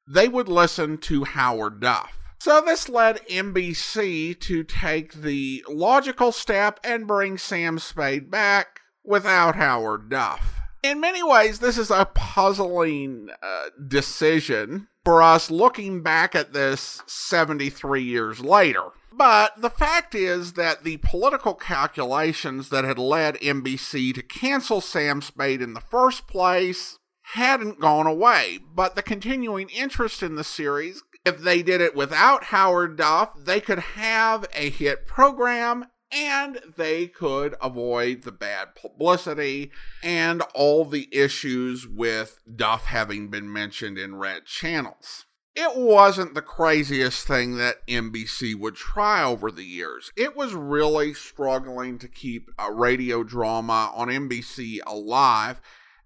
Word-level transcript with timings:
they 0.07 0.29
would 0.29 0.49
listen 0.49 0.99
to 0.99 1.25
Howard 1.25 1.81
Duff. 1.81 2.24
So 2.45 2.61
this 2.61 2.91
led 2.91 3.27
NBC 3.27 4.39
to 4.41 4.65
take 4.65 5.15
the 5.15 5.65
logical 5.67 6.31
step 6.31 6.79
and 6.85 7.07
bring 7.07 7.39
Sam 7.39 7.79
Spade 7.79 8.31
back 8.31 8.81
without 9.03 9.57
Howard 9.57 10.11
Duff. 10.11 10.61
In 10.83 11.01
many 11.01 11.23
ways, 11.23 11.61
this 11.61 11.79
is 11.79 11.91
a 11.91 12.05
puzzling 12.05 13.31
uh, 13.43 13.71
decision 13.89 14.89
for 15.07 15.23
us 15.23 15.51
looking 15.51 16.03
back 16.03 16.35
at 16.35 16.53
this 16.53 17.03
73 17.07 18.03
years 18.03 18.41
later. 18.41 18.91
But 19.11 19.59
the 19.63 19.71
fact 19.71 20.15
is 20.15 20.53
that 20.53 20.85
the 20.85 20.99
political 20.99 21.55
calculations 21.55 22.69
that 22.69 22.85
had 22.85 22.99
led 22.99 23.37
NBC 23.37 24.13
to 24.17 24.23
cancel 24.23 24.83
Sam 24.83 25.23
Spade 25.23 25.63
in 25.63 25.73
the 25.73 25.81
first 25.81 26.29
place 26.29 26.99
hadn't 27.29 27.81
gone 27.81 28.07
away, 28.07 28.59
but 28.75 28.97
the 28.97 29.03
continuing 29.03 29.71
interest 29.71 30.23
in 30.23 30.35
the 30.35 30.45
series 30.45 31.03
if 31.25 31.39
they 31.39 31.63
did 31.63 31.81
it 31.81 31.95
without 31.95 32.45
Howard 32.45 32.97
Duff, 32.97 33.31
they 33.37 33.61
could 33.61 33.79
have 33.79 34.47
a 34.55 34.71
hit 34.71 35.07
program 35.07 35.87
and 36.13 36.61
they 36.77 37.07
could 37.07 37.55
avoid 37.61 38.23
the 38.23 38.33
bad 38.33 38.75
publicity 38.75 39.71
and 40.03 40.43
all 40.55 40.85
the 40.85 41.09
issues 41.11 41.89
with 41.89 42.41
Duff 42.55 42.85
having 42.87 43.29
been 43.29 43.53
mentioned 43.53 43.99
in 43.99 44.17
red 44.17 44.45
channels. 44.45 45.27
It 45.57 45.77
wasn't 45.77 46.35
the 46.35 46.43
craziest 46.43 47.27
thing 47.27 47.57
that 47.59 47.87
NBC 47.87 48.57
would 48.57 48.75
try 48.75 49.23
over 49.23 49.51
the 49.51 49.65
years. 49.65 50.11
It 50.17 50.37
was 50.37 50.53
really 50.53 51.15
struggling 51.15 51.99
to 51.99 52.09
keep 52.09 52.51
a 52.59 52.73
radio 52.73 53.23
drama 53.23 53.93
on 53.95 54.09
NBC 54.09 54.81
alive, 54.85 55.61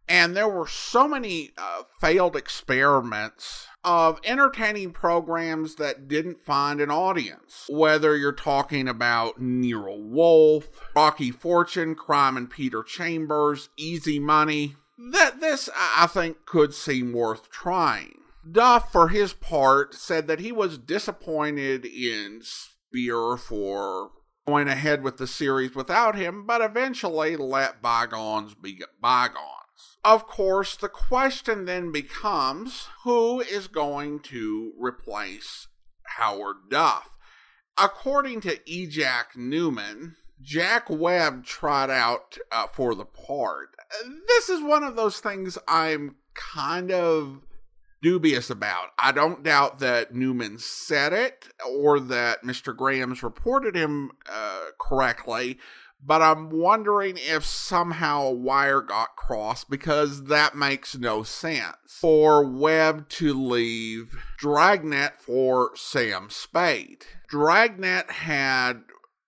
and 0.07 0.37
there 0.37 0.49
were 0.49 0.67
so 0.67 1.09
many 1.09 1.53
uh, 1.57 1.85
failed 1.99 2.37
experiments 2.37 3.68
of 3.85 4.21
entertaining 4.25 4.93
programs 4.93 5.77
that 5.77 6.09
didn't 6.09 6.45
find 6.45 6.81
an 6.81 6.91
audience. 6.91 7.67
Whether 7.69 8.17
you're 8.17 8.33
talking 8.33 8.89
about 8.89 9.41
Nero 9.41 9.97
Wolfe, 9.97 10.69
Rocky 10.95 11.31
Fortune, 11.31 11.95
Crime 11.95 12.37
and 12.37 12.51
Peter 12.51 12.83
Chambers, 12.83 13.69
Easy 13.77 14.19
Money, 14.19 14.77
that 15.13 15.41
this 15.41 15.71
I 15.77 16.07
think 16.07 16.45
could 16.45 16.75
seem 16.75 17.13
worth 17.13 17.51
trying. 17.51 18.15
Duff, 18.51 18.91
for 18.91 19.09
his 19.09 19.33
part, 19.33 19.95
said 19.95 20.27
that 20.27 20.41
he 20.41 20.53
was 20.53 20.79
disappointed 20.79 21.85
in 21.85 22.41
Spier 22.43 23.37
for 23.37 24.11
going 24.47 24.69
ahead 24.69 25.03
with 25.03 25.19
the 25.19 25.27
series 25.27 25.75
without 25.75 26.15
him, 26.17 26.47
but 26.47 26.63
eventually 26.63 27.37
let 27.37 27.83
bygones 27.83 28.55
be 28.55 28.83
bygones. 29.01 29.45
Of 30.05 30.27
course, 30.27 30.77
the 30.77 30.89
question 30.89 31.65
then 31.65 31.93
becomes 31.93 32.89
who 33.05 33.41
is 33.41 33.67
going 33.67 34.21
to 34.21 34.73
replace 34.79 35.69
Howard 36.17 36.71
Duff? 36.71 37.17
According 37.77 38.41
to 38.43 38.59
E. 38.65 38.87
Jack 38.87 39.35
Neuman, 39.37 40.15
Jack 40.41 40.89
Webb 40.89 41.45
tried 41.45 41.91
out 41.91 42.39
uh, 42.53 42.67
for 42.73 42.95
the 42.95 43.05
part. 43.05 43.71
This 44.27 44.49
is 44.49 44.63
one 44.63 44.85
of 44.85 44.97
those 44.97 45.21
things 45.21 45.59
I'm 45.67 46.17
kind 46.35 46.91
of 46.93 47.41
dubious 48.03 48.51
about. 48.51 48.89
I 48.99 49.13
don't 49.13 49.43
doubt 49.43 49.81
that 49.81 50.15
Neuman 50.15 50.61
said 50.61 51.13
it 51.13 51.49
or 51.69 51.99
that 52.01 52.43
Mr. 52.43 52.77
Graham's 52.77 53.23
reported 53.23 53.75
him 53.75 54.13
uh, 54.31 54.67
correctly, 54.81 55.59
but 56.05 56.23
I'm 56.23 56.51
wondering 56.51 57.17
if 57.19 57.45
somehow 57.45 58.23
a 58.23 58.33
wire 58.33 58.81
got 58.81 59.17
crossed 59.17 59.69
because 59.69 60.25
that 60.25 60.55
makes 60.57 60.97
no 60.97 61.23
sense. 61.23 61.77
For 61.87 62.45
Webb 62.45 63.09
to 63.11 63.35
leave 63.35 64.17
Dragnet 64.39 65.21
for 65.21 65.73
Sam 65.75 66.29
Spade. 66.31 67.05
Dragnet 67.29 68.11
had 68.11 68.83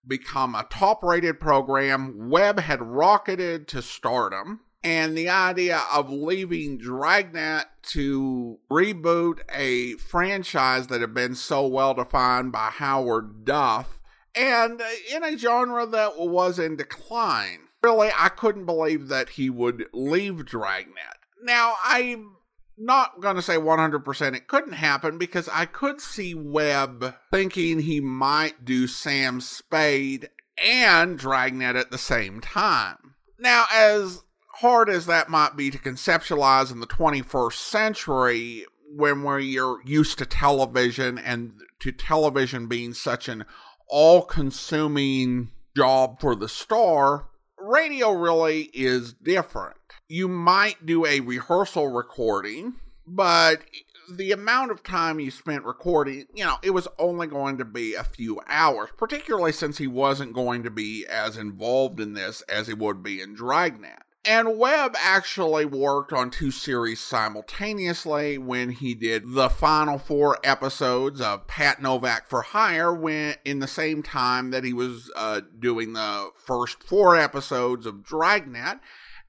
become 0.06 0.54
a 0.54 0.66
top 0.70 1.02
rated 1.02 1.40
program, 1.40 2.30
Webb 2.30 2.60
had 2.60 2.82
rocketed 2.82 3.68
to 3.68 3.82
stardom. 3.82 4.60
And 4.82 5.14
the 5.14 5.28
idea 5.28 5.82
of 5.92 6.08
leaving 6.08 6.78
Dragnet 6.78 7.66
to 7.90 8.58
reboot 8.70 9.40
a 9.52 9.94
franchise 9.96 10.86
that 10.86 11.02
had 11.02 11.12
been 11.12 11.34
so 11.34 11.66
well 11.66 11.92
defined 11.92 12.52
by 12.52 12.70
Howard 12.70 13.44
Duff 13.44 13.99
and 14.40 14.82
in 15.12 15.22
a 15.22 15.36
genre 15.36 15.86
that 15.86 16.18
was 16.18 16.58
in 16.58 16.76
decline. 16.76 17.68
Really, 17.82 18.10
I 18.16 18.28
couldn't 18.28 18.66
believe 18.66 19.08
that 19.08 19.30
he 19.30 19.50
would 19.50 19.86
leave 19.92 20.46
Dragnet. 20.46 21.18
Now, 21.42 21.74
I'm 21.84 22.36
not 22.76 23.20
going 23.20 23.36
to 23.36 23.42
say 23.42 23.56
100% 23.56 24.34
it 24.34 24.48
couldn't 24.48 24.72
happen 24.72 25.18
because 25.18 25.48
I 25.50 25.66
could 25.66 26.00
see 26.00 26.34
Webb 26.34 27.14
thinking 27.30 27.80
he 27.80 28.00
might 28.00 28.64
do 28.64 28.86
Sam 28.86 29.40
Spade 29.40 30.30
and 30.62 31.18
Dragnet 31.18 31.76
at 31.76 31.90
the 31.90 31.98
same 31.98 32.40
time. 32.40 33.14
Now, 33.38 33.64
as 33.72 34.22
hard 34.56 34.90
as 34.90 35.06
that 35.06 35.30
might 35.30 35.56
be 35.56 35.70
to 35.70 35.78
conceptualize 35.78 36.70
in 36.70 36.80
the 36.80 36.86
21st 36.86 37.52
century, 37.54 38.66
when 38.94 39.22
we're 39.22 39.38
used 39.38 40.18
to 40.18 40.26
television 40.26 41.16
and 41.18 41.60
to 41.78 41.92
television 41.92 42.66
being 42.66 42.92
such 42.92 43.28
an 43.28 43.44
all 43.90 44.22
consuming 44.22 45.50
job 45.76 46.20
for 46.20 46.34
the 46.34 46.48
star, 46.48 47.26
radio 47.58 48.12
really 48.12 48.62
is 48.72 49.12
different. 49.12 49.76
You 50.08 50.28
might 50.28 50.86
do 50.86 51.06
a 51.06 51.20
rehearsal 51.20 51.88
recording, 51.88 52.74
but 53.06 53.62
the 54.10 54.32
amount 54.32 54.72
of 54.72 54.82
time 54.82 55.20
you 55.20 55.30
spent 55.30 55.64
recording, 55.64 56.26
you 56.34 56.44
know, 56.44 56.56
it 56.62 56.70
was 56.70 56.88
only 56.98 57.26
going 57.26 57.58
to 57.58 57.64
be 57.64 57.94
a 57.94 58.04
few 58.04 58.40
hours, 58.48 58.90
particularly 58.96 59.52
since 59.52 59.78
he 59.78 59.86
wasn't 59.86 60.32
going 60.32 60.64
to 60.64 60.70
be 60.70 61.06
as 61.06 61.36
involved 61.36 62.00
in 62.00 62.14
this 62.14 62.42
as 62.42 62.66
he 62.66 62.74
would 62.74 63.02
be 63.02 63.20
in 63.20 63.34
Dragnet. 63.34 64.02
And 64.24 64.58
Webb 64.58 64.96
actually 64.98 65.64
worked 65.64 66.12
on 66.12 66.30
two 66.30 66.50
series 66.50 67.00
simultaneously 67.00 68.36
when 68.36 68.68
he 68.68 68.94
did 68.94 69.32
the 69.32 69.48
final 69.48 69.98
four 69.98 70.38
episodes 70.44 71.22
of 71.22 71.46
Pat 71.46 71.80
Novak 71.80 72.28
for 72.28 72.42
Hire 72.42 72.92
when 72.92 73.36
in 73.46 73.60
the 73.60 73.66
same 73.66 74.02
time 74.02 74.50
that 74.50 74.62
he 74.62 74.74
was 74.74 75.10
uh, 75.16 75.40
doing 75.58 75.94
the 75.94 76.30
first 76.36 76.82
four 76.82 77.16
episodes 77.16 77.86
of 77.86 78.04
Dragnet. 78.04 78.80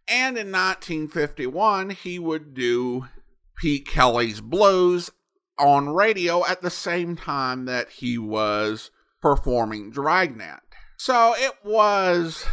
And 0.09 0.37
in 0.37 0.51
1951, 0.51 1.91
he 1.91 2.19
would 2.19 2.53
do 2.53 3.07
Pete 3.55 3.87
Kelly's 3.87 4.41
Blues 4.41 5.09
on 5.57 5.87
radio 5.87 6.45
at 6.45 6.61
the 6.61 6.69
same 6.69 7.15
time 7.15 7.63
that 7.63 7.89
he 7.89 8.17
was 8.17 8.91
performing 9.21 9.89
Dragnet. 9.89 10.59
So 10.97 11.33
it 11.37 11.53
was 11.63 12.45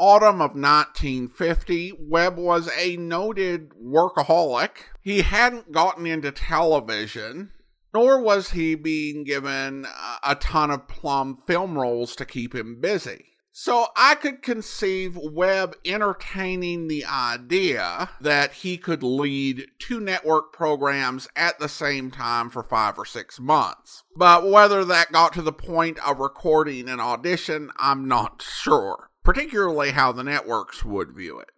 autumn 0.00 0.40
of 0.40 0.52
1950. 0.52 1.92
Webb 2.00 2.38
was 2.38 2.70
a 2.76 2.96
noted 2.96 3.70
workaholic. 3.70 4.70
He 5.02 5.20
hadn't 5.20 5.70
gotten 5.70 6.06
into 6.06 6.32
television, 6.32 7.52
nor 7.92 8.20
was 8.20 8.52
he 8.52 8.74
being 8.74 9.24
given 9.24 9.86
a 10.24 10.34
ton 10.34 10.70
of 10.70 10.88
plum 10.88 11.42
film 11.46 11.78
roles 11.78 12.16
to 12.16 12.24
keep 12.24 12.54
him 12.54 12.80
busy. 12.80 13.26
So 13.52 13.88
I 13.96 14.14
could 14.14 14.42
conceive 14.42 15.16
Webb 15.16 15.76
entertaining 15.84 16.86
the 16.86 17.04
idea 17.04 18.08
that 18.20 18.52
he 18.52 18.78
could 18.78 19.02
lead 19.02 19.66
two 19.78 20.00
network 20.00 20.52
programs 20.52 21.28
at 21.34 21.58
the 21.58 21.68
same 21.68 22.10
time 22.10 22.48
for 22.48 22.62
five 22.62 22.96
or 22.96 23.04
six 23.04 23.40
months. 23.40 24.04
But 24.16 24.48
whether 24.48 24.84
that 24.84 25.12
got 25.12 25.32
to 25.34 25.42
the 25.42 25.52
point 25.52 25.98
of 26.06 26.20
recording 26.20 26.88
an 26.88 27.00
audition, 27.00 27.70
I'm 27.76 28.06
not 28.06 28.40
sure, 28.40 29.09
particularly 29.22 29.90
how 29.90 30.12
the 30.12 30.24
networks 30.24 30.84
would 30.84 31.12
view 31.12 31.38
it. 31.38 31.50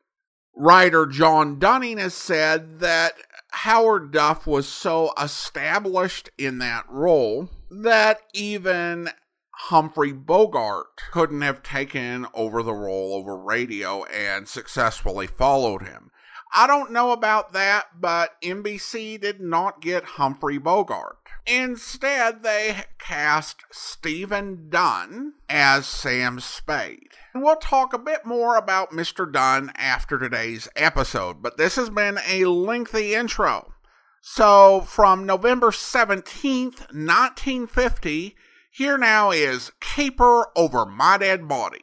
Writer 0.54 1.06
John 1.06 1.58
Dunning 1.58 1.98
has 1.98 2.14
said 2.14 2.80
that 2.80 3.14
Howard 3.50 4.12
Duff 4.12 4.46
was 4.46 4.68
so 4.68 5.12
established 5.20 6.30
in 6.36 6.58
that 6.58 6.84
role 6.88 7.48
that 7.70 8.20
even 8.34 9.10
Humphrey 9.50 10.12
Bogart 10.12 10.86
couldn't 11.12 11.42
have 11.42 11.62
taken 11.62 12.26
over 12.34 12.62
the 12.62 12.74
role 12.74 13.14
over 13.14 13.36
radio 13.36 14.04
and 14.04 14.48
successfully 14.48 15.26
followed 15.26 15.82
him. 15.82 16.10
I 16.54 16.66
don't 16.66 16.92
know 16.92 17.12
about 17.12 17.54
that, 17.54 17.86
but 17.98 18.40
NBC 18.42 19.18
did 19.18 19.40
not 19.40 19.80
get 19.80 20.04
Humphrey 20.04 20.58
Bogart. 20.58 21.16
Instead, 21.46 22.42
they 22.42 22.84
cast 22.98 23.62
Stephen 23.70 24.68
Dunne 24.68 25.32
as 25.48 25.86
Sam 25.86 26.40
Spade. 26.40 27.08
And 27.32 27.42
we'll 27.42 27.56
talk 27.56 27.94
a 27.94 27.98
bit 27.98 28.26
more 28.26 28.56
about 28.56 28.90
Mr. 28.90 29.30
Dunne 29.30 29.72
after 29.76 30.18
today's 30.18 30.68
episode, 30.76 31.42
but 31.42 31.56
this 31.56 31.76
has 31.76 31.88
been 31.88 32.18
a 32.28 32.44
lengthy 32.44 33.14
intro. 33.14 33.72
So, 34.20 34.82
from 34.82 35.24
November 35.24 35.70
17th, 35.70 36.92
1950, 36.92 38.36
here 38.70 38.98
now 38.98 39.30
is 39.30 39.72
Caper 39.80 40.46
Over 40.54 40.86
My 40.86 41.18
Dead 41.18 41.48
Body. 41.48 41.82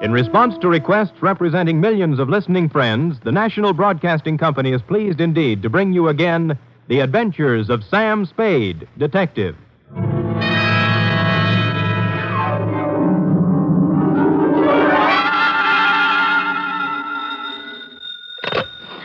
In 0.00 0.12
response 0.12 0.56
to 0.58 0.68
requests 0.68 1.20
representing 1.22 1.80
millions 1.80 2.20
of 2.20 2.28
listening 2.28 2.68
friends, 2.68 3.18
the 3.24 3.32
National 3.32 3.72
Broadcasting 3.72 4.38
Company 4.38 4.72
is 4.72 4.80
pleased 4.82 5.20
indeed 5.20 5.62
to 5.62 5.68
bring 5.70 5.92
you 5.92 6.08
again 6.08 6.56
The 6.86 7.00
Adventures 7.00 7.68
of 7.68 7.82
Sam 7.84 8.24
Spade, 8.24 8.86
Detective. 8.96 9.56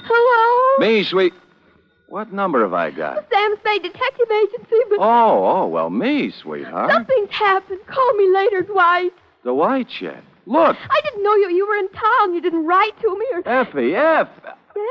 Hello? 0.06 0.86
Me, 0.86 1.04
sweet. 1.04 1.34
What 2.08 2.32
number 2.32 2.62
have 2.62 2.74
I 2.74 2.92
got? 2.92 3.26
Sam 3.32 3.56
Spade 3.60 3.84
Detective 3.84 4.28
Agency, 4.32 4.76
but 4.90 5.00
Oh, 5.00 5.46
oh, 5.64 5.68
well, 5.68 5.90
me, 5.90 6.32
sweetheart. 6.32 6.92
something's 6.92 7.32
happened. 7.32 7.80
Call 7.88 8.14
me 8.14 8.30
later, 8.34 8.62
Dwight. 8.62 9.14
The 9.44 9.54
white 9.54 9.90
shed. 9.90 10.22
Look, 10.46 10.76
I 10.90 11.02
didn't 11.04 11.24
know 11.24 11.36
you. 11.36 11.50
You 11.52 11.68
were 11.68 11.76
in 11.76 11.90
town. 11.90 12.34
You 12.34 12.42
didn't 12.42 12.66
write 12.66 13.00
to 13.02 13.18
me 13.18 13.26
or. 13.34 13.48
Effie, 13.48 13.96
F. 13.96 14.28
Yes? 14.76 14.88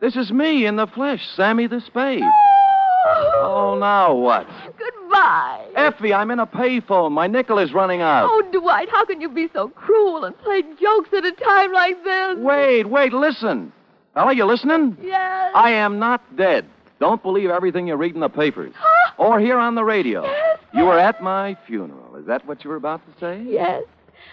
This 0.00 0.16
is 0.16 0.32
me 0.32 0.66
in 0.66 0.76
the 0.76 0.86
flesh, 0.86 1.20
Sammy 1.36 1.66
the 1.66 1.80
Spade. 1.80 2.22
Oh, 2.22 3.40
oh 3.74 3.78
now 3.78 4.14
what? 4.14 4.46
Goodbye. 4.78 5.66
Effie, 5.76 6.12
I'm 6.12 6.30
in 6.30 6.38
a 6.38 6.46
payphone. 6.46 7.12
My 7.12 7.26
nickel 7.26 7.58
is 7.58 7.72
running 7.72 8.00
out. 8.00 8.28
Oh, 8.30 8.42
Dwight, 8.52 8.88
how 8.90 9.04
can 9.04 9.20
you 9.20 9.28
be 9.28 9.48
so 9.52 9.68
cruel 9.68 10.24
and 10.24 10.36
play 10.38 10.62
jokes 10.80 11.10
at 11.16 11.24
a 11.24 11.32
time 11.32 11.72
like 11.72 12.02
this? 12.02 12.38
Wait, 12.38 12.84
wait, 12.88 13.12
listen. 13.12 13.72
Fella, 14.14 14.34
you 14.34 14.44
listening? 14.44 14.96
Yes. 15.02 15.52
I 15.54 15.70
am 15.72 15.98
not 15.98 16.36
dead. 16.36 16.66
Don't 16.98 17.22
believe 17.22 17.48
everything 17.48 17.86
you 17.86 17.96
read 17.96 18.14
in 18.14 18.20
the 18.20 18.28
papers 18.28 18.72
Huh? 18.76 19.12
or 19.16 19.40
hear 19.40 19.58
on 19.58 19.74
the 19.74 19.84
radio. 19.84 20.24
Yes. 20.24 20.58
You 20.74 20.84
were 20.84 20.98
at 20.98 21.22
my 21.22 21.56
funeral. 21.66 22.16
Is 22.16 22.26
that 22.26 22.46
what 22.46 22.62
you 22.64 22.70
were 22.70 22.76
about 22.76 23.00
to 23.06 23.20
say? 23.20 23.42
Yes. 23.46 23.84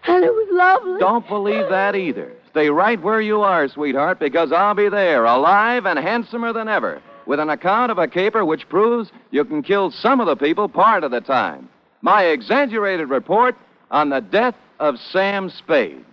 And 0.06 0.24
it 0.24 0.32
was 0.32 0.48
lovely. 0.52 1.00
Don't 1.00 1.28
believe 1.28 1.70
that 1.70 1.96
either. 1.96 2.34
Stay 2.52 2.70
right 2.70 3.02
where 3.02 3.22
you 3.22 3.42
are, 3.42 3.68
sweetheart, 3.68 4.20
because 4.20 4.52
I'll 4.52 4.74
be 4.74 4.90
there, 4.90 5.26
alive 5.26 5.86
and 5.86 6.00
handsomer 6.00 6.54
than 6.54 6.68
ever, 6.68 7.02
with 7.26 7.40
an 7.40 7.50
account 7.50 7.92
of 7.92 7.98
a 7.98 8.08
caper 8.08 8.44
which 8.46 8.68
proves 8.70 9.12
you 9.32 9.46
can 9.46 9.62
kill 9.62 9.92
some 9.92 10.20
of 10.20 10.28
the 10.28 10.36
people 10.36 10.68
part 10.68 11.04
of 11.04 11.12
the 11.12 11.22
time. 11.22 11.70
My 12.02 12.26
exaggerated 12.26 13.10
report 13.10 13.56
on 13.92 14.10
the 14.10 14.22
death 14.22 14.56
of 14.80 14.96
Sam 15.12 15.50
Spade. 15.50 16.04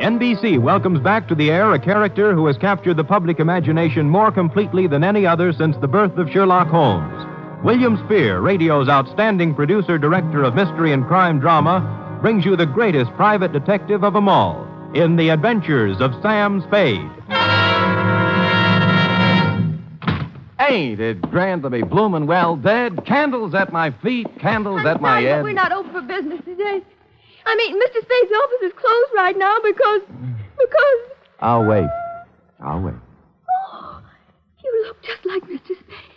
NBC 0.00 0.60
welcomes 0.60 1.00
back 1.00 1.28
to 1.28 1.34
the 1.34 1.50
air 1.50 1.72
a 1.72 1.78
character 1.78 2.34
who 2.34 2.46
has 2.46 2.56
captured 2.56 2.96
the 2.96 3.04
public 3.04 3.38
imagination 3.38 4.08
more 4.08 4.32
completely 4.32 4.86
than 4.86 5.04
any 5.04 5.26
other 5.26 5.52
since 5.52 5.76
the 5.76 5.88
birth 5.88 6.16
of 6.18 6.30
Sherlock 6.30 6.68
Holmes. 6.68 7.31
William 7.62 7.96
Spier, 8.06 8.40
radio's 8.40 8.88
outstanding 8.88 9.54
producer 9.54 9.96
director 9.96 10.42
of 10.42 10.54
mystery 10.54 10.92
and 10.92 11.06
crime 11.06 11.38
drama, 11.38 12.18
brings 12.20 12.44
you 12.44 12.56
the 12.56 12.66
greatest 12.66 13.12
private 13.12 13.52
detective 13.52 14.02
of 14.02 14.14
them 14.14 14.28
all 14.28 14.66
in 14.94 15.14
The 15.14 15.28
Adventures 15.28 16.00
of 16.00 16.12
Sam 16.22 16.60
Spade. 16.66 17.08
Ain't 20.58 21.00
it 21.00 21.20
grand 21.30 21.62
to 21.62 21.70
be 21.70 21.82
bloomin' 21.82 22.26
well 22.26 22.56
dead? 22.56 23.04
Candles 23.06 23.54
at 23.54 23.72
my 23.72 23.90
feet, 24.02 24.26
candles 24.40 24.80
I'm 24.80 24.86
at 24.86 25.00
my 25.00 25.20
head. 25.20 25.44
we're 25.44 25.52
not 25.52 25.70
open 25.70 25.92
for 25.92 26.02
business 26.02 26.40
today. 26.44 26.82
I 27.46 27.56
mean, 27.56 27.80
Mr. 27.80 28.02
Spade's 28.02 28.32
office 28.42 28.62
is 28.62 28.72
closed 28.72 29.10
right 29.14 29.36
now 29.38 29.56
because. 29.62 30.02
because. 30.58 30.98
I'll 31.40 31.64
wait. 31.64 31.88
I'll 32.60 32.80
wait. 32.80 32.94
Oh, 33.72 34.00
you 34.62 34.84
look 34.86 35.02
just 35.02 35.24
like 35.26 35.42
Mr. 35.44 35.76
Spade. 35.78 36.11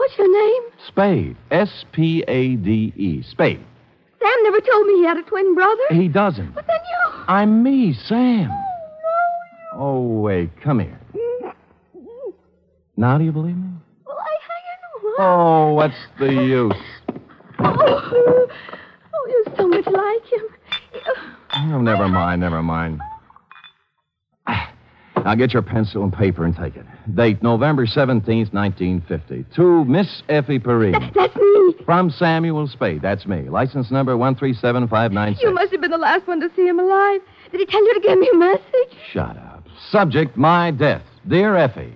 What's 0.00 0.16
your 0.16 0.32
name? 0.32 0.62
Spade. 0.88 1.36
S 1.50 1.84
P 1.92 2.24
A 2.26 2.56
D 2.56 2.90
E. 2.96 3.22
Spade. 3.22 3.62
Sam 4.18 4.42
never 4.44 4.58
told 4.58 4.86
me 4.86 4.94
he 4.94 5.04
had 5.04 5.18
a 5.18 5.22
twin 5.22 5.54
brother. 5.54 5.82
He 5.90 6.08
doesn't. 6.08 6.54
But 6.54 6.66
then 6.66 6.78
you. 6.90 7.24
I'm 7.28 7.62
me, 7.62 7.92
Sam. 7.92 8.50
Oh, 8.50 9.74
no. 9.74 9.78
Oh, 9.78 10.20
wait, 10.22 10.58
come 10.62 10.78
here. 10.78 10.98
Now 12.96 13.18
do 13.18 13.24
you 13.24 13.32
believe 13.32 13.58
me? 13.58 13.68
Well, 14.06 14.16
I, 14.18 14.38
I 14.48 14.58
know. 14.80 15.14
Oh, 15.18 15.74
what's 15.74 15.94
the 16.18 16.28
oh. 16.28 16.44
use? 16.44 16.72
Oh, 17.58 18.48
oh, 19.14 19.28
you're 19.28 19.54
so 19.54 19.68
much 19.68 19.84
like 19.84 20.24
him. 20.32 20.48
Oh, 21.74 21.80
never 21.82 22.08
mind, 22.08 22.40
never 22.40 22.62
mind. 22.62 23.02
Now 25.24 25.34
get 25.34 25.52
your 25.52 25.62
pencil 25.62 26.02
and 26.02 26.12
paper 26.12 26.44
and 26.44 26.56
take 26.56 26.76
it. 26.76 26.86
Date 27.14 27.42
November 27.42 27.86
17th, 27.86 28.52
1950. 28.52 29.44
To 29.56 29.84
Miss 29.84 30.22
Effie 30.28 30.58
Perrine. 30.58 30.92
That's, 30.92 31.14
that's 31.14 31.36
me. 31.36 31.74
From 31.84 32.10
Samuel 32.10 32.68
Spade. 32.68 33.02
That's 33.02 33.26
me. 33.26 33.48
License 33.48 33.90
number 33.90 34.16
137596. 34.16 35.42
You 35.42 35.54
must 35.54 35.72
have 35.72 35.80
been 35.80 35.90
the 35.90 35.98
last 35.98 36.26
one 36.26 36.40
to 36.40 36.50
see 36.54 36.66
him 36.66 36.78
alive. 36.78 37.20
Did 37.50 37.60
he 37.60 37.66
tell 37.66 37.84
you 37.84 37.94
to 37.94 38.00
give 38.00 38.18
me 38.18 38.30
a 38.32 38.36
message? 38.36 38.98
Shut 39.12 39.36
up. 39.36 39.66
Subject, 39.90 40.36
my 40.36 40.70
death. 40.70 41.02
Dear 41.28 41.56
Effie, 41.56 41.94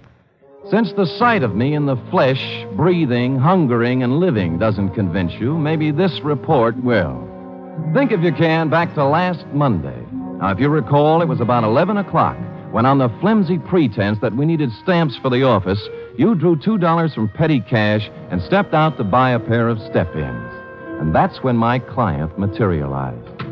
since 0.71 0.93
the 0.93 1.07
sight 1.07 1.43
of 1.43 1.55
me 1.55 1.75
in 1.75 1.87
the 1.87 1.97
flesh, 2.11 2.65
breathing, 2.75 3.39
hungering, 3.39 4.03
and 4.03 4.19
living 4.19 4.59
doesn't 4.59 4.95
convince 4.95 5.33
you, 5.35 5.57
maybe 5.59 5.91
this 5.91 6.21
report 6.21 6.77
will. 6.83 7.31
Think, 7.93 8.13
if 8.13 8.21
you 8.21 8.33
can, 8.33 8.71
back 8.71 8.95
to 8.95 9.05
last 9.05 9.47
Monday. 9.53 10.01
Now, 10.39 10.51
if 10.51 10.61
you 10.61 10.69
recall, 10.69 11.23
it 11.23 11.29
was 11.29 11.41
about 11.41 11.65
11 11.65 11.97
o'clock 11.97 12.37
when, 12.75 12.87
on 12.87 12.99
the 12.99 13.09
flimsy 13.21 13.57
pretense 13.57 14.19
that 14.19 14.35
we 14.35 14.45
needed 14.45 14.69
stamps 14.83 15.17
for 15.19 15.31
the 15.31 15.45
office, 15.45 15.81
you 16.17 16.35
drew 16.35 16.57
$2 16.57 17.15
from 17.15 17.29
petty 17.29 17.61
cash 17.61 18.11
and 18.33 18.43
stepped 18.43 18.75
out 18.75 18.97
to 18.97 19.05
buy 19.05 19.31
a 19.31 19.39
pair 19.39 19.69
of 19.69 19.79
step 19.79 20.13
ins. 20.17 20.53
And 20.99 21.15
that's 21.15 21.41
when 21.45 21.57
my 21.57 21.79
client 21.79 22.37
materialized. 22.37 23.45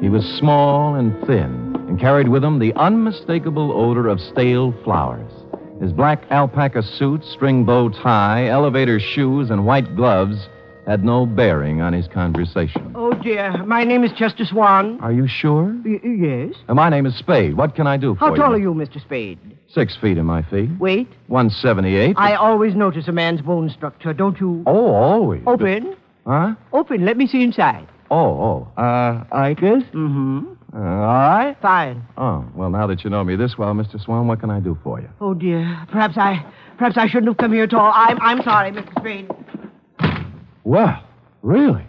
He 0.00 0.08
was 0.08 0.24
small 0.38 0.94
and 0.94 1.12
thin 1.26 1.76
and 1.88 2.00
carried 2.00 2.30
with 2.30 2.42
him 2.42 2.58
the 2.58 2.72
unmistakable 2.72 3.70
odor 3.70 4.08
of 4.08 4.18
stale 4.18 4.72
flowers. 4.82 5.30
His 5.78 5.92
black 5.92 6.24
alpaca 6.30 6.82
suit, 6.82 7.22
string 7.22 7.66
bow 7.66 7.90
tie, 7.90 8.46
elevator 8.46 8.98
shoes, 8.98 9.50
and 9.50 9.66
white 9.66 9.94
gloves 9.94 10.48
had 10.86 11.04
no 11.04 11.26
bearing 11.26 11.80
on 11.80 11.92
his 11.92 12.08
conversation. 12.08 12.92
Oh, 12.94 13.12
dear. 13.12 13.64
My 13.64 13.84
name 13.84 14.02
is 14.04 14.12
Chester 14.16 14.44
Swan. 14.44 14.98
Are 15.00 15.12
you 15.12 15.26
sure? 15.28 15.74
Y- 15.84 16.00
yes. 16.02 16.54
Uh, 16.68 16.74
my 16.74 16.88
name 16.88 17.06
is 17.06 17.14
Spade. 17.16 17.56
What 17.56 17.74
can 17.74 17.86
I 17.86 17.96
do 17.96 18.14
for 18.14 18.20
How 18.20 18.30
you? 18.30 18.36
tall 18.36 18.52
are 18.54 18.58
you, 18.58 18.74
Mr. 18.74 19.00
Spade? 19.00 19.38
Six 19.68 19.96
feet 20.00 20.18
in 20.18 20.26
my 20.26 20.42
feet. 20.42 20.70
Weight? 20.80 21.08
178. 21.28 22.16
I 22.18 22.34
always 22.34 22.74
notice 22.74 23.06
a 23.08 23.12
man's 23.12 23.40
bone 23.40 23.70
structure, 23.70 24.12
don't 24.12 24.40
you? 24.40 24.62
Oh, 24.66 24.86
always. 24.94 25.42
Open. 25.46 25.96
Huh? 26.26 26.54
Open. 26.72 27.04
Let 27.04 27.16
me 27.16 27.26
see 27.26 27.42
inside. 27.42 27.86
Oh, 28.10 28.66
oh. 28.76 28.82
Uh, 28.82 29.24
Icus? 29.32 29.84
Mm-hmm. 29.92 30.40
Uh, 30.74 30.78
all 30.78 31.06
right. 31.06 31.56
Fine. 31.62 32.02
Oh, 32.16 32.44
well, 32.54 32.70
now 32.70 32.86
that 32.88 33.04
you 33.04 33.10
know 33.10 33.22
me 33.22 33.36
this 33.36 33.56
well, 33.56 33.72
Mr. 33.74 34.02
Swan, 34.02 34.26
what 34.26 34.40
can 34.40 34.50
I 34.50 34.58
do 34.60 34.76
for 34.82 35.00
you? 35.00 35.08
Oh, 35.20 35.34
dear. 35.34 35.86
Perhaps 35.90 36.16
I... 36.16 36.44
Perhaps 36.78 36.96
I 36.96 37.08
shouldn't 37.08 37.26
have 37.28 37.36
come 37.36 37.52
here 37.52 37.64
at 37.64 37.74
all. 37.74 37.92
I'm, 37.94 38.18
I'm 38.22 38.42
sorry, 38.42 38.72
Mr. 38.72 38.90
Spade. 38.98 39.28
Well, 40.64 41.02
really? 41.42 41.84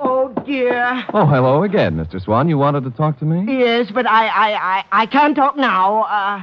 Oh, 0.00 0.32
dear. 0.46 1.04
Oh, 1.12 1.26
hello 1.26 1.62
again, 1.62 1.96
Mr. 1.96 2.22
Swan. 2.22 2.48
You 2.48 2.58
wanted 2.58 2.84
to 2.84 2.90
talk 2.90 3.18
to 3.20 3.24
me? 3.24 3.52
Yes, 3.58 3.90
but 3.92 4.06
I, 4.06 4.26
I, 4.26 4.78
I, 4.78 4.84
I 5.02 5.06
can't 5.06 5.36
talk 5.36 5.56
now. 5.56 6.02
Uh, 6.04 6.42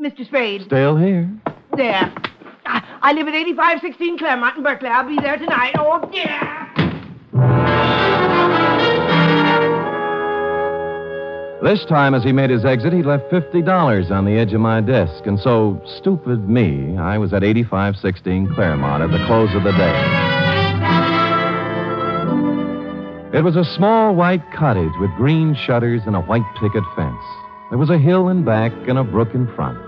Mr. 0.00 0.26
Spade. 0.26 0.62
Still 0.62 0.96
here. 0.96 1.30
There. 1.76 2.12
I, 2.66 2.82
I 3.02 3.12
live 3.12 3.28
at 3.28 3.34
8516 3.34 4.18
Claremont 4.18 4.56
in 4.58 4.62
Berkeley. 4.62 4.88
I'll 4.88 5.06
be 5.06 5.16
there 5.20 5.38
tonight. 5.38 5.74
Oh, 5.78 6.06
dear. 6.10 6.65
This 11.62 11.86
time, 11.86 12.14
as 12.14 12.22
he 12.22 12.32
made 12.32 12.50
his 12.50 12.66
exit, 12.66 12.92
he 12.92 13.02
left 13.02 13.30
$50 13.30 14.10
on 14.10 14.26
the 14.26 14.38
edge 14.38 14.52
of 14.52 14.60
my 14.60 14.82
desk. 14.82 15.24
And 15.24 15.40
so, 15.40 15.80
stupid 15.98 16.48
me, 16.48 16.98
I 16.98 17.16
was 17.16 17.32
at 17.32 17.42
8516 17.42 18.54
Claremont 18.54 19.02
at 19.02 19.10
the 19.10 19.24
close 19.26 19.54
of 19.54 19.64
the 19.64 19.72
day. 19.72 20.26
It 23.38 23.42
was 23.42 23.56
a 23.56 23.64
small 23.64 24.14
white 24.14 24.42
cottage 24.52 24.92
with 25.00 25.10
green 25.16 25.54
shutters 25.54 26.02
and 26.04 26.14
a 26.14 26.20
white 26.20 26.44
picket 26.60 26.84
fence. 26.94 27.24
There 27.70 27.78
was 27.78 27.90
a 27.90 27.98
hill 27.98 28.28
in 28.28 28.44
back 28.44 28.72
and 28.86 28.98
a 28.98 29.04
brook 29.04 29.34
in 29.34 29.46
front. 29.56 29.78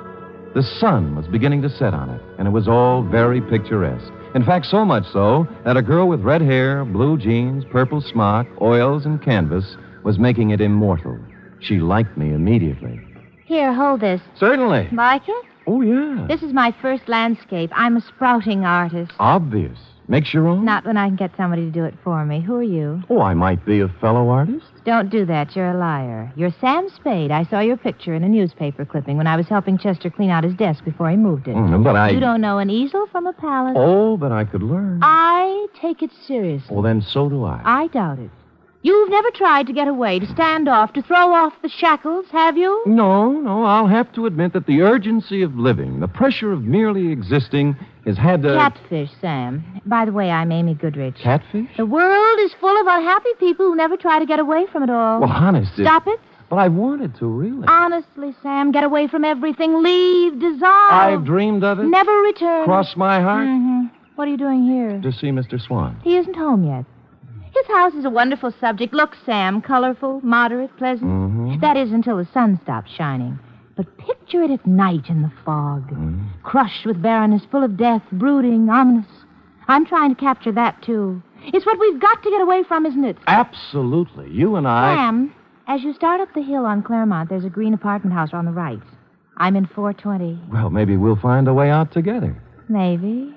The 0.54 0.62
sun 0.80 1.16
was 1.16 1.28
beginning 1.28 1.60
to 1.62 1.70
set 1.70 1.92
on 1.92 2.08
it, 2.08 2.22
and 2.38 2.48
it 2.48 2.50
was 2.50 2.66
all 2.66 3.02
very 3.02 3.42
picturesque. 3.42 4.10
In 4.34 4.42
fact, 4.42 4.66
so 4.66 4.87
much 4.87 5.04
so 5.12 5.46
that 5.66 5.76
a 5.76 5.82
girl 5.82 6.08
with 6.08 6.20
red 6.22 6.40
hair, 6.40 6.87
blue 6.87 7.18
jeans, 7.18 7.64
purple 7.70 8.00
smock, 8.00 8.46
oils, 8.62 9.04
and 9.04 9.22
canvas 9.22 9.76
was 10.02 10.18
making 10.18 10.50
it 10.50 10.62
immortal. 10.62 11.18
She 11.61 11.79
liked 11.79 12.17
me 12.17 12.33
immediately. 12.33 13.00
Here, 13.45 13.73
hold 13.73 14.00
this. 14.00 14.21
Certainly. 14.38 14.88
Like 14.93 15.23
it? 15.29 15.45
Oh, 15.67 15.81
yeah. 15.81 16.27
This 16.29 16.43
is 16.43 16.53
my 16.53 16.75
first 16.81 17.09
landscape. 17.09 17.71
I'm 17.75 17.97
a 17.97 18.00
sprouting 18.00 18.65
artist. 18.65 19.12
Obvious. 19.19 19.79
Makes 20.11 20.33
your 20.33 20.49
own? 20.49 20.65
Not 20.65 20.87
when 20.87 20.97
I 20.97 21.07
can 21.09 21.17
get 21.17 21.33
somebody 21.37 21.67
to 21.67 21.71
do 21.71 21.85
it 21.85 21.95
for 22.03 22.25
me. 22.25 22.41
Who 22.41 22.57
are 22.57 22.62
you? 22.62 23.03
Oh, 23.11 23.21
I 23.21 23.35
might 23.35 23.67
be 23.67 23.81
a 23.81 23.88
fellow 24.00 24.31
artist. 24.31 24.65
Don't 24.87 25.11
do 25.11 25.27
that. 25.27 25.55
You're 25.55 25.73
a 25.73 25.77
liar. 25.77 26.33
You're 26.35 26.55
Sam 26.62 26.88
Spade. 26.88 27.31
I 27.31 27.45
saw 27.45 27.61
your 27.61 27.77
picture 27.77 28.15
in 28.15 28.25
a 28.25 28.29
newspaper 28.29 28.87
clipping 28.87 29.19
when 29.19 29.27
I 29.27 29.37
was 29.37 29.49
helping 29.49 29.77
Chester 29.77 30.09
clean 30.09 30.31
out 30.31 30.45
his 30.45 30.55
desk 30.55 30.83
before 30.83 31.11
he 31.11 31.17
moved 31.17 31.47
it. 31.47 31.55
Mm, 31.55 31.85
but 31.85 31.95
I. 31.95 32.09
You 32.09 32.21
don't 32.21 32.41
know 32.41 32.57
an 32.57 32.71
easel 32.71 33.07
from 33.12 33.27
a 33.27 33.35
palette. 33.35 33.75
Oh, 33.77 34.17
but 34.17 34.33
I 34.33 34.45
could 34.45 34.62
learn. 34.62 35.00
I 35.03 35.67
take 35.79 36.03
it 36.03 36.11
seriously. 36.27 36.75
Well, 36.75 36.83
then 36.83 37.03
so 37.03 37.29
do 37.29 37.45
I. 37.45 37.61
I 37.62 37.88
doubt 37.88 38.19
it. 38.19 38.31
You've 38.80 39.11
never 39.11 39.30
tried 39.32 39.66
to 39.66 39.73
get 39.73 39.88
away, 39.88 40.20
to 40.20 40.26
stand 40.26 40.68
off, 40.68 40.92
to 40.92 41.02
throw 41.02 41.32
off 41.32 41.52
the 41.62 41.68
shackles, 41.68 42.26
have 42.30 42.56
you? 42.56 42.85
No, 42.87 43.32
no, 43.32 43.64
I'll 43.64 43.88
have 43.88 44.12
to 44.12 44.26
admit 44.26 44.52
that 44.52 44.66
the 44.66 44.82
urgency 44.82 45.42
of 45.42 45.56
living, 45.56 45.99
the 45.99 46.06
pressure 46.06 46.52
of 46.52 46.62
merely 46.62 47.11
existing, 47.11 47.75
has 48.06 48.16
had 48.16 48.42
to. 48.42 48.54
Catfish, 48.54 49.11
Sam. 49.20 49.80
By 49.85 50.04
the 50.04 50.12
way, 50.12 50.30
I'm 50.30 50.52
Amy 50.52 50.75
Goodrich. 50.75 51.16
Catfish? 51.20 51.68
The 51.76 51.87
world 51.87 52.38
is 52.40 52.52
full 52.61 52.80
of 52.80 52.87
unhappy 52.87 53.30
people 53.40 53.66
who 53.66 53.75
never 53.75 53.97
try 53.97 54.20
to 54.20 54.26
get 54.26 54.38
away 54.38 54.66
from 54.70 54.85
it 54.85 54.90
all. 54.90 55.20
Well, 55.20 55.30
honest. 55.32 55.76
it- 55.76 55.82
Stop 55.85 56.06
it. 56.06 56.20
But 56.49 56.56
I 56.56 56.68
wanted 56.68 57.16
to, 57.16 57.26
really. 57.26 57.66
Honestly, 57.66 58.35
Sam, 58.44 58.70
get 58.70 58.85
away 58.85 59.08
from 59.08 59.25
everything. 59.25 59.82
Leave, 59.82 60.38
dissolve. 60.38 60.62
I've 60.92 61.25
dreamed 61.25 61.64
of 61.64 61.80
it. 61.80 61.82
Never 61.85 62.12
return. 62.23 62.64
Cross 62.64 62.97
my 62.97 63.20
heart. 63.20 63.47
hmm 63.49 63.87
What 64.14 64.28
are 64.28 64.30
you 64.30 64.37
doing 64.38 64.64
here? 64.64 65.00
To 65.02 65.12
see 65.12 65.26
Mr. 65.28 65.61
Swan. 65.61 66.00
He 66.04 66.16
isn't 66.16 66.37
home 66.37 66.62
yet. 66.64 66.85
His 67.55 67.67
house 67.67 67.95
is 67.95 68.05
a 68.05 68.11
wonderful 68.11 68.52
subject. 68.61 68.93
Look, 68.95 69.17
Sam, 69.26 69.61
colorful, 69.61 70.21
moderate, 70.23 70.76
pleasant. 70.76 71.11
Mhm. 71.11 71.61
That 71.61 71.76
is 71.76 71.93
until 71.93 72.17
the 72.17 72.25
sun 72.26 72.59
stops 72.62 72.90
shining. 72.90 73.38
But 73.76 73.97
picture 73.99 74.43
it 74.43 74.50
at 74.50 74.67
night 74.67 75.09
in 75.09 75.23
the 75.23 75.31
fog, 75.45 75.90
Mm-hmm. 75.90 76.23
crushed 76.43 76.85
with 76.85 77.00
barrenness, 77.00 77.45
full 77.50 77.62
of 77.62 77.76
death, 77.76 78.02
brooding, 78.12 78.69
ominous. 78.69 79.07
I'm 79.69 79.85
trying 79.87 80.14
to 80.14 80.21
capture 80.21 80.52
that, 80.52 80.83
too. 80.83 81.23
It's 81.45 81.64
what 81.64 81.78
we've 81.78 82.00
got 82.00 82.23
to 82.23 82.31
get 82.31 82.40
away 82.40 82.64
from, 82.64 82.85
isn't 82.87 83.05
it? 83.05 83.17
Absolutely. 83.28 84.31
You 84.31 84.57
and 84.57 84.67
I. 84.67 84.95
Sam, 84.97 85.33
as 85.69 85.83
you 85.85 85.93
start 85.93 86.21
up 86.21 86.33
the 86.35 86.43
hill 86.43 86.67
on 86.67 86.83
Claremont, 86.83 87.28
there's 87.28 87.45
a 87.45 87.50
green 87.50 87.73
apartment 87.75 88.14
house 88.14 88.31
on 88.33 88.45
the 88.47 88.50
right. 88.52 88.81
I'm 89.37 89.55
in 89.55 89.67
420. 89.67 90.40
Well, 90.50 90.71
maybe 90.71 90.97
we'll 90.97 91.14
find 91.17 91.47
a 91.47 91.55
way 91.55 91.71
out 91.71 91.93
together. 91.93 92.35
Maybe. 92.69 93.35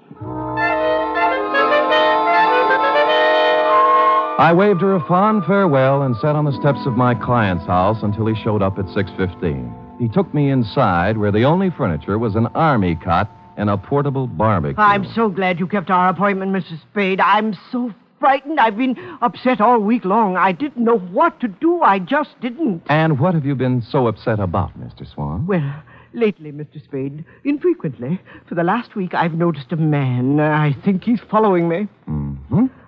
I 4.42 4.54
waved 4.54 4.82
her 4.82 4.96
a 4.96 5.08
fond 5.08 5.46
farewell 5.46 6.02
and 6.02 6.16
sat 6.16 6.36
on 6.36 6.46
the 6.46 6.52
steps 6.54 6.80
of 6.88 6.98
my 6.98 7.14
client's 7.14 7.64
house 7.68 8.02
until 8.02 8.26
he 8.26 8.34
showed 8.34 8.64
up 8.64 8.80
at 8.80 8.90
6:15. 8.90 9.72
He 10.00 10.08
took 10.08 10.34
me 10.34 10.50
inside 10.50 11.20
where 11.20 11.32
the 11.32 11.46
only 11.46 11.70
furniture 11.70 12.18
was 12.18 12.36
an 12.36 12.48
army 12.56 12.96
cot 12.96 13.30
and 13.56 13.70
a 13.70 13.78
portable 13.78 14.26
barbecue. 14.26 14.82
I'm 14.82 15.06
so 15.06 15.30
glad 15.30 15.60
you 15.60 15.68
kept 15.68 15.92
our 15.92 16.10
appointment, 16.10 16.52
Mrs. 16.54 16.82
Spade. 16.82 17.22
I'm 17.22 17.54
so 17.72 17.94
frightened. 18.20 18.60
I've 18.60 18.78
been 18.78 18.98
upset 19.22 19.62
all 19.62 19.78
week 19.78 20.06
long. 20.06 20.38
I 20.38 20.54
didn't 20.54 20.84
know 20.84 20.98
what 20.98 21.40
to 21.42 21.48
do. 21.48 21.84
I 21.84 22.00
just 22.00 22.32
didn't. 22.42 22.82
And 22.90 23.20
what 23.20 23.36
have 23.36 23.46
you 23.46 23.54
been 23.54 23.84
so 23.84 24.08
upset 24.08 24.40
about, 24.40 24.72
Mr. 24.80 25.06
Swan? 25.06 25.46
Well, 25.46 25.72
lately, 26.14 26.52
Mr. 26.52 26.84
Spade, 26.84 27.26
infrequently, 27.44 28.20
for 28.48 28.56
the 28.56 28.64
last 28.64 28.96
week, 28.96 29.14
I've 29.14 29.36
noticed 29.36 29.72
a 29.72 29.76
man. 29.78 30.40
I 30.40 30.74
think 30.84 31.04
he's 31.04 31.22
following 31.30 31.70
me. 31.70 31.88
Mm-hmm. 32.10 32.21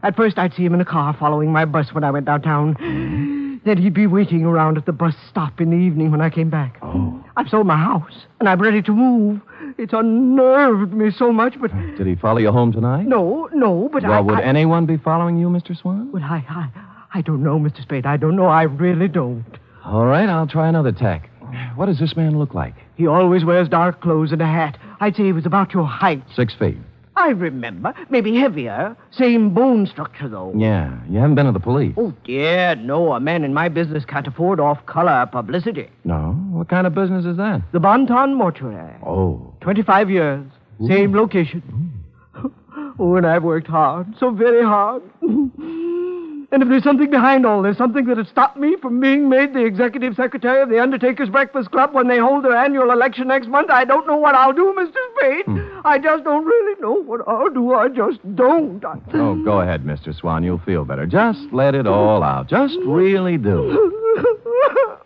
At 0.04 0.18
first, 0.18 0.38
I'd 0.38 0.54
see 0.54 0.64
him 0.66 0.74
in 0.74 0.82
a 0.82 0.86
car 0.86 1.16
following 1.18 1.52
my 1.52 1.64
bus 1.66 1.94
when 1.94 2.04
I 2.04 2.12
went 2.12 2.26
downtown. 2.26 3.62
Then 3.66 3.78
he'd 3.78 3.94
be 3.94 4.08
waiting 4.08 4.44
around 4.44 4.78
at 4.78 4.86
the 4.86 4.92
bus 4.92 5.16
stop 5.30 5.62
in 5.62 5.70
the 5.70 5.78
evening 5.78 6.12
when 6.12 6.20
I 6.20 6.30
came 6.30 6.50
back. 6.50 6.78
Oh. 6.82 7.24
I've 7.38 7.48
sold 7.48 7.66
my 7.66 7.78
house, 7.78 8.26
and 8.40 8.50
I'm 8.50 8.62
ready 8.62 8.82
to 8.82 8.92
move. 8.92 9.40
It's 9.78 9.94
unnerved 9.94 10.94
me 10.94 11.10
so 11.12 11.32
much, 11.32 11.56
but 11.60 11.72
Did 11.98 12.06
he 12.06 12.16
follow 12.16 12.40
you 12.40 12.52
home 12.52 12.74
tonight? 12.74 13.08
no, 13.08 13.50
no, 13.54 13.90
but 13.92 14.04
I. 14.04 14.10
Well, 14.10 14.24
would 14.26 14.40
I... 14.40 14.44
anyone 14.44 14.86
be 14.86 14.98
following 14.98 15.38
you, 15.38 15.48
Mr. 15.48 15.76
Swan? 15.80 16.12
Well, 16.12 16.24
I, 16.24 16.46
I, 16.50 16.70
I 17.20 17.22
don't 17.22 17.42
know, 17.42 17.58
Mr. 17.58 17.82
Spade. 17.82 18.06
I 18.06 18.18
don't 18.18 18.36
know. 18.36 18.48
I 18.48 18.64
really 18.64 19.08
don't. 19.08 19.46
All 19.86 20.06
right, 20.06 20.28
I'll 20.28 20.48
try 20.48 20.68
another 20.68 20.92
tack. 20.92 21.30
What 21.76 21.86
does 21.86 22.00
this 22.00 22.16
man 22.16 22.38
look 22.38 22.54
like? 22.54 22.74
He 22.96 23.08
always 23.08 23.46
wears 23.46 23.70
dark 23.70 24.02
clothes 24.02 24.32
and 24.32 24.42
a 24.42 24.46
hat. 24.46 24.78
I'd 25.00 25.16
say 25.16 25.24
he 25.24 25.32
was 25.32 25.46
about 25.46 25.74
your 25.74 25.86
height. 25.86 26.24
Six 26.36 26.54
feet. 26.56 26.78
I 27.16 27.30
remember. 27.30 27.94
Maybe 28.10 28.36
heavier. 28.36 28.96
Same 29.12 29.54
bone 29.54 29.86
structure, 29.86 30.28
though. 30.28 30.54
Yeah, 30.58 30.98
you 31.10 31.20
haven't 31.20 31.36
been 31.36 31.46
to 31.46 31.52
the 31.52 31.60
police. 31.60 31.94
Oh, 31.98 32.14
dear, 32.24 32.76
no. 32.76 33.14
A 33.14 33.20
man 33.20 33.44
in 33.44 33.54
my 33.54 33.70
business 33.70 34.04
can't 34.06 34.26
afford 34.28 34.60
off-color 34.60 35.28
publicity. 35.32 35.90
No? 36.04 36.34
What 36.52 36.70
kind 36.70 36.88
of 36.88 36.96
business 36.96 37.26
is 37.26 37.38
that? 37.38 37.62
The 37.72 37.80
Bonton 37.80 38.34
Mortuary. 38.36 38.96
Oh. 39.06 39.54
25 39.62 40.10
years. 40.10 40.46
Same 40.88 41.16
location. 41.16 41.62
Oh, 43.00 43.16
and 43.16 43.26
I've 43.26 43.44
worked 43.44 43.66
hard. 43.68 44.14
So 44.20 44.30
very 44.30 44.64
hard. 44.64 45.02
And 46.54 46.62
if 46.62 46.70
there's 46.70 46.84
something 46.84 47.10
behind 47.10 47.48
all 47.48 47.64
this, 47.64 47.80
something 47.80 48.06
that 48.06 48.20
has 48.20 48.28
stopped 48.28 48.58
me 48.58 48.76
from 48.80 49.00
being 49.00 49.28
made 49.28 49.56
the 49.56 49.66
executive 49.66 50.16
secretary 50.16 50.62
of 50.62 50.70
the 50.70 50.80
Undertakers 50.80 51.28
Breakfast 51.28 51.72
Club 51.72 51.96
when 51.96 52.08
they 52.08 52.20
hold 52.20 52.46
their 52.46 52.56
annual 52.56 52.92
election 52.92 53.28
next 53.30 53.48
month, 53.48 53.72
I 53.72 53.86
don't 53.86 54.06
know 54.06 54.18
what 54.18 54.36
I'll 54.36 54.54
do, 54.54 54.72
Mr. 54.78 54.94
Spade. 55.18 55.46
Hmm. 55.46 55.82
I 55.84 55.98
just 55.98 56.24
don't 56.24 56.46
really 56.46 56.80
know 56.80 57.02
what 57.02 57.28
I'll 57.28 57.50
do. 57.50 57.74
I 57.74 57.90
just 57.90 58.20
don't. 58.36 58.86
I... 58.86 59.00
Oh, 59.16 59.44
go 59.44 59.62
ahead, 59.62 59.84
Mr. 59.84 60.16
Swan. 60.16 60.44
You'll 60.44 60.60
feel 60.60 60.86
better. 60.86 61.08
Just 61.08 61.40
let 61.52 61.74
it 61.74 61.88
all 61.88 62.22
out. 62.22 62.50
Just 62.50 62.78
really 62.86 63.40
do. 63.40 63.90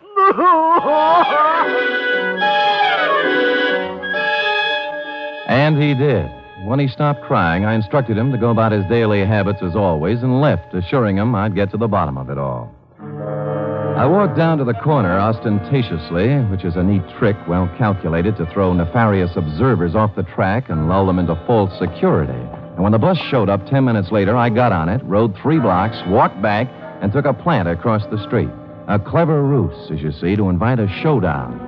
And 5.48 5.82
he 5.82 5.94
did. 5.94 6.37
When 6.64 6.80
he 6.80 6.88
stopped 6.88 7.22
crying, 7.22 7.64
I 7.64 7.74
instructed 7.74 8.18
him 8.18 8.32
to 8.32 8.38
go 8.38 8.50
about 8.50 8.72
his 8.72 8.84
daily 8.86 9.24
habits 9.24 9.62
as 9.62 9.76
always 9.76 10.22
and 10.22 10.40
left, 10.40 10.74
assuring 10.74 11.16
him 11.16 11.34
I'd 11.34 11.54
get 11.54 11.70
to 11.70 11.76
the 11.76 11.88
bottom 11.88 12.18
of 12.18 12.30
it 12.30 12.38
all. 12.38 12.74
I 13.00 14.06
walked 14.06 14.36
down 14.36 14.58
to 14.58 14.64
the 14.64 14.74
corner 14.74 15.18
ostentatiously, 15.18 16.36
which 16.50 16.64
is 16.64 16.76
a 16.76 16.82
neat 16.82 17.02
trick 17.18 17.36
well 17.48 17.68
calculated 17.78 18.36
to 18.36 18.46
throw 18.46 18.72
nefarious 18.72 19.34
observers 19.34 19.94
off 19.94 20.14
the 20.14 20.22
track 20.22 20.68
and 20.68 20.88
lull 20.88 21.06
them 21.06 21.18
into 21.18 21.34
false 21.46 21.76
security. 21.78 22.32
And 22.32 22.82
when 22.82 22.92
the 22.92 22.98
bus 22.98 23.18
showed 23.30 23.48
up 23.48 23.66
ten 23.66 23.84
minutes 23.84 24.12
later, 24.12 24.36
I 24.36 24.50
got 24.50 24.72
on 24.72 24.88
it, 24.88 25.02
rode 25.04 25.36
three 25.42 25.58
blocks, 25.58 25.96
walked 26.06 26.40
back, 26.42 26.68
and 27.02 27.12
took 27.12 27.24
a 27.24 27.32
plant 27.32 27.68
across 27.68 28.04
the 28.06 28.22
street. 28.24 28.50
A 28.88 28.98
clever 28.98 29.42
ruse, 29.42 29.90
as 29.90 30.00
you 30.00 30.12
see, 30.12 30.36
to 30.36 30.48
invite 30.48 30.78
a 30.78 30.88
showdown. 31.02 31.67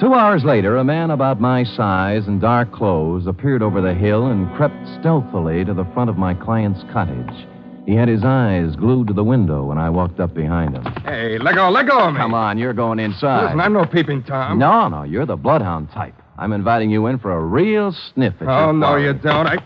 Two 0.00 0.14
hours 0.14 0.44
later, 0.44 0.78
a 0.78 0.84
man 0.84 1.10
about 1.10 1.40
my 1.42 1.62
size 1.62 2.26
and 2.26 2.40
dark 2.40 2.72
clothes 2.72 3.26
appeared 3.26 3.62
over 3.62 3.82
the 3.82 3.92
hill 3.92 4.28
and 4.28 4.50
crept 4.56 4.74
stealthily 4.98 5.62
to 5.64 5.74
the 5.74 5.84
front 5.92 6.08
of 6.08 6.16
my 6.16 6.32
client's 6.32 6.82
cottage. 6.90 7.46
He 7.84 7.94
had 7.96 8.08
his 8.08 8.24
eyes 8.24 8.76
glued 8.76 9.08
to 9.08 9.12
the 9.12 9.24
window 9.24 9.64
when 9.64 9.76
I 9.76 9.90
walked 9.90 10.18
up 10.18 10.32
behind 10.32 10.74
him. 10.74 10.84
Hey, 11.04 11.36
let 11.38 11.54
go, 11.54 11.68
let 11.68 11.86
go 11.86 11.98
of 11.98 12.14
me. 12.14 12.18
Come 12.20 12.32
on, 12.32 12.56
you're 12.56 12.72
going 12.72 12.98
inside. 12.98 13.44
Listen, 13.44 13.60
I'm 13.60 13.74
no 13.74 13.84
peeping 13.84 14.22
Tom. 14.22 14.58
No, 14.58 14.88
no, 14.88 15.02
you're 15.02 15.26
the 15.26 15.36
bloodhound 15.36 15.90
type. 15.90 16.14
I'm 16.38 16.52
inviting 16.52 16.88
you 16.90 17.06
in 17.06 17.18
for 17.18 17.32
a 17.32 17.40
real 17.44 17.94
sniff 18.14 18.34
at 18.40 18.48
Oh, 18.48 18.64
your 18.66 18.72
no, 18.72 18.86
quarry. 18.86 19.04
you 19.04 19.12
don't. 19.12 19.46
I. 19.46 19.58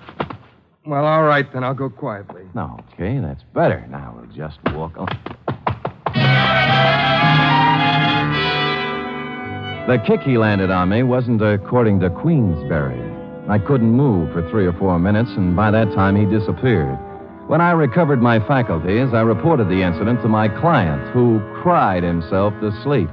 Well, 0.85 1.05
all 1.05 1.23
right, 1.23 1.50
then. 1.53 1.62
I'll 1.62 1.75
go 1.75 1.88
quietly. 1.88 2.43
No, 2.55 2.81
okay, 2.95 3.21
that's 3.21 3.43
better. 3.55 3.87
Now 3.88 4.14
we'll 4.17 4.26
just 4.35 4.59
walk 4.75 4.97
on. 4.99 5.07
The 9.87 9.99
kick 9.99 10.21
he 10.23 10.38
landed 10.38 10.71
on 10.71 10.88
me 10.88 11.03
wasn't 11.03 11.43
according 11.43 12.00
to 12.00 12.09
Queensberry. 12.09 12.99
I 13.50 13.59
couldn't 13.59 13.91
move 13.93 14.33
for 14.33 14.41
three 14.49 14.64
or 14.64 14.73
four 14.73 14.99
minutes, 14.99 15.29
and 15.37 15.55
by 15.55 15.71
that 15.73 15.93
time 15.93 16.17
he 16.17 16.25
disappeared. 16.25 16.99
When 17.49 17.61
I 17.61 17.73
recovered 17.73 18.23
my 18.23 18.41
faculties, 18.49 19.12
I 19.12 19.21
reported 19.21 19.69
the 19.69 19.83
incident 19.83 20.23
to 20.23 20.29
my 20.29 20.49
client, 20.49 21.12
who 21.12 21.38
cried 21.62 22.03
himself 22.03 22.55
to 22.62 22.73
sleep. 22.83 23.11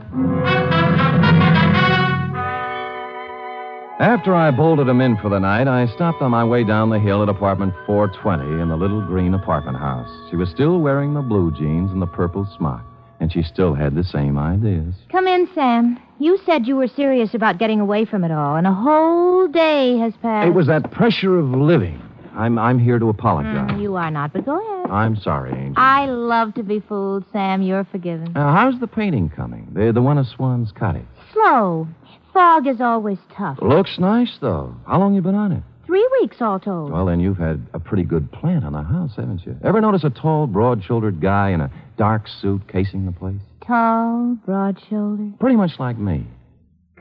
After 4.00 4.34
I 4.34 4.50
bolted 4.52 4.88
him 4.88 5.02
in 5.02 5.18
for 5.18 5.28
the 5.28 5.40
night, 5.40 5.68
I 5.68 5.88
stopped 5.88 6.22
on 6.22 6.32
my 6.32 6.46
way 6.46 6.64
down 6.64 6.90
the 6.90 7.00
hill 7.00 7.22
at 7.22 7.28
apartment 7.28 7.74
420 7.86 8.62
in 8.62 8.70
the 8.70 8.78
little 8.78 9.02
green 9.02 9.34
apartment 9.34 9.78
house. 9.78 10.10
She 10.30 10.38
was 10.38 10.50
still 10.50 10.80
wearing 10.80 11.14
the 11.14 11.22
blue 11.22 11.52
jeans 11.52 11.92
and 11.92 12.02
the 12.02 12.08
purple 12.08 12.48
smock, 12.58 12.86
and 13.20 13.30
she 13.30 13.44
still 13.44 13.74
had 13.74 13.94
the 13.94 14.06
same 14.06 14.38
ideas. 14.38 14.96
Come 15.12 15.28
in, 15.28 15.50
Sam. 15.54 16.00
You 16.22 16.38
said 16.46 16.68
you 16.68 16.76
were 16.76 16.88
serious 16.88 17.34
about 17.34 17.58
getting 17.58 17.80
away 17.80 18.06
from 18.06 18.24
it 18.24 18.32
all, 18.32 18.56
and 18.56 18.68
a 18.68 18.72
whole 18.72 19.48
day 19.48 19.98
has 19.98 20.14
passed. 20.22 20.48
It 20.48 20.54
was 20.54 20.68
that 20.68 20.92
pressure 20.92 21.40
of 21.40 21.48
living. 21.50 22.00
I'm, 22.36 22.60
I'm 22.60 22.78
here 22.78 23.00
to 23.00 23.10
apologize. 23.10 23.72
Mm, 23.72 23.82
you 23.82 23.96
are 23.96 24.12
not, 24.12 24.32
but 24.32 24.46
go 24.46 24.52
ahead. 24.62 24.92
I'm 24.92 25.16
sorry, 25.16 25.52
Angel. 25.52 25.74
I 25.78 26.06
love 26.06 26.54
to 26.54 26.64
be 26.64 26.80
fooled, 26.80 27.26
Sam. 27.34 27.64
You're 27.64 27.86
forgiven. 27.86 28.38
Uh, 28.38 28.54
how's 28.54 28.80
the 28.80 28.86
painting 28.86 29.30
coming? 29.30 29.68
The, 29.74 29.92
the 29.94 30.02
one 30.04 30.20
of 30.20 30.28
Swan's 30.28 30.72
cottage. 30.72 31.08
Slow. 31.34 31.88
Fog 32.34 32.68
is 32.68 32.80
always 32.82 33.18
tough. 33.36 33.58
Looks 33.60 33.98
nice, 33.98 34.38
though. 34.42 34.76
How 34.86 35.00
long 35.00 35.16
you 35.16 35.24
been 35.24 35.34
on 35.34 35.52
it? 35.52 35.64
Three 35.88 36.08
weeks 36.22 36.38
all 36.40 36.60
told. 36.60 36.92
Well, 36.92 37.08
then 37.08 37.20
you've 37.20 37.40
had 37.40 37.66
a 37.74 37.80
pretty 37.80 38.04
good 38.04 38.32
plant 38.32 38.64
on 38.64 38.74
the 38.74 38.84
house, 38.84 39.14
haven't 39.16 39.44
you? 39.44 39.58
Ever 39.64 39.82
notice 39.82 40.04
a 40.04 40.12
tall, 40.12 40.46
broad-shouldered 40.46 41.20
guy 41.20 41.50
in 41.50 41.62
a 41.62 41.72
dark 41.98 42.28
suit 42.28 42.68
casing 42.68 43.08
the 43.08 43.12
place? 43.12 43.42
Tall, 43.66 44.38
broad-shouldered. 44.46 45.40
Pretty 45.40 45.56
much 45.56 45.80
like 45.80 45.98
me. 45.98 46.26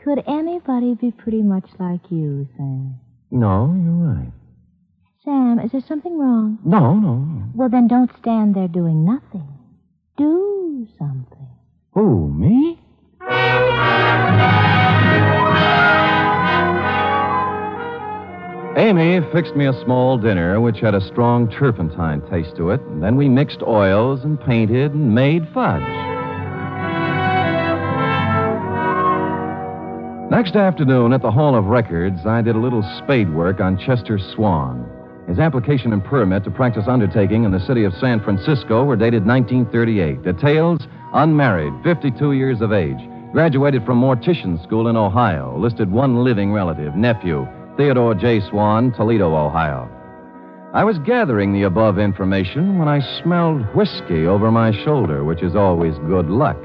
Could 0.05 0.23
anybody 0.27 0.95
be 0.95 1.11
pretty 1.11 1.43
much 1.43 1.69
like 1.79 2.01
you, 2.11 2.47
Sam? 2.57 2.95
No, 3.31 3.75
you're 3.83 4.15
right. 4.15 4.33
Sam, 5.25 5.59
is 5.59 5.73
there 5.73 5.83
something 5.87 6.19
wrong? 6.19 6.59
No, 6.65 6.95
no, 6.95 7.17
no. 7.17 7.45
Well, 7.55 7.69
then 7.69 7.89
don't 7.89 8.11
stand 8.21 8.55
there 8.55 8.69
doing 8.69 9.05
nothing. 9.05 9.49
Do 10.17 10.87
something. 10.99 11.49
Who, 11.93 12.31
me? 12.31 12.79
Amy 18.77 19.21
fixed 19.33 19.55
me 19.57 19.67
a 19.67 19.85
small 19.85 20.17
dinner 20.17 20.61
which 20.61 20.81
had 20.81 20.95
a 20.95 21.07
strong 21.09 21.51
turpentine 21.51 22.23
taste 22.31 22.57
to 22.57 22.71
it, 22.71 22.81
and 22.83 23.03
then 23.03 23.17
we 23.17 23.29
mixed 23.29 23.63
oils 23.63 24.21
and 24.25 24.41
painted 24.41 24.95
and 24.95 25.15
made 25.15 25.47
fudge. 25.53 26.10
Next 30.31 30.55
afternoon 30.55 31.13
at 31.13 31.23
the 31.23 31.31
Hall 31.33 31.57
of 31.57 31.65
Records, 31.65 32.25
I 32.25 32.41
did 32.41 32.55
a 32.55 32.61
little 32.61 32.85
spade 32.99 33.29
work 33.35 33.59
on 33.59 33.77
Chester 33.77 34.17
Swan. 34.17 34.89
His 35.27 35.41
application 35.41 35.93
and 35.93 36.05
permit 36.05 36.45
to 36.45 36.53
practice 36.53 36.85
undertaking 36.87 37.43
in 37.43 37.51
the 37.51 37.59
city 37.67 37.83
of 37.83 37.93
San 37.95 38.23
Francisco 38.23 38.85
were 38.85 38.95
dated 38.95 39.27
1938. 39.27 40.23
Details 40.23 40.87
unmarried, 41.15 41.73
52 41.83 42.31
years 42.31 42.61
of 42.61 42.73
age, 42.73 43.01
graduated 43.33 43.85
from 43.85 44.01
mortician 44.01 44.63
school 44.63 44.87
in 44.87 44.97
Ohio, 44.97 45.59
listed 45.59 45.91
one 45.91 46.23
living 46.23 46.53
relative, 46.53 46.95
nephew, 46.95 47.45
Theodore 47.77 48.15
J. 48.15 48.39
Swan, 48.51 48.93
Toledo, 48.93 49.35
Ohio. 49.35 49.91
I 50.73 50.85
was 50.85 51.01
gathering 51.01 51.53
the 51.53 51.65
above 51.65 51.99
information 51.99 52.79
when 52.79 52.87
I 52.87 53.01
smelled 53.21 53.63
whiskey 53.75 54.29
over 54.29 54.53
my 54.53 54.71
shoulder, 54.85 55.25
which 55.25 55.43
is 55.43 55.57
always 55.57 55.99
good 56.07 56.31
luck. 56.31 56.57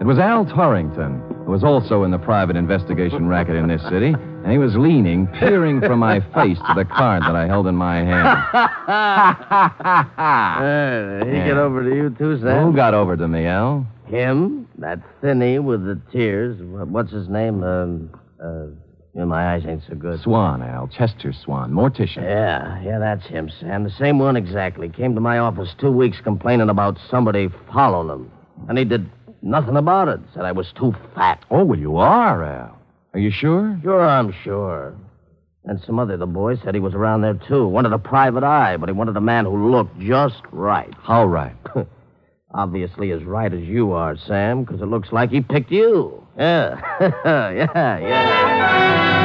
It 0.00 0.04
was 0.06 0.18
Al 0.18 0.44
Torrington, 0.44 1.22
who 1.46 1.52
was 1.52 1.62
also 1.64 2.02
in 2.02 2.10
the 2.10 2.18
private 2.18 2.56
investigation 2.56 3.26
racket 3.28 3.54
in 3.56 3.68
this 3.68 3.80
city, 3.88 4.08
and 4.14 4.50
he 4.52 4.58
was 4.58 4.74
leaning, 4.76 5.26
peering 5.28 5.80
from 5.80 6.00
my 6.00 6.20
face 6.34 6.58
to 6.58 6.74
the 6.76 6.84
card 6.84 7.22
that 7.22 7.34
I 7.36 7.46
held 7.46 7.66
in 7.68 7.74
my 7.76 7.96
hand. 8.04 8.28
Uh, 10.18 11.24
he 11.30 11.36
Yeah. 11.36 11.46
get 11.46 11.56
over 11.56 11.82
to 11.88 11.94
you, 11.94 12.10
too, 12.10 12.38
Sam? 12.40 12.66
Who 12.66 12.76
got 12.76 12.92
over 12.92 13.16
to 13.16 13.26
me, 13.28 13.46
Al? 13.46 13.86
Him? 14.06 14.68
That 14.78 14.98
thinny 15.22 15.58
with 15.58 15.84
the 15.86 15.98
tears. 16.12 16.58
What's 16.60 17.12
his 17.12 17.28
name? 17.28 17.62
Um, 17.62 18.10
uh, 18.42 18.66
yeah, 19.14 19.24
my 19.24 19.54
eyes 19.54 19.62
ain't 19.66 19.84
so 19.88 19.94
good. 19.94 20.20
Swan, 20.20 20.60
Al. 20.62 20.88
Chester 20.88 21.32
Swan, 21.32 21.70
mortician. 21.72 22.22
Yeah, 22.22 22.82
yeah, 22.82 22.98
that's 22.98 23.24
him, 23.26 23.48
Sam. 23.60 23.84
The 23.84 23.90
same 23.90 24.18
one 24.18 24.36
exactly. 24.36 24.88
Came 24.90 25.14
to 25.14 25.20
my 25.20 25.38
office 25.38 25.72
two 25.80 25.92
weeks 25.92 26.20
complaining 26.22 26.68
about 26.68 26.98
somebody 27.10 27.48
following 27.72 28.08
him. 28.10 28.30
And 28.68 28.76
he 28.76 28.84
did 28.84 29.08
nothing 29.44 29.76
about 29.76 30.08
it. 30.08 30.20
Said 30.34 30.44
I 30.44 30.52
was 30.52 30.72
too 30.78 30.94
fat. 31.14 31.44
Oh, 31.50 31.64
well, 31.64 31.78
you 31.78 31.96
are, 31.98 32.42
Al. 32.42 32.78
Are 33.12 33.20
you 33.20 33.30
sure? 33.30 33.78
Sure, 33.82 34.04
I'm 34.04 34.34
sure. 34.42 34.94
And 35.64 35.80
some 35.86 35.98
other 35.98 36.14
of 36.14 36.20
the 36.20 36.26
boys 36.26 36.58
said 36.62 36.74
he 36.74 36.80
was 36.80 36.94
around 36.94 37.22
there, 37.22 37.34
too. 37.34 37.66
Wanted 37.66 37.92
a 37.92 37.98
private 37.98 38.42
eye, 38.44 38.76
but 38.76 38.88
he 38.88 38.92
wanted 38.92 39.16
a 39.16 39.20
man 39.20 39.44
who 39.44 39.70
looked 39.70 39.98
just 40.00 40.42
right. 40.50 40.92
How 41.02 41.24
right? 41.24 41.56
Obviously 42.54 43.12
as 43.12 43.22
right 43.24 43.52
as 43.52 43.62
you 43.62 43.92
are, 43.92 44.16
Sam, 44.16 44.64
because 44.64 44.80
it 44.82 44.86
looks 44.86 45.10
like 45.12 45.30
he 45.30 45.40
picked 45.40 45.70
you. 45.70 46.26
Yeah. 46.36 46.80
yeah, 47.24 47.98
yeah. 47.98 49.24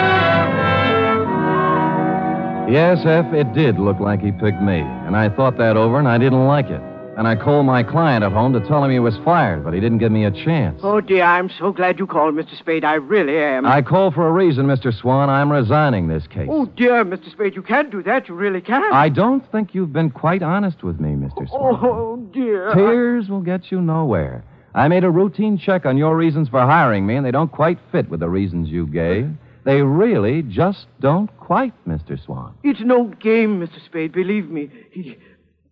Yes, 2.70 3.00
F, 3.06 3.34
it 3.34 3.52
did 3.54 3.80
look 3.80 4.00
like 4.00 4.22
he 4.22 4.32
picked 4.32 4.62
me. 4.62 4.80
And 4.80 5.18
I 5.18 5.28
thought 5.30 5.58
that 5.58 5.76
over, 5.76 5.98
and 5.98 6.08
I 6.08 6.20
didn't 6.20 6.46
like 6.46 6.70
it. 6.70 6.82
And 7.20 7.28
I 7.28 7.36
called 7.36 7.66
my 7.66 7.84
client 7.84 8.24
at 8.24 8.32
home 8.32 8.54
to 8.54 8.62
tell 8.62 8.82
him 8.82 8.92
he 8.92 9.00
was 9.00 9.18
fired, 9.26 9.66
but 9.66 9.74
he 9.74 9.82
didn't 9.82 9.98
give 9.98 10.10
me 10.10 10.24
a 10.24 10.32
chance. 10.32 10.80
Oh, 10.82 11.02
dear, 11.02 11.26
I'm 11.26 11.50
so 11.60 11.74
glad 11.74 12.00
you 12.00 12.08
called, 12.08 12.34
Mr. 12.34 12.58
Spade. 12.58 12.86
I 12.86 12.94
really 12.94 13.38
am. 13.38 13.66
I 13.66 13.82
called 13.82 14.14
for 14.14 14.26
a 14.26 14.32
reason, 14.32 14.68
Mr. 14.68 14.98
Swan. 14.98 15.30
I'm 15.30 15.52
resigning 15.52 16.08
this 16.08 16.26
case. 16.28 16.48
Oh, 16.50 16.66
dear, 16.66 17.04
Mr. 17.04 17.30
Spade, 17.30 17.58
you 17.58 17.62
can't 17.62 17.92
do 17.92 18.02
that. 18.04 18.30
You 18.30 18.36
really 18.36 18.62
can't. 18.62 18.94
I 18.94 19.10
don't 19.10 19.44
think 19.52 19.76
you've 19.76 19.92
been 19.92 20.12
quite 20.12 20.42
honest 20.42 20.82
with 20.82 21.02
me, 21.02 21.10
Mr. 21.10 21.46
Oh, 21.52 21.76
Swan. 21.76 21.80
Oh, 21.84 22.16
dear. 22.32 22.74
Tears 22.74 23.28
will 23.28 23.42
get 23.42 23.70
you 23.70 23.82
nowhere. 23.82 24.46
I 24.74 24.88
made 24.88 25.04
a 25.04 25.12
routine 25.12 25.58
check 25.58 25.86
on 25.86 25.98
your 25.98 26.16
reasons 26.16 26.48
for 26.48 26.62
hiring 26.62 27.06
me, 27.06 27.18
and 27.18 27.26
they 27.26 27.32
don't 27.32 27.52
quite 27.52 27.80
fit 27.92 28.10
with 28.10 28.22
the 28.22 28.30
reasons 28.30 28.70
you 28.70 28.88
gave. 28.88 29.30
They 29.66 29.82
really 29.82 30.42
just 30.44 30.88
don't 31.02 31.30
quite, 31.38 31.74
Mr. 31.86 32.18
Swan. 32.24 32.56
It's 32.64 32.80
no 32.80 33.08
game, 33.20 33.60
Mr. 33.60 33.84
Spade, 33.86 34.14
believe 34.14 34.50
me. 34.50 34.70
He, 34.90 35.18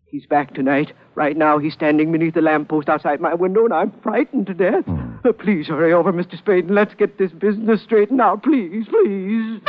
he's 0.09 0.25
back 0.25 0.53
tonight. 0.53 0.93
Right 1.15 1.37
now, 1.37 1.57
he's 1.57 1.73
standing 1.73 2.11
beneath 2.11 2.33
the 2.33 2.41
lamppost 2.41 2.89
outside 2.89 3.19
my 3.21 3.33
window, 3.33 3.65
and 3.65 3.73
I'm 3.73 3.91
frightened 4.03 4.47
to 4.47 4.53
death. 4.53 4.83
Uh, 4.87 5.31
please 5.33 5.67
hurry 5.67 5.93
over, 5.93 6.13
Mr. 6.13 6.37
Spade, 6.37 6.65
and 6.65 6.75
let's 6.75 6.93
get 6.95 7.17
this 7.17 7.31
business 7.31 7.81
straightened 7.81 8.21
out. 8.21 8.43
Please, 8.43 8.85
please. 8.87 9.61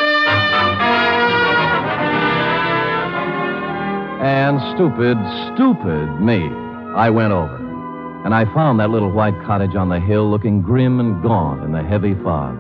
And 4.21 4.61
stupid, 4.75 5.17
stupid 5.55 6.21
me. 6.21 6.49
I 6.97 7.11
went 7.11 7.33
over. 7.33 7.67
And 8.25 8.35
I 8.35 8.45
found 8.53 8.81
that 8.81 8.91
little 8.91 9.11
white 9.11 9.41
cottage 9.47 9.77
on 9.77 9.89
the 9.89 10.01
hill 10.01 10.29
looking 10.29 10.61
grim 10.61 10.99
and 10.99 11.23
gaunt 11.23 11.63
in 11.63 11.73
the 11.73 11.83
heavy 11.83 12.15
fog. 12.23 12.59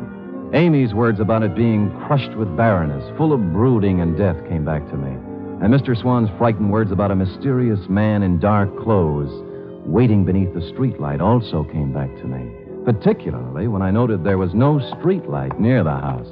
Amy's 0.54 0.94
words 0.94 1.20
about 1.20 1.42
it 1.42 1.54
being 1.54 1.90
crushed 2.06 2.34
with 2.38 2.56
barrenness, 2.56 3.04
full 3.18 3.32
of 3.32 3.52
brooding 3.52 4.00
and 4.00 4.16
death, 4.16 4.36
came 4.48 4.64
back 4.64 4.88
to 4.88 4.96
me. 4.96 5.27
And 5.60 5.74
Mr. 5.74 6.00
Swan's 6.00 6.30
frightened 6.38 6.70
words 6.70 6.92
about 6.92 7.10
a 7.10 7.16
mysterious 7.16 7.80
man 7.88 8.22
in 8.22 8.38
dark 8.38 8.70
clothes 8.78 9.44
waiting 9.84 10.24
beneath 10.24 10.54
the 10.54 10.60
streetlight 10.60 11.20
also 11.20 11.64
came 11.64 11.92
back 11.92 12.14
to 12.18 12.24
me, 12.26 12.52
particularly 12.84 13.66
when 13.66 13.82
I 13.82 13.90
noted 13.90 14.22
there 14.22 14.38
was 14.38 14.54
no 14.54 14.78
streetlight 14.78 15.58
near 15.58 15.82
the 15.82 15.90
house. 15.90 16.28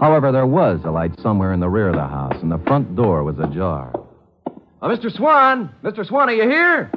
However, 0.00 0.32
there 0.32 0.46
was 0.46 0.80
a 0.84 0.90
light 0.90 1.12
somewhere 1.20 1.52
in 1.52 1.60
the 1.60 1.68
rear 1.68 1.88
of 1.88 1.96
the 1.96 2.06
house, 2.06 2.40
and 2.40 2.50
the 2.50 2.56
front 2.66 2.96
door 2.96 3.22
was 3.22 3.38
ajar. 3.38 3.92
Uh, 4.46 4.52
oh, 4.80 4.88
Mr. 4.88 5.14
Swan! 5.14 5.74
Mr. 5.82 6.06
Swan, 6.06 6.30
are 6.30 6.34
you 6.34 6.48
here? 6.48 6.90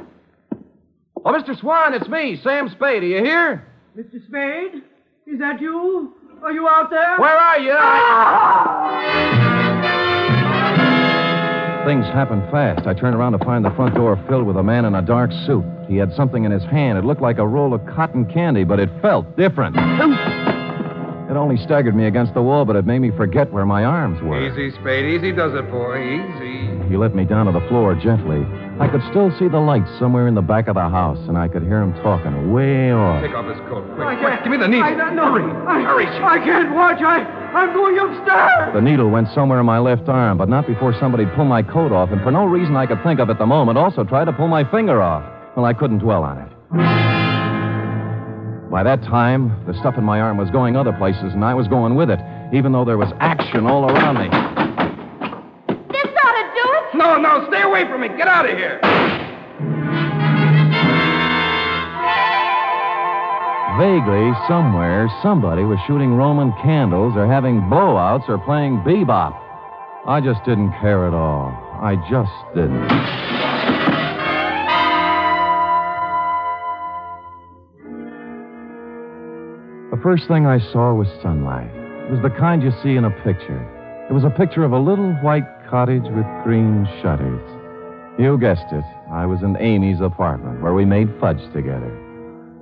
Oh, 1.24 1.32
Mr. 1.32 1.54
Swan, 1.60 1.92
it's 1.92 2.08
me, 2.08 2.40
Sam 2.42 2.70
Spade. 2.70 3.02
Are 3.02 3.06
you 3.06 3.22
here? 3.22 3.66
Mr. 3.94 4.26
Spade, 4.26 4.82
is 5.26 5.38
that 5.38 5.60
you? 5.60 6.14
Are 6.42 6.52
you 6.52 6.66
out 6.66 6.88
there? 6.88 7.18
Where 7.18 7.36
are 7.36 7.58
you? 7.58 7.76
Ah! 7.76 9.18
Things 11.88 12.04
happened 12.04 12.42
fast. 12.50 12.86
I 12.86 12.92
turned 12.92 13.16
around 13.16 13.32
to 13.32 13.38
find 13.38 13.64
the 13.64 13.70
front 13.70 13.94
door 13.94 14.22
filled 14.28 14.44
with 14.44 14.58
a 14.58 14.62
man 14.62 14.84
in 14.84 14.94
a 14.94 15.00
dark 15.00 15.32
suit. 15.46 15.64
He 15.88 15.96
had 15.96 16.12
something 16.12 16.44
in 16.44 16.52
his 16.52 16.62
hand. 16.64 16.98
It 16.98 17.04
looked 17.06 17.22
like 17.22 17.38
a 17.38 17.48
roll 17.48 17.72
of 17.72 17.80
cotton 17.86 18.26
candy, 18.26 18.62
but 18.62 18.78
it 18.78 18.90
felt 19.00 19.24
different. 19.38 19.74
It 19.74 21.36
only 21.36 21.56
staggered 21.56 21.96
me 21.96 22.04
against 22.04 22.34
the 22.34 22.42
wall, 22.42 22.66
but 22.66 22.76
it 22.76 22.84
made 22.84 22.98
me 22.98 23.10
forget 23.16 23.50
where 23.50 23.64
my 23.64 23.84
arms 23.84 24.20
were. 24.20 24.36
Easy, 24.52 24.70
Spade. 24.78 25.06
Easy 25.06 25.32
does 25.32 25.54
it, 25.54 25.70
boy. 25.70 25.96
Easy. 25.96 26.88
He 26.90 26.98
let 26.98 27.14
me 27.14 27.24
down 27.24 27.46
to 27.46 27.52
the 27.52 27.66
floor 27.68 27.94
gently. 27.94 28.44
I 28.78 28.88
could 28.88 29.02
still 29.08 29.32
see 29.38 29.48
the 29.48 29.58
lights 29.58 29.88
somewhere 29.98 30.28
in 30.28 30.34
the 30.34 30.42
back 30.42 30.68
of 30.68 30.74
the 30.74 30.90
house, 30.90 31.20
and 31.26 31.38
I 31.38 31.48
could 31.48 31.62
hear 31.62 31.80
him 31.80 31.94
talking 32.02 32.52
way 32.52 32.92
off. 32.92 33.22
Take 33.22 33.32
off 33.32 33.48
his 33.48 33.60
coat. 33.66 33.88
Quick, 33.96 34.08
can't. 34.08 34.20
quick. 34.20 34.42
Give 34.42 34.52
me 34.52 34.58
the 34.58 34.68
needle. 34.68 34.84
I 34.84 34.94
don't 34.94 35.16
know. 35.16 35.32
Hurry. 35.32 35.66
I, 35.66 35.80
Hurry. 35.84 36.06
I 36.06 36.38
can't 36.44 36.74
watch. 36.74 37.00
I, 37.00 37.37
I'm 37.54 37.72
going 37.72 37.98
upstairs. 37.98 38.74
The 38.74 38.80
needle 38.80 39.10
went 39.10 39.28
somewhere 39.34 39.60
in 39.60 39.66
my 39.66 39.78
left 39.78 40.08
arm, 40.08 40.38
but 40.38 40.48
not 40.48 40.66
before 40.66 40.92
somebody 40.98 41.24
pulled 41.34 41.48
my 41.48 41.62
coat 41.62 41.92
off, 41.92 42.10
and 42.10 42.20
for 42.22 42.30
no 42.30 42.44
reason 42.44 42.76
I 42.76 42.86
could 42.86 43.02
think 43.02 43.20
of 43.20 43.30
at 43.30 43.38
the 43.38 43.46
moment, 43.46 43.78
also 43.78 44.04
tried 44.04 44.26
to 44.26 44.32
pull 44.32 44.48
my 44.48 44.64
finger 44.70 45.00
off. 45.02 45.24
Well, 45.56 45.64
I 45.64 45.72
couldn't 45.72 45.98
dwell 45.98 46.22
on 46.22 46.38
it. 46.38 46.48
By 48.70 48.82
that 48.82 49.02
time, 49.02 49.64
the 49.66 49.72
stuff 49.80 49.96
in 49.96 50.04
my 50.04 50.20
arm 50.20 50.36
was 50.36 50.50
going 50.50 50.76
other 50.76 50.92
places, 50.92 51.32
and 51.32 51.44
I 51.44 51.54
was 51.54 51.66
going 51.68 51.94
with 51.94 52.10
it, 52.10 52.20
even 52.52 52.72
though 52.72 52.84
there 52.84 52.98
was 52.98 53.12
action 53.18 53.66
all 53.66 53.90
around 53.90 54.18
me. 54.18 54.28
This 55.88 56.06
ought 56.22 56.36
to 56.36 56.50
do 56.54 56.64
it. 56.76 56.94
No, 56.94 57.16
no, 57.16 57.46
stay 57.48 57.62
away 57.62 57.84
from 57.88 58.02
me. 58.02 58.08
Get 58.08 58.28
out 58.28 58.48
of 58.48 58.56
here. 58.56 58.78
Vaguely, 63.78 64.32
somewhere, 64.48 65.08
somebody 65.22 65.62
was 65.62 65.78
shooting 65.86 66.14
Roman 66.14 66.50
candles 66.64 67.14
or 67.16 67.28
having 67.28 67.60
blowouts 67.70 68.28
or 68.28 68.36
playing 68.36 68.78
bebop. 68.78 69.38
I 70.04 70.20
just 70.20 70.44
didn't 70.44 70.72
care 70.80 71.06
at 71.06 71.14
all. 71.14 71.54
I 71.80 71.94
just 72.10 72.32
didn't. 72.56 72.88
The 79.92 80.02
first 80.02 80.26
thing 80.26 80.44
I 80.44 80.58
saw 80.72 80.92
was 80.94 81.06
sunlight. 81.22 81.70
It 81.70 82.10
was 82.10 82.22
the 82.22 82.36
kind 82.36 82.64
you 82.64 82.72
see 82.82 82.96
in 82.96 83.04
a 83.04 83.10
picture. 83.22 83.62
It 84.10 84.12
was 84.12 84.24
a 84.24 84.30
picture 84.30 84.64
of 84.64 84.72
a 84.72 84.78
little 84.80 85.12
white 85.22 85.46
cottage 85.70 86.02
with 86.02 86.26
green 86.42 86.84
shutters. 87.00 87.48
You 88.18 88.38
guessed 88.38 88.72
it. 88.72 88.84
I 89.12 89.24
was 89.26 89.40
in 89.44 89.56
Amy's 89.56 90.00
apartment 90.00 90.62
where 90.62 90.74
we 90.74 90.84
made 90.84 91.08
fudge 91.20 91.44
together. 91.52 92.07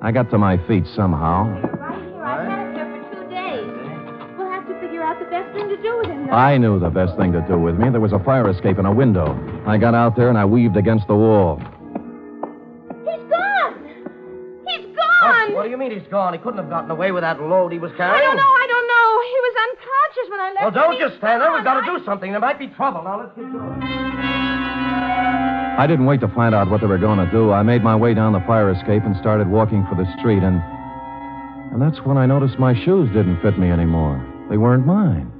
I 0.07 0.13
got 0.13 0.31
to 0.31 0.39
my 0.39 0.57
feet 0.69 0.85
somehow. 0.95 1.51
Right 1.51 1.99
here. 1.99 2.23
I've 2.23 2.47
had 2.47 2.69
it 2.69 2.75
here 2.77 2.87
for 2.87 3.03
two 3.11 3.27
days. 3.29 3.67
We'll 4.39 4.49
have 4.49 4.65
to 4.69 4.79
figure 4.79 5.03
out 5.03 5.19
the 5.19 5.25
best 5.25 5.53
thing 5.53 5.69
to 5.69 5.77
do 5.83 5.99
with 5.99 6.07
him, 6.07 6.29
though. 6.29 6.33
I 6.33 6.57
knew 6.59 6.79
the 6.79 6.91
best 6.91 7.17
thing 7.17 7.33
to 7.33 7.41
do 7.49 7.59
with 7.59 7.75
me. 7.75 7.91
There 7.91 7.99
was 7.99 8.13
a 8.13 8.21
fire 8.21 8.49
escape 8.49 8.79
in 8.79 8.87
a 8.87 8.95
window. 8.95 9.35
I 9.67 9.79
got 9.79 9.97
out 9.97 10.15
there 10.15 10.29
and 10.29 10.39
I 10.39 10.45
weaved 10.45 10.77
against 10.77 11.09
the 11.09 11.17
wall. 11.17 11.59
He's 11.59 13.19
gone. 13.27 13.83
He's 14.69 14.95
gone. 14.95 15.55
What 15.55 15.65
do 15.65 15.71
you 15.71 15.77
mean 15.77 15.91
he's 15.91 16.07
gone? 16.09 16.35
He 16.35 16.39
couldn't 16.39 16.59
have 16.59 16.71
gotten 16.71 16.93
away 16.93 17.11
with 17.11 17.25
that 17.25 17.43
load 17.43 17.73
he 17.73 17.81
was 17.81 17.91
carrying. 17.97 18.15
I 18.15 18.21
don't 18.23 18.37
know. 18.37 18.43
I 18.47 18.67
don't 18.71 18.87
know. 18.87 19.11
He 19.27 19.39
was 19.43 19.55
unconscious 19.67 20.31
when 20.31 20.39
I 20.39 20.49
left. 20.55 20.63
Well, 20.63 20.87
don't 20.87 21.03
him. 21.03 21.09
just 21.09 21.19
stand 21.19 21.43
there. 21.43 21.51
We've 21.53 21.65
got 21.65 21.81
to 21.81 21.99
do 21.99 22.05
something. 22.05 22.31
There 22.31 22.39
might 22.39 22.61
be 22.61 22.69
trouble. 22.69 23.03
Now, 23.03 23.23
let's 23.23 23.35
get 23.35 23.51
going. 23.51 24.06
I 25.79 25.87
didn't 25.87 26.07
wait 26.07 26.21
to 26.21 26.29
find 26.29 26.55
out 26.55 26.71
what 26.71 26.81
they 26.81 26.87
were 26.87 26.97
going 26.97 27.19
to 27.19 27.31
do. 27.31 27.53
I 27.53 27.63
made 27.63 27.83
my 27.83 27.95
way 27.95 28.15
down 28.15 28.33
the 28.33 28.41
fire 28.41 28.71
escape 28.71 29.03
and 29.05 29.15
started 29.17 29.47
walking 29.49 29.87
for 29.89 29.95
the 29.95 30.11
street, 30.19 30.43
and. 30.43 30.63
And 31.73 31.83
that's 31.83 32.01
when 32.07 32.17
I 32.17 32.25
noticed 32.25 32.59
my 32.59 32.73
shoes 32.85 33.09
didn't 33.13 33.43
fit 33.43 33.59
me 33.59 33.71
anymore. 33.71 34.25
They 34.49 34.57
weren't 34.57 34.87
mine. 34.87 35.31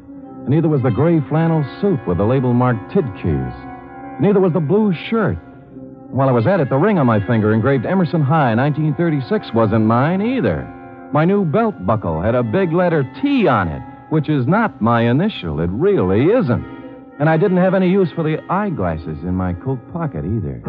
And 0.41 0.49
neither 0.49 0.69
was 0.69 0.83
the 0.83 0.91
gray 0.91 1.21
flannel 1.29 1.65
suit 1.81 2.07
with 2.07 2.19
the 2.19 2.25
label 2.25 2.53
marked 2.53 2.93
Tidkeys. 2.93 4.21
Neither 4.21 4.41
was 4.41 4.53
the 4.53 4.61
blue 4.61 4.93
shirt. 5.09 5.39
While 6.11 6.29
I 6.29 6.33
was 6.33 6.47
at 6.47 6.61
it, 6.61 6.69
the 6.69 6.77
ring 6.77 6.99
on 6.99 7.07
my 7.07 7.25
finger 7.27 7.55
engraved 7.55 7.87
Emerson 7.87 8.23
High 8.23 8.55
1936 8.55 9.55
wasn't 9.55 9.87
mine 9.87 10.21
either. 10.21 10.63
My 11.13 11.25
new 11.25 11.47
belt 11.47 11.87
buckle 11.87 12.21
had 12.21 12.35
a 12.35 12.43
big 12.43 12.73
letter 12.73 13.11
T 13.23 13.49
on 13.49 13.69
it, 13.69 13.83
which 14.11 14.29
is 14.29 14.47
not 14.47 14.83
my 14.83 15.03
initial. 15.09 15.61
It 15.61 15.71
really 15.71 16.27
isn't. 16.27 16.76
And 17.19 17.31
I 17.31 17.39
didn't 17.39 17.57
have 17.57 17.75
any 17.75 17.89
use 17.89 18.11
for 18.15 18.23
the 18.23 18.39
eyeglasses 18.51 19.19
in 19.23 19.35
my 19.35 19.55
coat 19.55 19.81
pocket 19.93 20.25
either. 20.25 20.63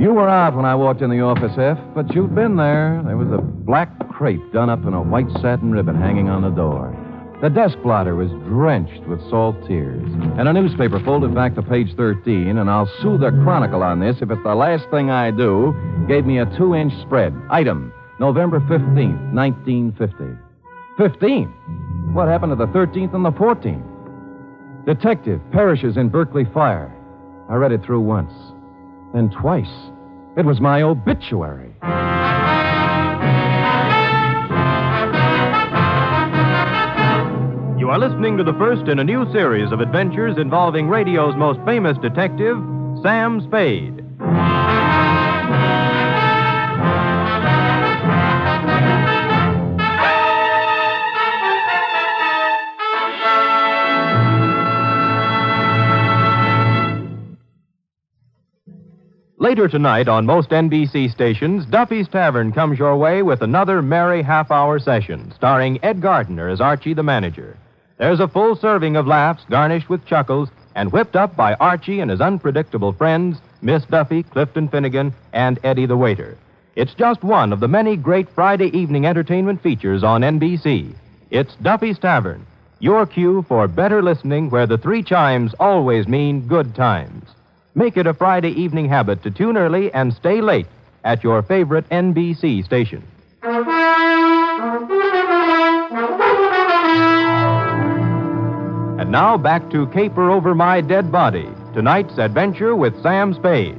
You 0.00 0.14
were 0.14 0.28
out 0.28 0.56
when 0.56 0.64
I 0.64 0.74
walked 0.74 1.02
in 1.02 1.10
the 1.10 1.20
office, 1.20 1.52
F, 1.56 1.78
but 1.94 2.12
you'd 2.14 2.34
been 2.34 2.56
there. 2.56 3.02
There 3.04 3.16
was 3.16 3.30
a 3.30 3.40
black 3.40 3.90
crepe 4.08 4.52
done 4.52 4.68
up 4.68 4.84
in 4.84 4.94
a 4.94 5.02
white 5.02 5.30
satin 5.40 5.70
ribbon 5.70 5.94
hanging 5.94 6.28
on 6.28 6.42
the 6.42 6.50
door. 6.50 6.96
The 7.40 7.50
desk 7.50 7.78
blotter 7.82 8.16
was 8.16 8.30
drenched 8.48 9.06
with 9.06 9.20
salt 9.30 9.56
tears. 9.68 10.10
And 10.38 10.48
a 10.48 10.52
newspaper 10.52 10.98
folded 11.04 11.34
back 11.34 11.54
to 11.54 11.62
page 11.62 11.94
13, 11.96 12.58
and 12.58 12.68
I'll 12.68 12.90
sue 13.00 13.16
the 13.16 13.30
Chronicle 13.44 13.82
on 13.82 14.00
this 14.00 14.16
if 14.20 14.30
it's 14.30 14.42
the 14.42 14.54
last 14.54 14.90
thing 14.90 15.10
I 15.10 15.30
do, 15.30 15.72
gave 16.08 16.26
me 16.26 16.38
a 16.38 16.46
two 16.58 16.74
inch 16.74 16.92
spread. 17.02 17.32
Item 17.48 17.92
November 18.18 18.60
15th, 18.60 19.32
1950. 19.32 20.49
15? 21.00 22.12
What 22.12 22.28
happened 22.28 22.52
to 22.52 22.56
the 22.56 22.66
13th 22.66 23.14
and 23.14 23.24
the 23.24 23.32
14th? 23.32 24.84
Detective 24.84 25.40
perishes 25.50 25.96
in 25.96 26.10
Berkeley 26.10 26.44
fire. 26.52 26.94
I 27.48 27.54
read 27.54 27.72
it 27.72 27.82
through 27.82 28.02
once, 28.02 28.32
then 29.14 29.30
twice. 29.30 29.64
It 30.36 30.44
was 30.44 30.60
my 30.60 30.82
obituary. 30.82 31.74
You 37.80 37.88
are 37.88 37.98
listening 37.98 38.36
to 38.36 38.44
the 38.44 38.52
first 38.58 38.86
in 38.88 38.98
a 38.98 39.04
new 39.04 39.24
series 39.32 39.72
of 39.72 39.80
adventures 39.80 40.36
involving 40.36 40.90
radio's 40.90 41.34
most 41.34 41.60
famous 41.64 41.96
detective, 42.02 42.58
Sam 43.02 43.40
Spade. 43.48 44.04
Later 59.40 59.68
tonight 59.68 60.06
on 60.06 60.26
most 60.26 60.50
NBC 60.50 61.10
stations, 61.10 61.64
Duffy's 61.64 62.08
Tavern 62.08 62.52
comes 62.52 62.78
your 62.78 62.94
way 62.98 63.22
with 63.22 63.40
another 63.40 63.80
merry 63.80 64.20
half 64.20 64.50
hour 64.50 64.78
session, 64.78 65.32
starring 65.34 65.82
Ed 65.82 66.02
Gardner 66.02 66.50
as 66.50 66.60
Archie 66.60 66.92
the 66.92 67.02
manager. 67.02 67.56
There's 67.96 68.20
a 68.20 68.28
full 68.28 68.54
serving 68.54 68.96
of 68.96 69.06
laughs 69.06 69.42
garnished 69.48 69.88
with 69.88 70.04
chuckles 70.04 70.50
and 70.74 70.92
whipped 70.92 71.16
up 71.16 71.36
by 71.36 71.54
Archie 71.54 72.00
and 72.00 72.10
his 72.10 72.20
unpredictable 72.20 72.92
friends, 72.92 73.38
Miss 73.62 73.82
Duffy, 73.86 74.24
Clifton 74.24 74.68
Finnegan, 74.68 75.14
and 75.32 75.58
Eddie 75.64 75.86
the 75.86 75.96
waiter. 75.96 76.36
It's 76.76 76.92
just 76.92 77.24
one 77.24 77.50
of 77.50 77.60
the 77.60 77.68
many 77.68 77.96
great 77.96 78.28
Friday 78.28 78.68
evening 78.76 79.06
entertainment 79.06 79.62
features 79.62 80.04
on 80.04 80.20
NBC. 80.20 80.94
It's 81.30 81.54
Duffy's 81.62 81.98
Tavern, 81.98 82.46
your 82.78 83.06
cue 83.06 83.42
for 83.48 83.66
better 83.68 84.02
listening 84.02 84.50
where 84.50 84.66
the 84.66 84.76
three 84.76 85.02
chimes 85.02 85.54
always 85.58 86.06
mean 86.06 86.46
good 86.46 86.74
times. 86.74 87.24
Make 87.74 87.96
it 87.96 88.06
a 88.06 88.14
Friday 88.14 88.50
evening 88.50 88.88
habit 88.88 89.22
to 89.22 89.30
tune 89.30 89.56
early 89.56 89.92
and 89.92 90.12
stay 90.12 90.40
late 90.40 90.66
at 91.04 91.22
your 91.22 91.40
favorite 91.42 91.88
NBC 91.90 92.64
station. 92.64 93.04
And 98.98 99.12
now 99.12 99.38
back 99.38 99.70
to 99.70 99.86
Caper 99.88 100.30
Over 100.30 100.52
My 100.54 100.80
Dead 100.80 101.12
Body, 101.12 101.48
tonight's 101.72 102.18
adventure 102.18 102.74
with 102.74 103.00
Sam 103.02 103.34
Spade. 103.34 103.78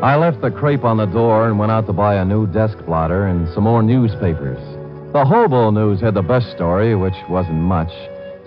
I 0.00 0.16
left 0.16 0.40
the 0.40 0.50
crepe 0.50 0.84
on 0.84 0.96
the 0.96 1.06
door 1.06 1.48
and 1.48 1.58
went 1.58 1.70
out 1.70 1.86
to 1.86 1.92
buy 1.92 2.14
a 2.14 2.24
new 2.24 2.46
desk 2.46 2.78
blotter 2.86 3.26
and 3.26 3.46
some 3.52 3.64
more 3.64 3.82
newspapers. 3.82 4.77
The 5.12 5.24
Hobo 5.24 5.70
News 5.70 6.02
had 6.02 6.12
the 6.12 6.20
best 6.20 6.50
story, 6.50 6.94
which 6.94 7.14
wasn't 7.30 7.62
much. 7.62 7.90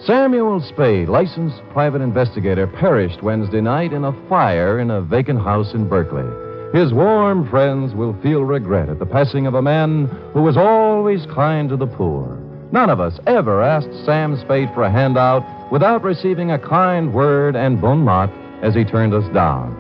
Samuel 0.05 0.61
Spade, 0.61 1.09
licensed 1.09 1.59
private 1.71 2.01
investigator, 2.01 2.67
perished 2.67 3.23
Wednesday 3.23 3.61
night 3.61 3.93
in 3.93 4.03
a 4.03 4.29
fire 4.29 4.79
in 4.79 4.91
a 4.91 5.01
vacant 5.01 5.41
house 5.41 5.73
in 5.73 5.89
Berkeley. 5.89 6.29
His 6.71 6.93
warm 6.93 7.49
friends 7.49 7.95
will 7.95 8.13
feel 8.21 8.43
regret 8.43 8.89
at 8.89 8.99
the 8.99 9.07
passing 9.07 9.47
of 9.47 9.55
a 9.55 9.61
man 9.61 10.05
who 10.33 10.43
was 10.43 10.55
always 10.55 11.25
kind 11.33 11.67
to 11.69 11.77
the 11.77 11.87
poor. 11.87 12.37
None 12.71 12.91
of 12.91 12.99
us 12.99 13.19
ever 13.25 13.63
asked 13.63 14.05
Sam 14.05 14.37
Spade 14.39 14.69
for 14.75 14.83
a 14.83 14.91
handout 14.91 15.71
without 15.71 16.03
receiving 16.03 16.51
a 16.51 16.59
kind 16.59 17.11
word 17.11 17.55
and 17.55 17.81
bon 17.81 18.03
mot 18.03 18.29
as 18.61 18.75
he 18.75 18.85
turned 18.85 19.15
us 19.15 19.27
down. 19.33 19.75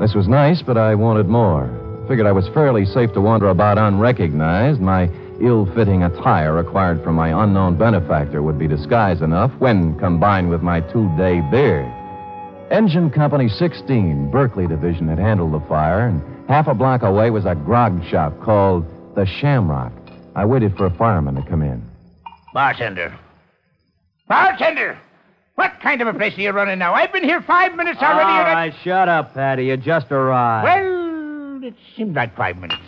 This 0.00 0.14
was 0.14 0.26
nice, 0.26 0.62
but 0.62 0.76
I 0.76 0.96
wanted 0.96 1.28
more. 1.28 1.70
Figured 2.08 2.26
I 2.26 2.32
was 2.32 2.48
fairly 2.48 2.86
safe 2.86 3.12
to 3.12 3.20
wander 3.20 3.48
about 3.48 3.78
unrecognized. 3.78 4.80
My 4.80 5.08
ill 5.42 5.66
fitting 5.74 6.02
attire 6.02 6.58
acquired 6.58 7.02
from 7.02 7.16
my 7.16 7.42
unknown 7.42 7.76
benefactor 7.76 8.42
would 8.42 8.58
be 8.58 8.68
disguise 8.68 9.20
enough 9.20 9.50
when 9.58 9.98
combined 9.98 10.48
with 10.48 10.62
my 10.62 10.80
two 10.80 11.10
day 11.16 11.40
beard. 11.50 11.90
Engine 12.70 13.10
Company 13.10 13.48
16, 13.48 14.30
Berkeley 14.30 14.66
Division, 14.66 15.08
had 15.08 15.18
handled 15.18 15.52
the 15.52 15.60
fire, 15.68 16.06
and 16.08 16.22
half 16.48 16.68
a 16.68 16.74
block 16.74 17.02
away 17.02 17.30
was 17.30 17.44
a 17.44 17.54
grog 17.54 18.02
shop 18.06 18.32
called 18.40 18.86
the 19.14 19.26
Shamrock. 19.26 19.92
I 20.34 20.46
waited 20.46 20.74
for 20.76 20.86
a 20.86 20.90
fireman 20.96 21.34
to 21.34 21.42
come 21.42 21.62
in. 21.62 21.82
Bartender. 22.54 23.14
Bartender! 24.26 24.98
What 25.56 25.72
kind 25.82 26.00
of 26.00 26.08
a 26.08 26.14
place 26.14 26.36
are 26.38 26.40
you 26.40 26.50
running 26.50 26.78
now? 26.78 26.94
I've 26.94 27.12
been 27.12 27.24
here 27.24 27.42
five 27.42 27.74
minutes 27.74 28.00
already. 28.00 28.22
All 28.22 28.46
and 28.46 28.72
ah, 28.72 28.74
I- 28.74 28.82
shut 28.82 29.08
up, 29.08 29.34
Patty. 29.34 29.66
You 29.66 29.76
just 29.76 30.10
arrived. 30.10 30.64
Well, 30.64 31.64
it 31.64 31.74
seemed 31.94 32.16
like 32.16 32.34
five 32.34 32.56
minutes. 32.56 32.80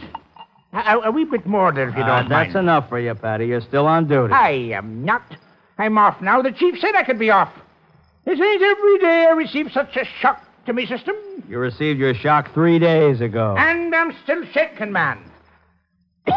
A, 0.74 0.98
a 1.04 1.10
wee 1.10 1.24
bit 1.24 1.46
more 1.46 1.72
there, 1.72 1.88
if 1.88 1.96
you 1.96 2.02
Uh, 2.02 2.20
don't 2.20 2.28
that's 2.28 2.52
mind. 2.54 2.64
enough 2.64 2.88
for 2.88 2.98
you, 2.98 3.14
Patty. 3.14 3.46
You're 3.46 3.60
still 3.60 3.86
on 3.86 4.08
duty. 4.08 4.34
I 4.34 4.50
am 4.76 5.04
not. 5.04 5.22
I'm 5.78 5.96
off 5.98 6.20
now. 6.20 6.42
The 6.42 6.50
chief 6.52 6.78
said 6.80 6.94
I 6.96 7.04
could 7.04 7.18
be 7.18 7.30
off. 7.30 7.50
It 8.26 8.40
ain't 8.40 8.62
every 8.62 8.98
day 8.98 9.26
I 9.28 9.32
receive 9.34 9.70
such 9.72 9.96
a 9.96 10.04
shock 10.20 10.42
to 10.66 10.72
me 10.72 10.86
system. 10.86 11.14
You 11.48 11.58
received 11.58 12.00
your 12.00 12.14
shock 12.14 12.52
three 12.54 12.78
days 12.78 13.20
ago. 13.20 13.54
And 13.58 13.94
I'm 13.94 14.12
still 14.24 14.44
shaking, 14.52 14.90
man. 14.92 15.18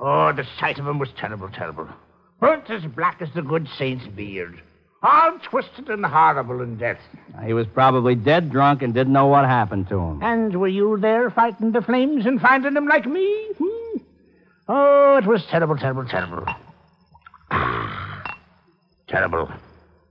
oh, 0.00 0.32
the 0.32 0.44
sight 0.58 0.78
of 0.78 0.86
him 0.86 0.98
was 0.98 1.10
terrible, 1.16 1.48
terrible. 1.50 1.88
Burnt 2.40 2.68
as 2.70 2.82
black 2.84 3.20
as 3.20 3.28
the 3.34 3.42
good 3.42 3.68
saint's 3.78 4.06
beard. 4.08 4.60
All 5.02 5.38
twisted 5.42 5.88
and 5.88 6.04
horrible 6.04 6.60
in 6.60 6.76
death. 6.76 6.98
He 7.44 7.54
was 7.54 7.66
probably 7.66 8.14
dead 8.14 8.50
drunk 8.50 8.82
and 8.82 8.92
didn't 8.92 9.14
know 9.14 9.26
what 9.28 9.46
happened 9.46 9.88
to 9.88 9.98
him. 9.98 10.22
And 10.22 10.60
were 10.60 10.68
you 10.68 10.98
there 10.98 11.30
fighting 11.30 11.72
the 11.72 11.80
flames 11.80 12.26
and 12.26 12.38
finding 12.40 12.74
them 12.74 12.86
like 12.86 13.06
me? 13.06 13.48
Hmm? 13.58 13.98
Oh, 14.68 15.16
it 15.16 15.26
was 15.26 15.44
terrible, 15.50 15.76
terrible, 15.76 16.04
terrible. 16.04 16.44
terrible. 19.08 19.50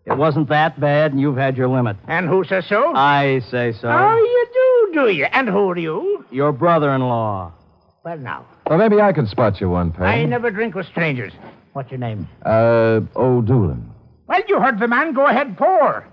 It 0.05 0.17
wasn't 0.17 0.49
that 0.49 0.79
bad, 0.79 1.11
and 1.11 1.21
you've 1.21 1.37
had 1.37 1.55
your 1.55 1.67
limit. 1.67 1.97
And 2.07 2.27
who 2.27 2.43
says 2.43 2.65
so? 2.67 2.95
I 2.95 3.41
say 3.51 3.73
so. 3.73 3.89
Oh, 3.89 4.15
you 4.15 4.47
do, 4.53 5.01
do 5.01 5.09
you? 5.11 5.25
And 5.25 5.47
who 5.47 5.69
are 5.69 5.77
you? 5.77 6.25
Your 6.31 6.51
brother-in-law. 6.51 7.53
Well, 8.03 8.17
now, 8.17 8.45
Well, 8.67 8.79
maybe 8.79 8.99
I 8.99 9.13
can 9.13 9.27
spot 9.27 9.61
you 9.61 9.69
one, 9.69 9.91
Peg. 9.91 10.01
I 10.01 10.23
never 10.25 10.49
drink 10.49 10.73
with 10.73 10.87
strangers. 10.87 11.31
What's 11.73 11.91
your 11.91 11.99
name? 11.99 12.27
Uh, 12.43 13.01
O'Doolan. 13.15 13.83
Well, 14.29 14.41
you 14.47 14.59
heard 14.59 14.79
the 14.79 14.87
man. 14.87 15.13
Go 15.13 15.25
ahead, 15.27 15.57
pour. 15.57 16.05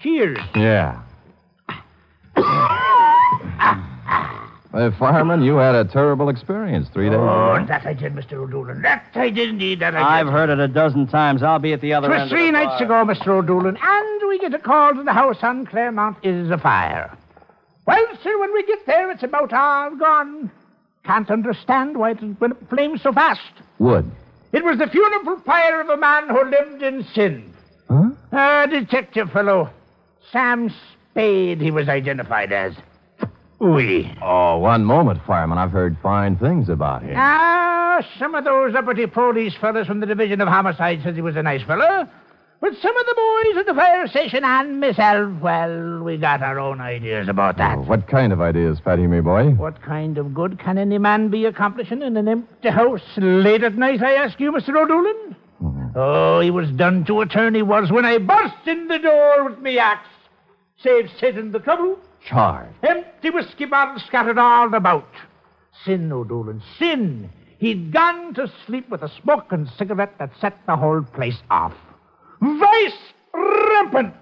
Cheers. 0.00 0.38
Yeah. 0.54 1.00
Uh, 4.74 4.90
fireman, 4.98 5.42
you 5.42 5.56
had 5.56 5.74
a 5.74 5.86
terrible 5.86 6.28
experience 6.28 6.86
three 6.92 7.08
days 7.08 7.16
Oh, 7.18 7.54
ago. 7.54 7.64
that 7.66 7.86
I 7.86 7.94
did, 7.94 8.12
Mr. 8.14 8.32
O'Doolan. 8.34 8.82
That 8.82 9.06
I 9.14 9.30
did 9.30 9.48
indeed, 9.48 9.80
that 9.80 9.96
I 9.96 10.20
I've 10.20 10.26
did. 10.26 10.32
heard 10.32 10.50
it 10.50 10.58
a 10.58 10.68
dozen 10.68 11.06
times. 11.06 11.42
I'll 11.42 11.58
be 11.58 11.72
at 11.72 11.80
the 11.80 11.94
other 11.94 12.10
It 12.10 12.12
end. 12.12 12.22
was 12.24 12.32
of 12.32 12.36
three 12.36 12.46
the 12.46 12.52
nights 12.52 12.82
bar. 12.84 13.00
ago, 13.02 13.10
Mr. 13.14 13.28
O'Doolan, 13.28 13.78
and 13.80 14.28
we 14.28 14.38
get 14.38 14.52
a 14.52 14.58
call 14.58 14.92
to 14.94 15.02
the 15.02 15.14
house 15.14 15.38
on 15.40 15.64
Claremont 15.64 16.18
is 16.22 16.50
afire. 16.50 17.10
Well, 17.86 18.06
sir, 18.22 18.38
when 18.38 18.52
we 18.52 18.66
get 18.66 18.84
there, 18.84 19.10
it's 19.10 19.22
about 19.22 19.50
all 19.54 19.96
gone. 19.96 20.50
Can't 21.04 21.30
understand 21.30 21.96
why 21.96 22.10
it 22.10 22.18
has 22.18 22.34
been 22.34 22.54
flames 22.68 23.00
so 23.00 23.12
fast. 23.14 23.40
Wood. 23.78 24.10
It 24.56 24.64
was 24.64 24.78
the 24.78 24.86
funeral 24.86 25.38
pyre 25.44 25.82
of 25.82 25.90
a 25.90 25.98
man 25.98 26.30
who 26.30 26.42
lived 26.42 26.82
in 26.82 27.04
sin. 27.14 27.52
Huh? 27.90 28.08
A 28.32 28.66
detective 28.66 29.30
fellow. 29.30 29.68
Sam 30.32 30.72
Spade, 31.10 31.60
he 31.60 31.70
was 31.70 31.90
identified 31.90 32.52
as. 32.52 32.74
Oui. 33.60 34.16
Oh, 34.22 34.56
one 34.56 34.82
moment, 34.82 35.20
fireman. 35.26 35.58
I've 35.58 35.72
heard 35.72 35.98
fine 36.02 36.38
things 36.38 36.70
about 36.70 37.02
him. 37.02 37.16
Ah, 37.18 38.02
some 38.18 38.34
of 38.34 38.44
those 38.44 38.74
uppity 38.74 39.04
police 39.04 39.54
fellows 39.60 39.86
from 39.86 40.00
the 40.00 40.06
Division 40.06 40.40
of 40.40 40.48
Homicide 40.48 41.02
says 41.04 41.14
he 41.14 41.20
was 41.20 41.36
a 41.36 41.42
nice 41.42 41.62
fellow. 41.64 42.08
But 42.60 42.72
some 42.80 42.96
of 42.96 43.06
the 43.06 43.14
boys 43.14 43.58
at 43.58 43.66
the 43.66 43.74
fire 43.74 44.06
station 44.06 44.42
and 44.42 44.80
myself, 44.80 45.40
well, 45.40 46.02
we 46.02 46.16
got 46.16 46.42
our 46.42 46.58
own 46.58 46.80
ideas 46.80 47.28
about 47.28 47.58
that. 47.58 47.76
Oh, 47.76 47.82
what 47.82 48.08
kind 48.08 48.32
of 48.32 48.40
ideas, 48.40 48.78
Fatty, 48.82 49.06
me 49.06 49.20
boy? 49.20 49.50
What 49.50 49.82
kind 49.82 50.16
of 50.16 50.32
good 50.32 50.58
can 50.58 50.78
any 50.78 50.96
man 50.96 51.28
be 51.28 51.44
accomplishing 51.44 52.00
in 52.00 52.16
an 52.16 52.28
empty 52.28 52.70
house 52.70 53.02
late 53.16 53.62
at 53.62 53.76
night, 53.76 54.02
I 54.02 54.14
ask 54.14 54.40
you, 54.40 54.52
Mr. 54.52 54.70
O'Doolan? 54.70 55.36
Mm-hmm. 55.62 55.86
Oh, 55.96 56.40
he 56.40 56.50
was 56.50 56.70
done 56.70 57.04
to 57.06 57.20
a 57.20 57.26
turn, 57.26 57.54
he 57.54 57.62
was, 57.62 57.90
when 57.92 58.06
I 58.06 58.18
burst 58.18 58.66
in 58.66 58.88
the 58.88 58.98
door 58.98 59.44
with 59.48 59.58
me 59.58 59.78
axe. 59.78 60.08
Save 60.82 61.10
and 61.22 61.52
the 61.52 61.58
trouble. 61.58 61.98
Charred. 62.26 62.74
Empty 62.82 63.30
whiskey 63.30 63.66
bottles 63.66 64.02
scattered 64.06 64.38
all 64.38 64.72
about. 64.74 65.08
Sin, 65.84 66.10
O'Doolan, 66.12 66.62
sin. 66.78 67.30
He'd 67.58 67.92
gone 67.92 68.34
to 68.34 68.50
sleep 68.66 68.88
with 68.88 69.02
a 69.02 69.10
smoking 69.22 69.68
cigarette 69.78 70.14
that 70.18 70.30
set 70.40 70.58
the 70.66 70.76
whole 70.76 71.02
place 71.02 71.38
off. 71.50 71.74
Vice 72.46 72.92
rampant. 73.34 74.14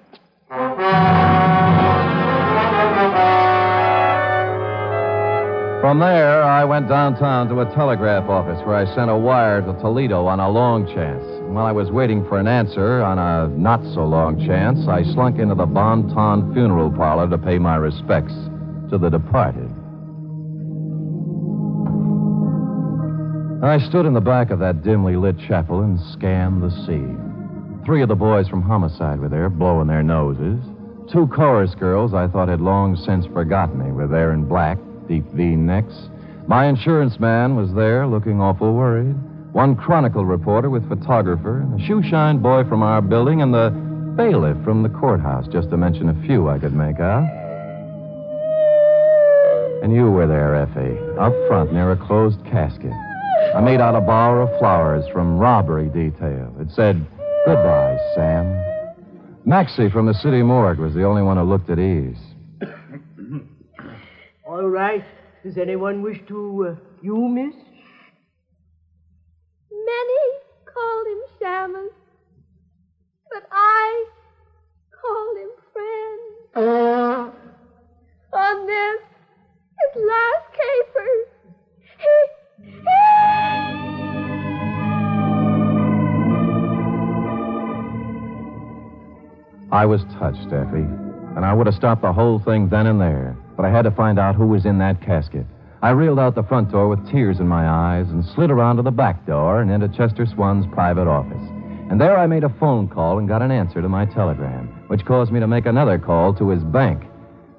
From 5.83 5.99
there, 5.99 6.43
I 6.43 6.65
went 6.65 6.89
downtown 6.89 7.49
to 7.49 7.61
a 7.61 7.67
telegraph 7.75 8.31
office 8.31 8.59
where 8.65 8.77
I 8.77 8.87
sent 8.95 9.11
a 9.11 9.17
wire 9.17 9.61
to 9.61 9.79
Toledo 9.79 10.25
on 10.25 10.41
a 10.41 10.49
long 10.49 10.87
chance. 10.87 11.23
While 11.53 11.67
I 11.67 11.73
was 11.73 11.91
waiting 11.91 12.27
for 12.27 12.39
an 12.39 12.47
answer 12.47 13.03
on 13.03 13.19
a 13.19 13.49
not 13.59 13.83
so 13.93 14.05
long 14.05 14.39
chance, 14.47 14.89
I 14.89 15.03
slunk 15.13 15.39
into 15.39 15.55
the 15.55 15.67
Bon 15.67 16.09
Ton 16.09 16.55
funeral 16.55 16.91
parlor 16.91 17.29
to 17.29 17.37
pay 17.37 17.59
my 17.59 17.77
respects 17.77 18.33
to 18.89 18.97
the 18.97 19.11
departed. 19.11 19.69
I 23.63 23.79
stood 23.87 24.07
in 24.07 24.15
the 24.15 24.23
back 24.23 24.51
of 24.51 24.61
that 24.61 24.83
dimly 24.83 25.17
lit 25.17 25.39
chapel 25.47 25.83
and 25.83 26.01
scanned 26.13 26.63
the 26.63 26.71
scene. 26.87 27.24
Three 27.85 28.01
of 28.01 28.09
the 28.09 28.15
boys 28.15 28.49
from 28.49 28.63
homicide 28.63 29.21
were 29.21 29.29
there, 29.29 29.51
blowing 29.51 29.89
their 29.89 30.03
noses. 30.03 30.59
Two 31.13 31.27
chorus 31.27 31.75
girls 31.75 32.15
I 32.15 32.29
thought 32.29 32.49
had 32.49 32.63
long 32.63 32.97
since 32.97 33.27
forgotten 33.27 33.79
me 33.79 33.93
were 33.93 34.07
there 34.07 34.33
in 34.33 34.47
black, 34.47 34.79
deep 35.07 35.25
V 35.33 35.45
necks. 35.55 36.09
My 36.47 36.65
insurance 36.65 37.21
man 37.21 37.57
was 37.57 37.75
there, 37.75 38.07
looking 38.07 38.41
awful 38.41 38.73
worried. 38.73 39.15
One 39.53 39.77
Chronicle 39.77 40.25
reporter 40.25 40.71
with 40.71 40.89
photographer, 40.89 41.61
and 41.61 41.79
a 41.79 41.85
shoeshine 41.85 42.41
boy 42.41 42.65
from 42.65 42.83
our 42.83 43.03
building, 43.03 43.43
and 43.43 43.53
the 43.53 43.69
bailiff 44.17 44.63
from 44.65 44.83
the 44.83 44.89
courthouse, 44.89 45.47
just 45.49 45.69
to 45.69 45.77
mention 45.77 46.09
a 46.09 46.27
few 46.27 46.49
I 46.49 46.59
could 46.59 46.75
make 46.75 47.01
out. 47.01 47.29
And 49.83 49.93
you 49.93 50.11
were 50.11 50.27
there, 50.27 50.55
Effie, 50.55 50.99
up 51.19 51.35
front 51.49 51.75
near 51.75 51.93
a 51.93 51.97
closed 51.99 52.43
casket. 52.47 52.93
I 53.55 53.61
made 53.61 53.83
out 53.83 53.95
a 53.95 54.01
bower 54.01 54.41
of 54.41 54.59
flowers 54.59 55.05
from 55.13 55.39
robbery 55.39 55.89
detail. 55.89 56.51
It 56.59 56.71
said, 56.71 57.05
Goodbye, 57.47 57.99
Sam. 58.15 58.65
Maxie 59.45 59.91
from 59.91 60.07
the 60.07 60.15
city 60.15 60.43
morgue 60.43 60.79
was 60.79 60.95
the 60.95 61.05
only 61.05 61.21
one 61.23 61.37
who 61.37 61.43
looked 61.43 61.69
at 61.69 61.79
ease. 61.79 62.17
All 64.47 64.67
right. 64.67 65.05
Does 65.45 65.59
anyone 65.59 66.01
wish 66.01 66.19
to, 66.29 66.69
uh, 66.71 66.77
you, 67.03 67.17
miss? 67.29 67.55
Many 69.71 70.25
called 70.65 71.07
him 71.07 71.21
Shamus, 71.39 71.93
but 73.31 73.47
I 73.53 74.07
called 75.03 75.37
him 75.37 75.51
friend. 75.75 77.33
On 78.33 78.67
this, 78.67 79.01
his 79.81 80.03
last 80.03 80.47
caper, 80.57 81.11
he, 81.99 83.94
I 89.73 89.87
was 89.87 90.03
touched, 90.19 90.53
Effie, 90.53 90.87
and 91.37 91.45
I 91.45 91.53
would 91.53 91.67
have 91.67 91.75
stopped 91.75 92.03
the 92.03 92.13
whole 92.13 92.39
thing 92.39 92.69
then 92.69 92.87
and 92.87 93.01
there, 93.01 93.37
but 93.57 93.65
I 93.65 93.71
had 93.71 93.83
to 93.83 93.91
find 93.91 94.19
out 94.19 94.35
who 94.35 94.47
was 94.47 94.67
in 94.67 94.79
that 94.79 95.01
casket. 95.01 95.47
I 95.83 95.91
reeled 95.91 96.19
out 96.19 96.35
the 96.35 96.43
front 96.43 96.71
door 96.71 96.89
with 96.89 97.11
tears 97.11 97.41
in 97.41 97.49
my 97.49 97.69
eyes 97.69 98.09
and 98.09 98.25
slid 98.25 98.51
around 98.51 98.77
to 98.77 98.83
the 98.83 98.91
back 98.91 99.27
door 99.27 99.61
and 99.61 99.71
into 99.71 99.89
Chester 99.89 100.27
Swan's 100.27 100.67
private 100.73 101.09
office. 101.09 101.47
And 101.91 102.01
there 102.01 102.17
I 102.17 102.27
made 102.27 102.45
a 102.45 102.55
phone 102.61 102.89
call 102.89 103.19
and 103.19 103.29
got 103.29 103.43
an 103.43 103.51
answer 103.51 103.83
to 103.83 103.89
my 103.89 104.07
telegram, 104.07 104.85
which 104.87 105.05
caused 105.05 105.31
me 105.31 105.41
to 105.41 105.47
make 105.47 105.67
another 105.67 105.99
call 105.99 106.33
to 106.35 106.49
his 106.49 106.63
bank. 106.65 107.05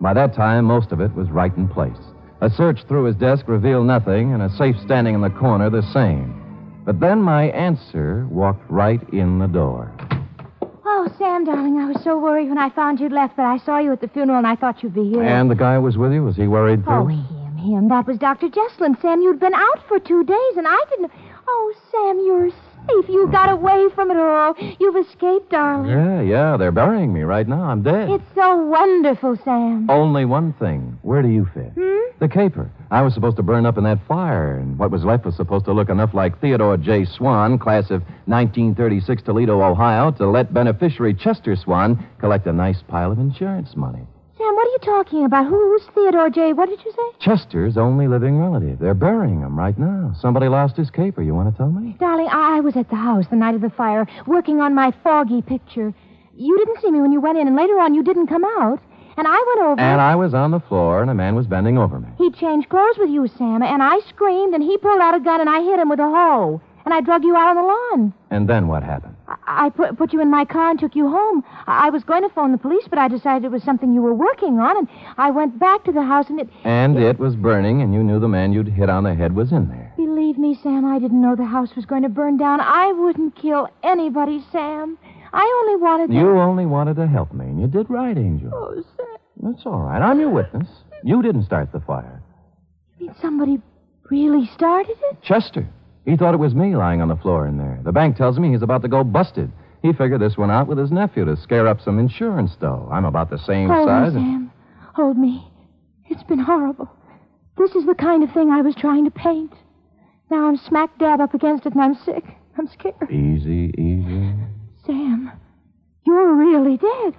By 0.02 0.13
that 0.13 0.34
time, 0.34 0.65
most 0.65 0.91
of 0.91 1.02
it 1.02 1.13
was 1.13 1.30
right 1.30 1.56
in 1.56 1.68
place. 1.68 1.98
A 2.41 2.50
search 2.50 2.84
through 2.88 3.06
his 3.06 3.15
desk 3.15 3.48
revealed 3.48 3.86
nothing, 3.86 4.34
and 4.34 4.41
a 4.41 4.50
safe 4.50 4.76
standing 4.84 5.15
in 5.15 5.22
the 5.22 5.30
corner 5.30 5.70
the 5.70 5.84
same. 5.94 6.82
But 6.86 7.00
then 7.00 7.22
my 7.22 7.46
answer 7.50 8.28
walked 8.30 8.70
right 8.70 9.02
in 9.13 9.39
the 9.39 9.48
door. 9.48 9.91
Oh, 11.06 11.15
Sam, 11.20 11.46
darling, 11.46 11.78
I 11.78 11.86
was 11.86 12.04
so 12.04 12.18
worried 12.18 12.50
when 12.50 12.58
I 12.58 12.72
found 12.72 13.00
you'd 13.00 13.12
left, 13.12 13.36
but 13.36 13.46
I 13.46 13.58
saw 13.60 13.78
you 13.78 13.91
at 13.91 14.02
the 14.02 14.08
funeral 14.08 14.39
and 14.39 14.48
I 14.48 14.56
thought 14.56 14.82
you'd 14.82 14.96
be 14.96 15.08
here. 15.08 15.22
And 15.22 15.52
the 15.52 15.56
guy 15.56 15.76
who 15.76 15.82
was 15.82 15.98
with 15.98 16.12
you? 16.12 16.24
Was 16.24 16.36
he 16.36 16.48
worried 16.48 16.84
too? 16.84 16.89
Oh, 16.89 17.06
him, 17.06 17.58
him. 17.58 17.89
That 17.89 18.08
was 18.08 18.18
Dr. 18.18 18.50
Jesslin. 18.50 19.00
Sam, 19.04 19.22
you'd 19.22 19.39
been 19.39 19.54
out 19.54 19.88
for 19.88 20.00
two 20.00 20.24
days, 20.24 20.58
and 20.58 20.65
I 20.68 20.84
didn't. 20.89 21.12
Oh, 21.48 21.74
Sam, 21.91 22.26
you're 22.26 22.50
safe. 22.88 23.10
You 23.10 23.28
got 23.32 23.50
away 23.50 23.88
from 23.93 24.12
it 24.12 24.17
all. 24.17 24.56
You've 24.80 24.95
escaped, 25.08 25.50
darling. 25.52 25.91
Yeah, 25.91 26.21
yeah, 26.21 26.58
they're 26.58 26.71
burying 26.71 27.13
me 27.13 27.21
right 27.21 27.48
now. 27.48 27.63
I'm 27.63 27.84
dead. 27.84 28.10
It's 28.10 28.24
so 28.36 28.56
wonderful, 28.58 29.38
Sam. 29.43 29.89
Only 29.89 30.26
one 30.26 30.54
thing. 30.54 30.98
Where 31.02 31.21
do 31.21 31.30
you 31.30 31.48
fit? 31.54 31.71
Hmm? 31.76 32.19
The 32.19 32.30
caper. 32.30 32.71
I 32.91 33.02
was 33.02 33.13
supposed 33.13 33.38
to 33.38 33.43
burn 33.43 33.65
up 33.65 33.78
in 33.78 33.84
that 33.84 34.00
fire, 34.08 34.58
and 34.58 34.80
what 34.80 34.91
was 34.91 35.04
left 35.04 35.26
was 35.26 35.36
supposed 35.36 35.65
to 35.65 35.74
look 35.74 35.89
enough 35.89 36.13
like 36.13 36.39
Theodore 36.39 36.78
J. 36.78 37.06
Swan, 37.06 37.60
class 37.60 37.89
of 37.91 38.02
1936 38.26 39.24
Toledo, 39.24 39.62
Ohio, 39.62 40.12
to 40.12 40.28
let 40.28 40.54
beneficiary 40.54 41.13
Chester 41.13 41.56
Swan 41.56 42.06
collect 42.19 42.45
a 42.48 42.54
nice 42.54 42.82
pile 42.88 43.12
of 43.12 43.19
insurance 43.19 43.76
money. 43.76 44.06
Sam, 44.84 44.92
what 44.92 44.98
are 44.98 45.00
you 45.00 45.04
talking 45.04 45.26
about? 45.26 45.48
Who's 45.48 45.82
Theodore 45.94 46.30
J.? 46.30 46.54
What 46.54 46.70
did 46.70 46.84
you 46.84 46.92
say? 46.92 47.18
Chester's 47.20 47.78
only 47.78 48.08
living 48.08 48.40
relative. 48.40 48.80
They're 48.80 48.94
burying 48.94 49.42
him 49.42 49.58
right 49.58 49.78
now. 49.78 50.14
Somebody 50.20 50.48
lost 50.48 50.78
his 50.78 50.90
caper. 50.90 51.22
You 51.22 51.34
want 51.34 51.52
to 51.52 51.58
tell 51.58 51.70
me? 51.70 51.96
Darling, 52.00 52.28
I 52.32 52.58
I 52.58 52.60
was 52.62 52.76
at 52.78 52.90
the 52.90 52.96
house 52.96 53.26
the 53.30 53.36
night 53.36 53.56
of 53.56 53.62
the 53.62 53.70
fire, 53.70 54.08
working 54.26 54.62
on 54.62 54.74
my 54.74 54.94
foggy 55.04 55.42
picture. 55.42 55.94
You 56.36 56.58
didn't 56.58 56.82
see 56.82 56.92
me 56.92 57.02
when 57.02 57.12
you 57.12 57.22
went 57.22 57.38
in, 57.38 57.48
and 57.48 57.56
later 57.56 57.80
on 57.80 57.94
you 57.94 58.04
didn't 58.04 58.28
come 58.28 58.44
out. 58.46 58.80
And 59.18 59.28
I 59.28 59.32
went 59.32 59.60
over. 59.60 59.80
And 59.82 60.02
I 60.02 60.16
was 60.16 60.34
on 60.34 60.52
the 60.52 60.60
floor, 60.60 61.02
and 61.02 61.10
a 61.10 61.14
man 61.14 61.36
was 61.36 61.48
bending 61.48 61.78
over 61.78 62.00
me. 62.00 62.10
He 62.18 62.32
changed 62.32 62.70
clothes 62.70 62.98
with 62.98 63.10
you, 63.10 63.28
Sam, 63.38 63.62
and 63.64 63.82
I 63.82 64.00
screamed, 64.10 64.54
and 64.54 64.64
he 64.64 64.78
pulled 64.78 65.00
out 65.00 65.16
a 65.16 65.20
gun, 65.20 65.40
and 65.42 65.50
I 65.50 65.62
hit 65.62 65.80
him 65.80 65.90
with 65.90 66.00
a 66.00 66.10
hoe. 66.10 66.62
And 66.86 66.94
I 66.94 67.02
drug 67.02 67.24
you 67.24 67.36
out 67.36 67.50
on 67.50 67.56
the 67.56 67.64
lawn. 67.64 68.14
And 68.30 68.48
then 68.48 68.68
what 68.68 68.84
happened? 68.84 69.14
I, 69.48 69.70
put, 69.70 69.98
put 69.98 70.14
you 70.14 70.22
in 70.22 70.30
my 70.30 70.46
car 70.46 70.72
and 70.72 70.80
took 70.80 70.96
you 70.96 71.10
home. 71.10 71.44
I 71.68 71.86
I 71.86 71.90
was 71.92 72.04
going 72.04 72.24
to 72.24 72.30
phone 72.30 72.52
the 72.52 72.58
police, 72.58 72.86
but 72.90 72.98
I 72.98 73.08
decided 73.08 73.46
it 73.46 73.52
was 73.52 73.62
something 73.62 73.94
you 73.94 74.02
were 74.02 74.14
working 74.14 74.58
on, 74.58 74.76
and 74.76 74.88
I 75.18 75.30
went 75.30 75.60
back 75.60 75.84
to 75.84 75.92
the 75.92 76.02
house, 76.02 76.26
and 76.30 76.40
it. 76.40 76.50
And 76.64 76.98
it 76.98 77.20
was 77.20 77.36
burning, 77.36 77.84
and 77.84 77.94
you 77.94 78.04
knew 78.04 78.20
the 78.20 78.28
man 78.28 78.54
you'd 78.54 78.68
hit 78.68 78.90
on 78.90 79.04
the 79.04 79.14
head 79.14 79.36
was 79.36 79.52
in 79.52 79.70
there. 79.70 79.94
Believe 79.98 80.40
me, 80.40 80.58
Sam, 80.64 80.84
I 80.84 80.98
didn't 80.98 81.22
know 81.22 81.36
the 81.36 81.46
house 81.46 81.76
was 81.76 81.86
going 81.86 82.02
to 82.02 82.10
burn 82.10 82.38
down. 82.38 82.60
I 82.60 82.92
wouldn't 82.94 83.36
kill 83.36 83.70
anybody, 83.84 84.44
Sam. 84.52 84.98
I 85.32 85.62
only 85.62 85.80
wanted. 85.80 86.12
You 86.12 86.40
only 86.40 86.66
wanted 86.66 86.96
to 86.96 87.06
help 87.06 87.34
me, 87.34 87.46
and 87.46 87.62
you 87.62 87.68
did 87.68 87.88
right, 87.88 88.18
Angel. 88.18 88.50
Oh, 88.52 88.84
Sam. 88.98 89.52
That's 89.52 89.64
all 89.68 89.82
right. 89.82 90.02
I'm 90.02 90.20
your 90.20 90.32
witness. 90.32 90.68
You 91.04 91.22
didn't 91.22 91.46
start 91.46 91.72
the 91.72 91.82
fire. 91.82 92.24
You 92.98 93.08
mean 93.08 93.16
somebody 93.22 93.62
really 94.10 94.50
started 94.56 94.96
it? 95.12 95.22
Chester. 95.22 95.68
He 96.06 96.15
thought 96.15 96.34
it 96.34 96.38
was 96.38 96.54
me 96.54 96.76
lying 96.76 97.02
on 97.02 97.08
the 97.08 97.15
floor 97.15 97.48
in 97.48 97.58
there. 97.58 97.80
The 97.84 97.91
bank 97.91 98.15
tells 98.15 98.38
me 98.39 98.52
he's 98.52 98.62
about 98.62 98.82
to 98.84 98.88
go 98.88 99.04
busted. 99.04 99.52
He 99.82 99.91
figured 99.94 100.22
this 100.22 100.38
one 100.38 100.52
out 100.52 100.68
with 100.68 100.78
his 100.78 100.91
nephew 100.91 101.26
to 101.26 101.36
scare 101.38 101.68
up 101.68 101.82
some 101.82 102.00
insurance, 102.00 102.56
though. 102.60 102.88
I'm 102.91 103.06
about 103.06 103.30
the 103.30 103.38
same 103.39 103.70
Hold 103.70 103.88
size. 103.88 104.13
me, 104.13 104.20
and- 104.22 104.26
Sam. 104.28 104.52
Hold 104.96 105.18
me. 105.18 105.48
It's 106.08 106.24
been 106.24 106.39
horrible. 106.39 106.89
This 107.58 107.72
is 107.76 107.86
the 107.86 107.96
kind 107.96 108.24
of 108.24 108.32
thing 108.32 108.52
I 108.52 108.62
was 108.62 108.76
trying 108.76 109.06
to 109.06 109.12
paint. 109.12 109.54
Now 110.30 110.48
I'm 110.48 110.58
smack 110.58 110.98
dab 111.00 111.22
up 111.22 111.34
against 111.34 111.65
it, 111.65 111.74
and 111.74 111.82
I'm 111.82 111.96
sick. 111.96 112.24
I'm 112.58 112.68
scared. 112.68 113.12
Easy, 113.12 113.74
easy. 113.78 114.34
Sam, 114.86 115.32
you're 116.06 116.34
really 116.36 116.78
dead. 116.78 117.13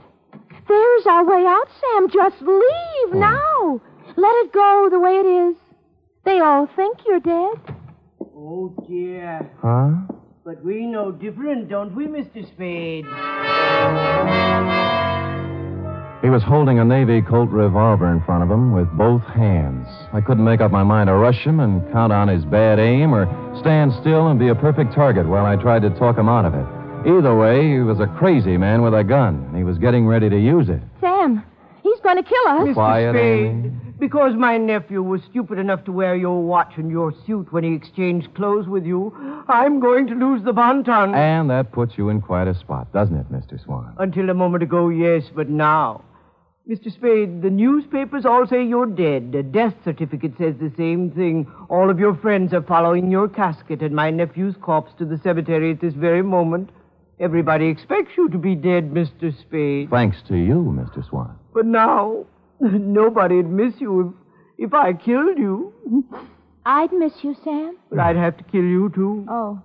There's 0.68 1.06
our 1.06 1.24
way 1.24 1.44
out, 1.46 1.68
Sam. 1.80 2.08
Just 2.10 2.40
leave 2.42 3.14
now. 3.14 3.80
Let 4.16 4.34
it 4.44 4.52
go 4.52 4.88
the 4.90 4.98
way 4.98 5.16
it 5.18 5.26
is. 5.26 5.56
They 6.24 6.40
all 6.40 6.66
think 6.74 6.98
you're 7.06 7.20
dead. 7.20 7.75
Oh, 8.38 8.74
dear. 8.86 9.50
Huh? 9.62 9.92
But 10.44 10.62
we 10.62 10.84
know 10.86 11.10
different, 11.10 11.68
don't 11.70 11.94
we, 11.94 12.06
Mr. 12.06 12.46
Spade? 12.52 13.06
He 16.22 16.30
was 16.30 16.42
holding 16.42 16.78
a 16.78 16.84
Navy 16.84 17.22
Colt 17.22 17.50
revolver 17.50 18.10
in 18.12 18.20
front 18.24 18.42
of 18.42 18.50
him 18.50 18.72
with 18.72 18.88
both 18.92 19.22
hands. 19.22 19.86
I 20.12 20.20
couldn't 20.20 20.44
make 20.44 20.60
up 20.60 20.70
my 20.70 20.82
mind 20.82 21.06
to 21.08 21.14
rush 21.14 21.38
him 21.44 21.60
and 21.60 21.80
count 21.92 22.12
on 22.12 22.28
his 22.28 22.44
bad 22.44 22.78
aim 22.78 23.14
or 23.14 23.26
stand 23.60 23.92
still 24.00 24.28
and 24.28 24.38
be 24.38 24.48
a 24.48 24.54
perfect 24.54 24.92
target 24.94 25.26
while 25.26 25.46
I 25.46 25.56
tried 25.56 25.82
to 25.82 25.90
talk 25.90 26.18
him 26.18 26.28
out 26.28 26.44
of 26.44 26.54
it. 26.54 26.66
Either 27.08 27.34
way, 27.36 27.70
he 27.72 27.78
was 27.78 28.00
a 28.00 28.06
crazy 28.18 28.56
man 28.56 28.82
with 28.82 28.92
a 28.94 29.04
gun. 29.04 29.54
He 29.56 29.62
was 29.62 29.78
getting 29.78 30.06
ready 30.06 30.28
to 30.28 30.38
use 30.38 30.68
it. 30.68 30.80
Sam, 31.00 31.42
he's 31.82 32.00
going 32.00 32.16
to 32.16 32.22
kill 32.22 32.48
us. 32.48 32.68
Mr. 32.68 32.74
Quiet, 32.74 33.14
Spade, 33.14 33.46
Amy. 33.46 33.72
Because 33.98 34.34
my 34.34 34.58
nephew 34.58 35.02
was 35.02 35.22
stupid 35.30 35.58
enough 35.58 35.84
to 35.84 35.92
wear 35.92 36.14
your 36.14 36.42
watch 36.42 36.74
and 36.76 36.90
your 36.90 37.12
suit 37.26 37.52
when 37.52 37.64
he 37.64 37.74
exchanged 37.74 38.34
clothes 38.34 38.66
with 38.68 38.84
you, 38.84 39.14
I'm 39.48 39.80
going 39.80 40.06
to 40.08 40.14
lose 40.14 40.42
the 40.44 40.52
bon 40.52 40.84
ton. 40.84 41.14
And 41.14 41.48
that 41.50 41.72
puts 41.72 41.96
you 41.96 42.08
in 42.08 42.20
quite 42.20 42.48
a 42.48 42.54
spot, 42.54 42.92
doesn't 42.92 43.16
it, 43.16 43.32
Mr. 43.32 43.62
Swan? 43.64 43.94
Until 43.98 44.30
a 44.30 44.34
moment 44.34 44.62
ago, 44.62 44.88
yes, 44.88 45.24
but 45.34 45.48
now. 45.48 46.04
Mr. 46.68 46.92
Spade, 46.92 47.42
the 47.42 47.50
newspapers 47.50 48.26
all 48.26 48.44
say 48.44 48.64
you're 48.64 48.86
dead. 48.86 49.30
The 49.30 49.44
death 49.44 49.74
certificate 49.84 50.32
says 50.36 50.56
the 50.58 50.72
same 50.76 51.12
thing. 51.12 51.46
All 51.70 51.90
of 51.90 52.00
your 52.00 52.16
friends 52.16 52.52
are 52.52 52.62
following 52.62 53.08
your 53.08 53.28
casket 53.28 53.82
and 53.82 53.94
my 53.94 54.10
nephew's 54.10 54.56
corpse 54.60 54.92
to 54.98 55.04
the 55.04 55.18
cemetery 55.22 55.70
at 55.70 55.80
this 55.80 55.94
very 55.94 56.22
moment. 56.22 56.70
Everybody 57.20 57.66
expects 57.68 58.10
you 58.16 58.28
to 58.30 58.36
be 58.38 58.56
dead, 58.56 58.90
Mr. 58.90 59.32
Spade. 59.40 59.90
Thanks 59.90 60.18
to 60.26 60.36
you, 60.36 60.56
Mr. 60.76 61.08
Swan. 61.08 61.38
But 61.54 61.66
now, 61.66 62.26
nobody'd 62.60 63.48
miss 63.48 63.74
you 63.78 64.14
if, 64.58 64.68
if 64.68 64.74
I 64.74 64.92
killed 64.92 65.38
you. 65.38 65.72
I'd 66.64 66.92
miss 66.92 67.12
you, 67.22 67.36
Sam. 67.44 67.76
But 67.90 68.00
I'd 68.00 68.16
have 68.16 68.36
to 68.38 68.44
kill 68.44 68.64
you, 68.64 68.90
too. 68.94 69.26
Oh. 69.28 69.62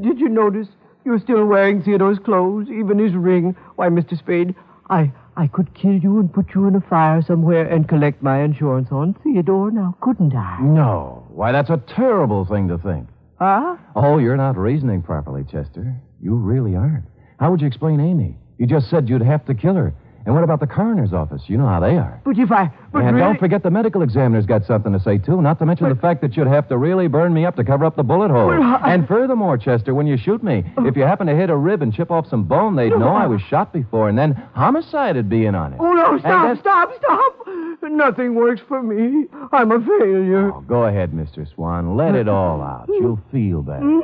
Did 0.00 0.20
you 0.20 0.28
notice 0.28 0.68
you're 1.04 1.18
still 1.18 1.44
wearing 1.46 1.82
Theodore's 1.82 2.18
clothes, 2.18 2.68
even 2.68 2.98
his 2.98 3.14
ring? 3.14 3.56
Why, 3.76 3.88
Mr. 3.88 4.18
Spade, 4.18 4.54
I, 4.90 5.12
I 5.36 5.46
could 5.46 5.74
kill 5.74 5.94
you 5.94 6.18
and 6.18 6.32
put 6.32 6.54
you 6.54 6.66
in 6.66 6.74
a 6.74 6.80
fire 6.80 7.22
somewhere 7.22 7.66
and 7.66 7.88
collect 7.88 8.22
my 8.22 8.42
insurance 8.42 8.88
on 8.90 9.14
Theodore 9.22 9.70
now, 9.70 9.96
couldn't 10.00 10.34
I? 10.34 10.58
No. 10.60 11.24
Why, 11.30 11.52
that's 11.52 11.70
a 11.70 11.82
terrible 11.96 12.44
thing 12.44 12.68
to 12.68 12.78
think. 12.78 13.08
Huh? 13.38 13.76
Oh, 13.96 14.18
you're 14.18 14.36
not 14.36 14.58
reasoning 14.58 15.00
properly, 15.02 15.44
Chester. 15.44 15.96
You 16.20 16.34
really 16.34 16.76
aren't. 16.76 17.04
How 17.38 17.50
would 17.50 17.62
you 17.62 17.66
explain 17.66 17.98
Amy? 18.00 18.36
You 18.58 18.66
just 18.66 18.90
said 18.90 19.08
you'd 19.08 19.22
have 19.22 19.46
to 19.46 19.54
kill 19.54 19.74
her. 19.74 19.94
And 20.26 20.34
what 20.34 20.44
about 20.44 20.60
the 20.60 20.66
coroner's 20.66 21.12
office? 21.14 21.42
You 21.46 21.56
know 21.56 21.66
how 21.66 21.80
they 21.80 21.96
are. 21.96 22.20
But 22.24 22.38
if 22.38 22.52
I. 22.52 22.70
But 22.92 23.04
and 23.04 23.16
really, 23.16 23.20
don't 23.26 23.38
forget 23.40 23.62
the 23.62 23.70
medical 23.70 24.02
examiner's 24.02 24.44
got 24.44 24.66
something 24.66 24.92
to 24.92 25.00
say, 25.00 25.16
too. 25.18 25.40
Not 25.40 25.58
to 25.60 25.66
mention 25.66 25.88
the 25.88 25.94
fact 25.94 26.20
that 26.20 26.36
you'd 26.36 26.46
have 26.46 26.68
to 26.68 26.76
really 26.76 27.08
burn 27.08 27.32
me 27.32 27.46
up 27.46 27.56
to 27.56 27.64
cover 27.64 27.84
up 27.86 27.96
the 27.96 28.02
bullet 28.02 28.30
hole. 28.30 28.48
Well, 28.48 28.62
I- 28.62 28.92
And 28.92 29.08
furthermore, 29.08 29.56
Chester, 29.56 29.94
when 29.94 30.06
you 30.06 30.16
shoot 30.18 30.42
me, 30.42 30.64
oh. 30.76 30.86
if 30.86 30.96
you 30.96 31.02
happen 31.04 31.26
to 31.28 31.34
hit 31.34 31.48
a 31.48 31.56
rib 31.56 31.80
and 31.82 31.92
chip 31.94 32.10
off 32.10 32.28
some 32.28 32.44
bone, 32.44 32.76
they'd 32.76 32.90
know 32.90 33.08
I 33.08 33.26
was 33.26 33.40
shot 33.40 33.72
before, 33.72 34.08
and 34.10 34.18
then 34.18 34.34
homicide 34.54 35.16
would 35.16 35.30
be 35.30 35.46
in 35.46 35.54
on 35.54 35.72
it. 35.72 35.78
Oh, 35.80 35.92
no, 35.94 36.18
stop, 36.18 36.58
stop, 36.60 36.92
stop. 36.98 37.36
Nothing 37.82 38.34
works 38.34 38.60
for 38.68 38.82
me. 38.82 39.26
I'm 39.52 39.72
a 39.72 39.80
failure. 39.80 40.52
Oh, 40.54 40.60
go 40.60 40.84
ahead, 40.84 41.12
Mr. 41.12 41.46
Swan. 41.54 41.96
Let 41.96 42.14
it 42.14 42.28
all 42.28 42.60
out. 42.60 42.86
You'll 42.88 43.18
feel 43.32 43.62
better. 43.62 44.00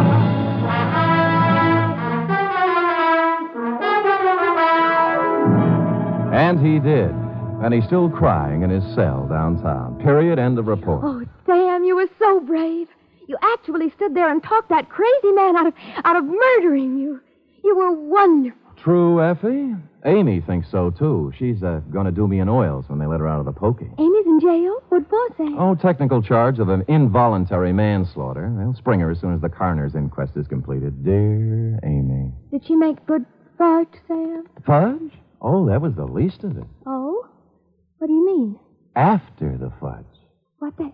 And 6.50 6.66
he 6.66 6.80
did. 6.80 7.12
And 7.62 7.72
he's 7.72 7.84
still 7.84 8.10
crying 8.10 8.62
in 8.62 8.70
his 8.70 8.82
cell 8.96 9.28
downtown. 9.28 10.00
Period. 10.02 10.36
End 10.40 10.58
of 10.58 10.66
report. 10.66 11.00
Oh, 11.04 11.24
Sam, 11.46 11.84
you 11.84 11.94
were 11.94 12.08
so 12.18 12.40
brave. 12.40 12.88
You 13.28 13.36
actually 13.40 13.90
stood 13.90 14.16
there 14.16 14.28
and 14.28 14.42
talked 14.42 14.68
that 14.70 14.88
crazy 14.88 15.30
man 15.30 15.56
out 15.56 15.68
of 15.68 15.74
out 16.04 16.16
of 16.16 16.24
murdering 16.24 16.98
you. 16.98 17.20
You 17.62 17.76
were 17.76 17.92
wonderful. 17.92 18.58
True, 18.82 19.22
Effie? 19.22 19.76
Amy 20.04 20.40
thinks 20.40 20.68
so, 20.72 20.90
too. 20.90 21.32
She's 21.38 21.62
uh, 21.62 21.82
going 21.92 22.06
to 22.06 22.10
do 22.10 22.26
me 22.26 22.40
in 22.40 22.48
oils 22.48 22.86
when 22.88 22.98
they 22.98 23.06
let 23.06 23.20
her 23.20 23.28
out 23.28 23.38
of 23.38 23.44
the 23.46 23.52
pokey. 23.52 23.88
Amy's 23.96 24.26
in 24.26 24.40
jail? 24.40 24.82
What 24.88 25.08
for, 25.08 25.28
Sam? 25.36 25.56
Oh, 25.56 25.76
technical 25.76 26.20
charge 26.20 26.58
of 26.58 26.68
an 26.68 26.84
involuntary 26.88 27.72
manslaughter. 27.72 28.52
They'll 28.58 28.74
spring 28.74 28.98
her 28.98 29.12
as 29.12 29.20
soon 29.20 29.34
as 29.34 29.40
the 29.40 29.48
coroner's 29.50 29.94
inquest 29.94 30.32
is 30.36 30.48
completed. 30.48 31.04
Dear 31.04 31.78
Amy. 31.84 32.32
Did 32.50 32.66
she 32.66 32.74
make 32.74 33.06
good 33.06 33.24
fart, 33.56 33.94
Sam? 34.08 34.48
Fudge? 34.66 35.12
Oh, 35.40 35.66
that 35.68 35.80
was 35.80 35.94
the 35.94 36.04
least 36.04 36.44
of 36.44 36.56
it. 36.56 36.64
Oh? 36.86 37.26
What 37.98 38.06
do 38.06 38.12
you 38.12 38.26
mean? 38.26 38.58
After 38.96 39.56
the 39.56 39.72
fudge. 39.80 40.04
What 40.58 40.76
the? 40.76 40.92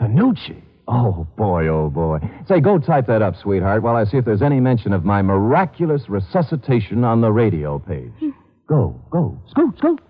Panucci. 0.00 0.62
Oh, 0.86 1.26
boy, 1.36 1.66
oh, 1.68 1.90
boy. 1.90 2.18
Say, 2.48 2.60
go 2.60 2.78
type 2.78 3.06
that 3.08 3.20
up, 3.20 3.34
sweetheart, 3.36 3.82
while 3.82 3.96
I 3.96 4.04
see 4.04 4.16
if 4.16 4.24
there's 4.24 4.42
any 4.42 4.60
mention 4.60 4.92
of 4.92 5.04
my 5.04 5.20
miraculous 5.20 6.08
resuscitation 6.08 7.04
on 7.04 7.20
the 7.20 7.30
radio 7.30 7.78
page. 7.78 8.12
Hmm. 8.20 8.30
Go, 8.68 9.00
go. 9.10 9.38
Scoot, 9.50 9.76
scoot. 9.78 10.00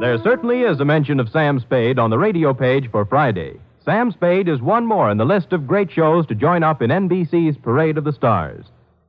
There 0.00 0.18
certainly 0.24 0.62
is 0.62 0.80
a 0.80 0.84
mention 0.84 1.20
of 1.20 1.28
Sam 1.28 1.60
Spade 1.60 1.98
on 1.98 2.08
the 2.08 2.18
radio 2.18 2.54
page 2.54 2.90
for 2.90 3.04
Friday. 3.04 3.60
Sam 3.90 4.12
Spade 4.12 4.48
is 4.48 4.62
one 4.62 4.86
more 4.86 5.10
in 5.10 5.18
the 5.18 5.24
list 5.24 5.52
of 5.52 5.66
great 5.66 5.90
shows 5.90 6.24
to 6.28 6.36
join 6.36 6.62
up 6.62 6.80
in 6.80 6.90
NBC's 6.90 7.56
Parade 7.56 7.98
of 7.98 8.04
the 8.04 8.12
Stars. 8.12 8.64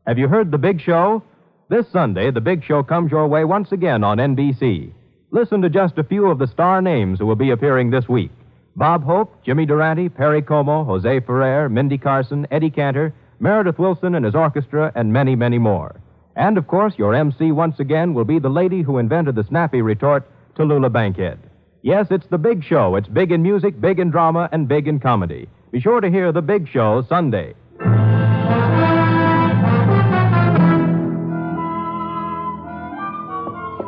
Have 0.07 0.17
you 0.17 0.27
heard 0.27 0.49
The 0.49 0.57
Big 0.57 0.81
Show? 0.81 1.21
This 1.69 1.85
Sunday, 1.91 2.31
The 2.31 2.41
Big 2.41 2.63
Show 2.63 2.81
comes 2.81 3.11
your 3.11 3.27
way 3.27 3.45
once 3.45 3.71
again 3.71 4.03
on 4.03 4.17
NBC. 4.17 4.91
Listen 5.29 5.61
to 5.61 5.69
just 5.69 5.99
a 5.99 6.03
few 6.03 6.31
of 6.31 6.39
the 6.39 6.47
star 6.47 6.81
names 6.81 7.19
who 7.19 7.27
will 7.27 7.35
be 7.35 7.51
appearing 7.51 7.91
this 7.91 8.09
week 8.09 8.31
Bob 8.75 9.03
Hope, 9.03 9.45
Jimmy 9.45 9.67
Durante, 9.67 10.09
Perry 10.09 10.41
Como, 10.41 10.83
Jose 10.83 11.19
Ferrer, 11.27 11.69
Mindy 11.69 11.99
Carson, 11.99 12.47
Eddie 12.49 12.71
Cantor, 12.71 13.13
Meredith 13.39 13.77
Willson 13.77 14.15
and 14.15 14.25
his 14.25 14.33
orchestra, 14.33 14.91
and 14.95 15.13
many, 15.13 15.35
many 15.35 15.59
more. 15.59 16.01
And, 16.35 16.57
of 16.57 16.65
course, 16.65 16.95
your 16.97 17.13
MC 17.13 17.51
once 17.51 17.79
again 17.79 18.15
will 18.15 18.25
be 18.25 18.39
the 18.39 18.49
lady 18.49 18.81
who 18.81 18.97
invented 18.97 19.35
the 19.35 19.43
snappy 19.43 19.83
retort, 19.83 20.27
Tallulah 20.55 20.91
Bankhead. 20.91 21.50
Yes, 21.83 22.07
it's 22.11 22.27
the 22.27 22.37
big 22.37 22.63
show. 22.63 22.95
It's 22.95 23.07
big 23.07 23.31
in 23.31 23.41
music, 23.41 23.79
big 23.81 23.99
in 23.99 24.11
drama, 24.11 24.47
and 24.51 24.67
big 24.67 24.87
in 24.87 24.99
comedy. 24.99 25.49
Be 25.71 25.79
sure 25.79 25.99
to 25.99 26.09
hear 26.11 26.31
the 26.31 26.41
big 26.41 26.67
show 26.69 27.03
Sunday. 27.09 27.55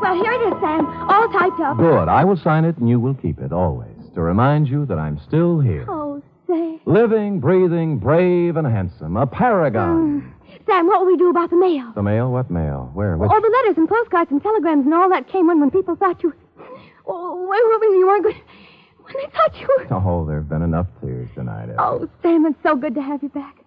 Well, 0.01 0.15
here 0.15 0.33
it 0.33 0.53
is, 0.53 0.59
Sam. 0.59 0.85
All 1.09 1.29
typed 1.29 1.59
up. 1.61 1.77
Good. 1.77 2.09
I 2.09 2.25
will 2.25 2.35
sign 2.37 2.65
it, 2.65 2.77
and 2.77 2.89
you 2.89 2.99
will 2.99 3.13
keep 3.13 3.39
it 3.39 3.53
always 3.53 3.87
to 4.15 4.21
remind 4.21 4.67
you 4.67 4.85
that 4.87 4.97
I'm 4.97 5.19
still 5.19 5.59
here. 5.59 5.85
Oh, 5.87 6.21
Sam. 6.47 6.79
Living, 6.85 7.39
breathing, 7.39 7.99
brave, 7.99 8.57
and 8.57 8.67
handsome. 8.67 9.15
A 9.17 9.25
paragon. 9.27 10.21
Mm. 10.21 10.33
Sam, 10.65 10.87
what 10.87 11.01
will 11.01 11.07
we 11.07 11.17
do 11.17 11.29
about 11.29 11.49
the 11.51 11.57
mail? 11.57 11.91
The 11.95 12.03
mail? 12.03 12.31
What 12.31 12.49
mail? 12.51 12.89
Where? 12.93 13.17
Which? 13.17 13.29
All 13.29 13.41
the 13.41 13.49
letters 13.61 13.77
and 13.77 13.87
postcards 13.87 14.31
and 14.31 14.41
telegrams 14.41 14.85
and 14.85 14.93
all 14.93 15.09
that 15.09 15.27
came 15.29 15.49
in 15.49 15.59
when 15.59 15.71
people 15.71 15.95
thought 15.95 16.21
you. 16.23 16.33
Oh, 17.07 17.45
where 17.47 17.79
were? 17.79 17.95
You 17.95 18.07
weren't 18.07 18.23
good. 18.23 18.35
When 19.03 19.13
they 19.21 19.29
thought 19.31 19.59
you 19.59 19.67
were. 19.77 19.87
Oh, 19.93 20.25
there 20.25 20.37
have 20.37 20.49
been 20.49 20.61
enough 20.61 20.87
tears 21.01 21.29
tonight. 21.35 21.69
Oh, 21.77 22.07
Sam, 22.21 22.45
it's 22.45 22.57
so 22.63 22.75
good 22.75 22.95
to 22.95 23.01
have 23.01 23.21
you 23.21 23.29
back. 23.29 23.57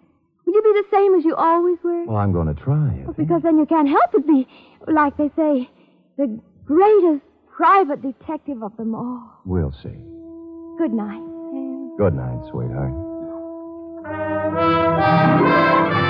Will 0.47 0.55
you 0.55 0.63
be 0.63 0.73
the 0.81 0.97
same 0.97 1.15
as 1.15 1.25
you 1.25 1.35
always 1.35 1.77
were? 1.85 2.05
Well, 2.07 2.17
I'm 2.17 2.33
going 2.33 2.47
to 2.47 2.55
try. 2.55 3.03
Well, 3.05 3.13
because 3.13 3.43
then 3.43 3.59
you 3.59 3.67
can't 3.67 3.89
help 3.89 4.13
but 4.13 4.27
be, 4.27 4.47
like 4.87 5.17
they 5.19 5.29
say, 5.37 5.69
the 6.17 6.41
greatest 6.65 7.23
private 7.55 8.01
detective 8.01 8.63
of 8.63 8.77
them 8.77 8.95
all. 8.95 9.23
We'll 9.45 9.73
see. 9.83 9.99
Good 10.79 10.93
night, 10.93 11.21
Sam. 11.21 11.97
Good 11.99 12.15
night, 12.15 12.49
sweetheart. 12.51 12.93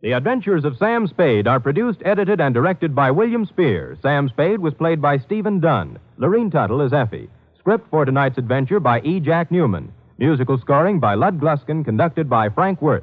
The 0.00 0.12
Adventures 0.12 0.64
of 0.64 0.76
Sam 0.78 1.08
Spade 1.08 1.48
are 1.48 1.58
produced, 1.58 2.02
edited, 2.04 2.40
and 2.40 2.54
directed 2.54 2.94
by 2.94 3.10
William 3.10 3.44
Spier. 3.44 3.98
Sam 4.00 4.28
Spade 4.28 4.60
was 4.60 4.72
played 4.74 5.02
by 5.02 5.18
Stephen 5.18 5.58
Dunne. 5.58 5.98
Lorene 6.18 6.52
Tuttle 6.52 6.82
is 6.82 6.92
Effie. 6.92 7.28
Script 7.58 7.90
for 7.90 8.04
tonight's 8.04 8.38
adventure 8.38 8.78
by 8.78 9.00
E. 9.00 9.18
Jack 9.18 9.50
Neuman. 9.50 9.88
Musical 10.18 10.56
scoring 10.56 11.00
by 11.00 11.14
Lud 11.14 11.40
Gluskin, 11.40 11.84
conducted 11.84 12.30
by 12.30 12.48
Frank 12.48 12.80
Worth. 12.80 13.02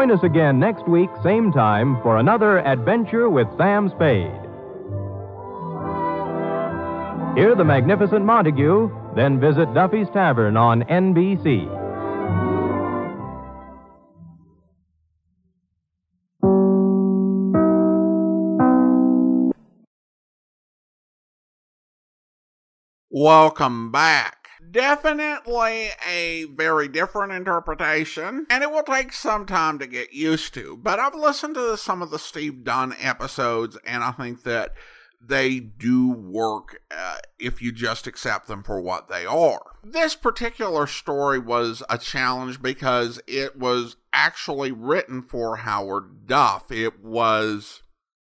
Join 0.00 0.12
us 0.12 0.22
again 0.22 0.58
next 0.58 0.88
week, 0.88 1.10
same 1.22 1.52
time, 1.52 2.00
for 2.00 2.16
another 2.16 2.60
adventure 2.60 3.28
with 3.28 3.46
Sam 3.58 3.90
Spade. 3.90 4.32
Hear 7.36 7.54
the 7.54 7.64
magnificent 7.64 8.24
Montague, 8.24 8.90
then 9.14 9.38
visit 9.38 9.74
Duffy's 9.74 10.08
Tavern 10.14 10.56
on 10.56 10.84
NBC. 10.84 11.68
Welcome 23.10 23.92
back. 23.92 24.39
Definitely 24.70 25.88
a 26.08 26.44
very 26.44 26.88
different 26.88 27.32
interpretation, 27.32 28.46
and 28.50 28.62
it 28.62 28.70
will 28.70 28.82
take 28.82 29.12
some 29.12 29.46
time 29.46 29.78
to 29.78 29.86
get 29.86 30.12
used 30.12 30.54
to. 30.54 30.76
But 30.76 30.98
I've 30.98 31.14
listened 31.14 31.54
to 31.56 31.76
some 31.76 32.02
of 32.02 32.10
the 32.10 32.18
Steve 32.18 32.64
Dunne 32.64 32.94
episodes, 33.00 33.76
and 33.84 34.04
I 34.04 34.12
think 34.12 34.44
that 34.44 34.74
they 35.20 35.60
do 35.60 36.10
work 36.10 36.80
uh, 36.90 37.18
if 37.38 37.60
you 37.60 37.72
just 37.72 38.06
accept 38.06 38.46
them 38.48 38.62
for 38.62 38.80
what 38.80 39.08
they 39.08 39.26
are. 39.26 39.60
This 39.84 40.14
particular 40.14 40.86
story 40.86 41.38
was 41.38 41.82
a 41.90 41.98
challenge 41.98 42.62
because 42.62 43.20
it 43.26 43.58
was 43.58 43.96
actually 44.12 44.72
written 44.72 45.22
for 45.22 45.56
Howard 45.56 46.26
Duff. 46.26 46.70
It 46.72 47.04
was 47.04 47.82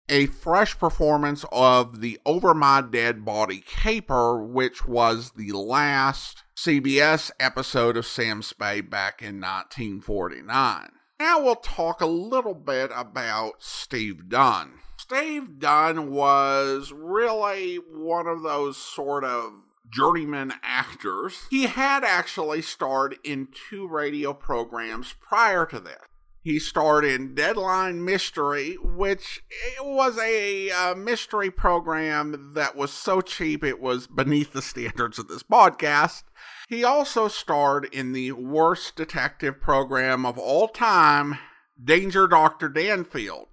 a 0.10 0.28
fresh 0.28 0.78
performance 0.78 1.44
of 1.52 2.02
the 2.02 2.20
Over 2.26 2.54
My 2.54 2.82
Dead 2.82 3.26
Body 3.26 3.64
Caper, 3.66 4.42
which 4.42 4.86
was 4.86 5.32
the 5.32 5.52
last 5.52 6.44
CBS 6.56 7.32
episode 7.40 7.98
of 7.98 8.06
Sam 8.06 8.42
Spade 8.42 8.90
back 8.90 9.22
in 9.22 9.42
1949. 9.42 10.90
Now 11.20 11.42
we'll 11.42 11.56
talk 11.56 12.00
a 12.00 12.06
little 12.06 12.54
bit 12.54 12.92
about 12.96 13.56
Steve 13.60 14.30
Dunne. 14.30 14.80
Steve 14.98 15.60
Dunne 15.60 16.12
was 16.12 16.92
really 16.92 17.76
one 17.76 18.28
of 18.28 18.44
those 18.44 18.78
sort 18.78 19.24
of 19.24 19.54
journeyman 19.90 20.54
actors. 20.64 21.48
He 21.50 21.64
had 21.64 22.04
actually 22.04 22.62
starred 22.62 23.18
in 23.24 23.48
two 23.70 23.88
radio 23.88 24.34
programs 24.34 25.14
prior 25.20 25.66
to 25.68 25.80
this. 25.80 26.07
He 26.48 26.60
starred 26.60 27.04
in 27.04 27.36
Deadline 27.36 28.06
Mystery, 28.06 28.78
which 28.82 29.44
was 29.82 30.18
a 30.18 30.72
uh, 30.72 30.96
mystery 30.96 31.52
program 31.52 32.54
that 32.54 32.74
was 32.74 32.94
so 32.94 33.20
cheap 33.20 33.66
it 33.66 33.82
was 33.82 34.08
beneath 34.08 34.54
the 34.54 34.62
standards 34.62 35.20
of 35.20 35.28
this 35.28 35.44
podcast. 35.44 36.24
He 36.70 36.86
also 36.86 37.28
starred 37.28 37.94
in 37.94 38.14
the 38.14 38.32
worst 38.32 38.96
detective 38.96 39.60
program 39.60 40.26
of 40.26 40.38
all 40.38 40.70
time, 40.70 41.38
Danger 41.84 42.30
Dr. 42.30 42.70
Danfield. 42.70 43.50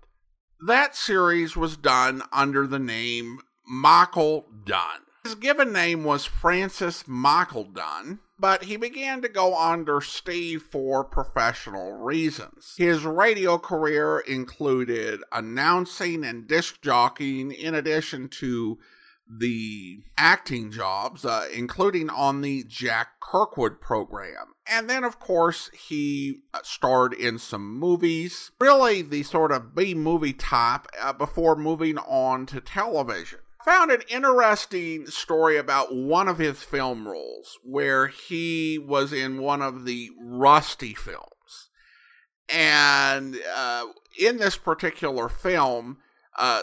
That 0.64 0.94
series 0.94 1.56
was 1.56 1.76
done 1.76 2.22
under 2.32 2.64
the 2.64 2.78
name 2.78 3.40
Michael 3.66 4.46
Dunne. 4.64 5.02
His 5.24 5.34
given 5.34 5.72
name 5.72 6.04
was 6.04 6.26
Francis 6.26 7.08
Michael 7.08 7.64
Dunne, 7.64 8.20
but 8.38 8.64
he 8.64 8.76
began 8.76 9.22
to 9.22 9.28
go 9.28 9.56
under 9.56 10.00
Steve 10.00 10.62
for 10.62 11.04
professional 11.04 11.92
reasons. 11.92 12.74
His 12.76 13.04
radio 13.04 13.58
career 13.58 14.18
included 14.20 15.20
announcing 15.32 16.24
and 16.24 16.46
disc 16.48 16.80
jockeying, 16.82 17.52
in 17.52 17.74
addition 17.74 18.28
to 18.40 18.78
the 19.26 20.02
acting 20.18 20.70
jobs, 20.70 21.24
uh, 21.24 21.46
including 21.54 22.10
on 22.10 22.42
the 22.42 22.64
Jack 22.64 23.20
Kirkwood 23.20 23.80
program. 23.80 24.54
And 24.66 24.88
then, 24.88 25.04
of 25.04 25.18
course, 25.18 25.70
he 25.70 26.42
uh, 26.52 26.60
starred 26.62 27.14
in 27.14 27.38
some 27.38 27.78
movies, 27.78 28.50
really 28.60 29.02
the 29.02 29.22
sort 29.22 29.52
of 29.52 29.74
B 29.74 29.94
movie 29.94 30.34
type, 30.34 30.86
uh, 31.00 31.12
before 31.12 31.56
moving 31.56 31.98
on 31.98 32.46
to 32.46 32.60
television 32.60 33.40
found 33.64 33.90
an 33.90 34.02
interesting 34.08 35.06
story 35.06 35.56
about 35.56 35.94
one 35.94 36.28
of 36.28 36.38
his 36.38 36.62
film 36.62 37.08
roles 37.08 37.58
where 37.62 38.08
he 38.08 38.78
was 38.78 39.12
in 39.12 39.40
one 39.40 39.62
of 39.62 39.84
the 39.84 40.10
Rusty 40.20 40.94
films. 40.94 41.70
And 42.52 43.36
uh, 43.56 43.86
in 44.20 44.36
this 44.36 44.56
particular 44.56 45.28
film, 45.28 45.98
uh, 46.38 46.62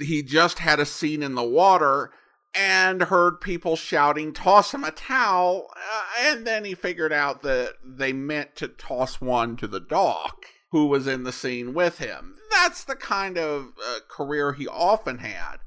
he 0.00 0.22
just 0.22 0.58
had 0.58 0.78
a 0.78 0.86
scene 0.86 1.22
in 1.22 1.34
the 1.34 1.42
water 1.42 2.10
and 2.54 3.02
heard 3.02 3.40
people 3.40 3.76
shouting, 3.76 4.32
Toss 4.32 4.74
him 4.74 4.84
a 4.84 4.90
towel. 4.90 5.68
Uh, 5.74 6.02
and 6.20 6.46
then 6.46 6.64
he 6.64 6.74
figured 6.74 7.12
out 7.12 7.42
that 7.42 7.74
they 7.84 8.12
meant 8.12 8.56
to 8.56 8.68
toss 8.68 9.20
one 9.20 9.56
to 9.56 9.66
the 9.66 9.80
dog 9.80 10.32
who 10.70 10.86
was 10.86 11.06
in 11.06 11.24
the 11.24 11.32
scene 11.32 11.72
with 11.72 11.98
him. 11.98 12.34
That's 12.50 12.84
the 12.84 12.96
kind 12.96 13.38
of 13.38 13.72
uh, 13.84 14.00
career 14.08 14.52
he 14.52 14.68
often 14.68 15.18
had 15.18 15.59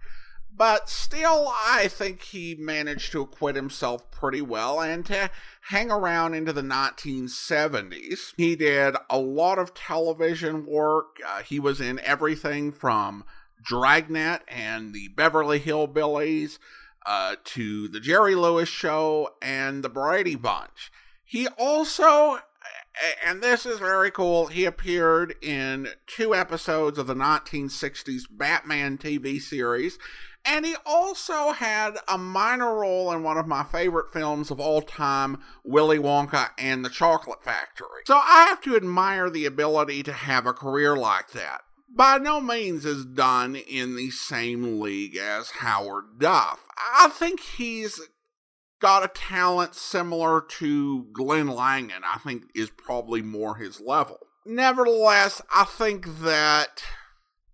but 0.55 0.89
still, 0.89 1.51
I 1.51 1.87
think 1.87 2.21
he 2.21 2.55
managed 2.55 3.11
to 3.11 3.21
acquit 3.21 3.55
himself 3.55 4.11
pretty 4.11 4.41
well 4.41 4.81
and 4.81 5.05
to 5.07 5.31
hang 5.69 5.89
around 5.89 6.35
into 6.35 6.53
the 6.53 6.61
1970s. 6.61 8.33
He 8.37 8.55
did 8.55 8.95
a 9.09 9.17
lot 9.17 9.57
of 9.57 9.73
television 9.73 10.65
work. 10.65 11.17
Uh, 11.25 11.41
he 11.41 11.59
was 11.59 11.81
in 11.81 11.99
everything 11.99 12.71
from 12.71 13.23
Dragnet 13.63 14.41
and 14.47 14.93
the 14.93 15.07
Beverly 15.09 15.59
Hillbillies 15.59 16.59
uh, 17.05 17.35
to 17.43 17.87
the 17.87 17.99
Jerry 17.99 18.35
Lewis 18.35 18.69
Show 18.69 19.35
and 19.41 19.83
the 19.83 19.89
Brady 19.89 20.35
Bunch. 20.35 20.91
He 21.23 21.47
also 21.57 22.39
and 23.25 23.41
this 23.41 23.65
is 23.65 23.79
very 23.79 24.11
cool. 24.11 24.47
He 24.47 24.65
appeared 24.65 25.35
in 25.41 25.89
two 26.05 26.35
episodes 26.35 26.97
of 26.97 27.07
the 27.07 27.15
1960s 27.15 28.23
Batman 28.29 28.97
TV 28.97 29.41
series, 29.41 29.97
and 30.45 30.65
he 30.65 30.75
also 30.85 31.51
had 31.51 31.97
a 32.07 32.17
minor 32.17 32.75
role 32.75 33.11
in 33.11 33.23
one 33.23 33.37
of 33.37 33.47
my 33.47 33.63
favorite 33.63 34.11
films 34.11 34.51
of 34.51 34.59
all 34.59 34.81
time, 34.81 35.41
Willy 35.63 35.97
Wonka 35.97 36.49
and 36.57 36.83
the 36.83 36.89
Chocolate 36.89 37.43
Factory. 37.43 38.03
So 38.05 38.15
I 38.15 38.45
have 38.49 38.61
to 38.61 38.75
admire 38.75 39.29
the 39.29 39.45
ability 39.45 40.03
to 40.03 40.13
have 40.13 40.45
a 40.45 40.53
career 40.53 40.95
like 40.97 41.31
that. 41.31 41.61
By 41.95 42.17
no 42.17 42.41
means 42.41 42.85
is 42.85 43.05
Dunne 43.05 43.55
in 43.55 43.95
the 43.95 44.09
same 44.09 44.79
league 44.79 45.15
as 45.15 45.51
Howard 45.51 46.19
Duff. 46.19 46.59
I 46.77 47.09
think 47.09 47.39
he's 47.39 48.01
got 48.81 49.05
a 49.05 49.07
talent 49.07 49.75
similar 49.75 50.41
to 50.41 51.05
Glenn 51.13 51.47
Langan, 51.47 52.01
I 52.03 52.17
think 52.17 52.45
is 52.53 52.69
probably 52.69 53.21
more 53.21 53.55
his 53.55 53.79
level. 53.79 54.17
Nevertheless, 54.45 55.41
I 55.53 55.63
think 55.63 56.19
that 56.21 56.83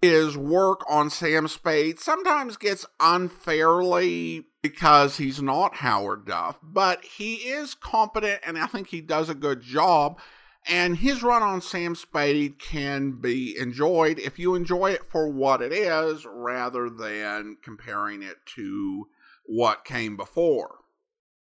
his 0.01 0.37
work 0.37 0.83
on 0.89 1.09
Sam 1.09 1.47
Spade 1.47 1.99
sometimes 1.99 2.57
gets 2.57 2.85
unfairly 2.99 4.45
because 4.61 5.17
he's 5.17 5.41
not 5.41 5.75
Howard 5.75 6.25
Duff, 6.25 6.57
but 6.63 7.03
he 7.03 7.35
is 7.35 7.73
competent 7.73 8.41
and 8.45 8.57
I 8.57 8.67
think 8.67 8.87
he 8.87 9.01
does 9.01 9.29
a 9.29 9.35
good 9.35 9.61
job. 9.61 10.19
And 10.67 10.97
his 10.97 11.23
run 11.23 11.41
on 11.41 11.61
Sam 11.61 11.95
Spade 11.95 12.59
can 12.59 13.13
be 13.13 13.57
enjoyed 13.57 14.19
if 14.19 14.37
you 14.37 14.55
enjoy 14.55 14.91
it 14.91 15.05
for 15.05 15.27
what 15.27 15.61
it 15.61 15.71
is 15.71 16.25
rather 16.25 16.89
than 16.89 17.57
comparing 17.63 18.21
it 18.21 18.37
to 18.55 19.07
what 19.45 19.85
came 19.85 20.15
before. 20.15 20.75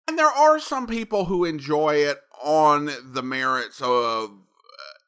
And 0.08 0.20
there 0.20 0.28
are 0.28 0.60
some 0.60 0.86
people 0.86 1.26
who 1.26 1.45
enjoy 1.45 1.95
it 1.95 2.20
on 2.43 2.91
the 3.03 3.24
merits 3.24 3.82
of 3.82 4.30
uh, 4.30 4.34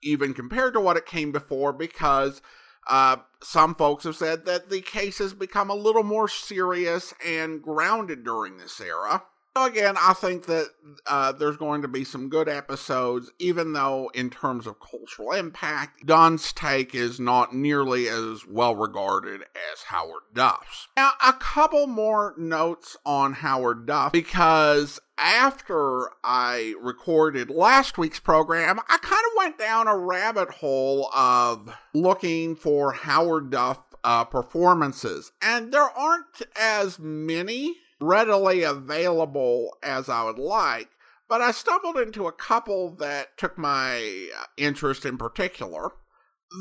even 0.02 0.34
compared 0.34 0.74
to 0.74 0.80
what 0.80 0.98
it 0.98 1.06
came 1.06 1.32
before 1.32 1.72
because 1.72 2.41
uh, 2.90 3.18
some 3.42 3.76
folks 3.76 4.04
have 4.04 4.16
said 4.16 4.46
that 4.46 4.70
the 4.70 4.82
case 4.82 5.18
has 5.20 5.34
become 5.34 5.70
a 5.70 5.76
little 5.76 6.04
more 6.04 6.28
serious 6.28 7.14
and 7.26 7.62
grounded 7.62 8.24
during 8.24 8.58
this 8.58 8.80
era. 8.82 9.24
Again, 9.66 9.95
I 9.99 10.14
think 10.14 10.45
that 10.45 10.70
uh, 11.05 11.32
there's 11.34 11.58
going 11.58 11.82
to 11.82 11.88
be 11.88 12.03
some 12.03 12.30
good 12.30 12.47
episodes, 12.47 13.32
even 13.39 13.74
though, 13.74 14.10
in 14.14 14.30
terms 14.30 14.66
of 14.66 14.80
cultural 14.80 15.34
impact, 15.34 16.05
Dunne's 16.05 16.53
take 16.53 16.95
is 16.95 17.20
not 17.20 17.53
nearly 17.53 18.08
as 18.08 18.45
well 18.47 18.76
regarded 18.76 19.41
as 19.41 19.84
Howard 19.88 20.24
Duff's. 20.34 20.88
Now, 20.95 21.12
a 21.26 21.34
couple 21.34 21.88
more 21.88 22.34
notes 22.38 22.95
on 23.05 23.34
Howard 23.34 23.86
Duff, 23.86 24.12
because 24.12 24.99
after 25.18 26.10
I 26.24 26.76
recorded 26.80 27.49
last 27.49 27.97
week's 27.97 28.20
program, 28.20 28.80
I 28.88 28.97
kind 28.97 29.24
of 29.26 29.32
went 29.38 29.58
down 29.58 29.88
a 29.88 29.97
rabbit 29.97 30.49
hole 30.49 31.10
of 31.14 31.70
looking 31.93 32.55
for 32.55 32.93
Howard 32.93 33.49
Duff 33.49 33.80
uh, 34.03 34.24
performances, 34.24 35.32
and 35.41 35.74
there 35.74 35.89
aren't 35.89 36.41
as 36.55 36.99
many 36.99 37.76
readily 38.00 38.64
available 38.64 39.78
as 39.84 40.10
I 40.10 40.24
would 40.24 40.39
like, 40.39 40.89
but 41.28 41.41
I 41.41 41.52
stumbled 41.52 41.98
into 41.98 42.28
a 42.28 42.32
couple 42.32 42.95
that 42.95 43.38
took 43.38 43.58
my 43.58 44.30
uh, 44.38 44.43
interest 44.56 45.06
in 45.06 45.18
particular. 45.18 45.91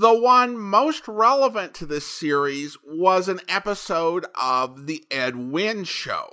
The 0.00 0.18
one 0.18 0.58
most 0.58 1.06
relevant 1.06 1.74
to 1.74 1.86
this 1.86 2.06
series 2.06 2.76
was 2.84 3.28
an 3.28 3.40
episode 3.48 4.26
of 4.40 4.86
The 4.86 5.04
Ed 5.10 5.36
Wynn 5.36 5.84
Show. 5.84 6.30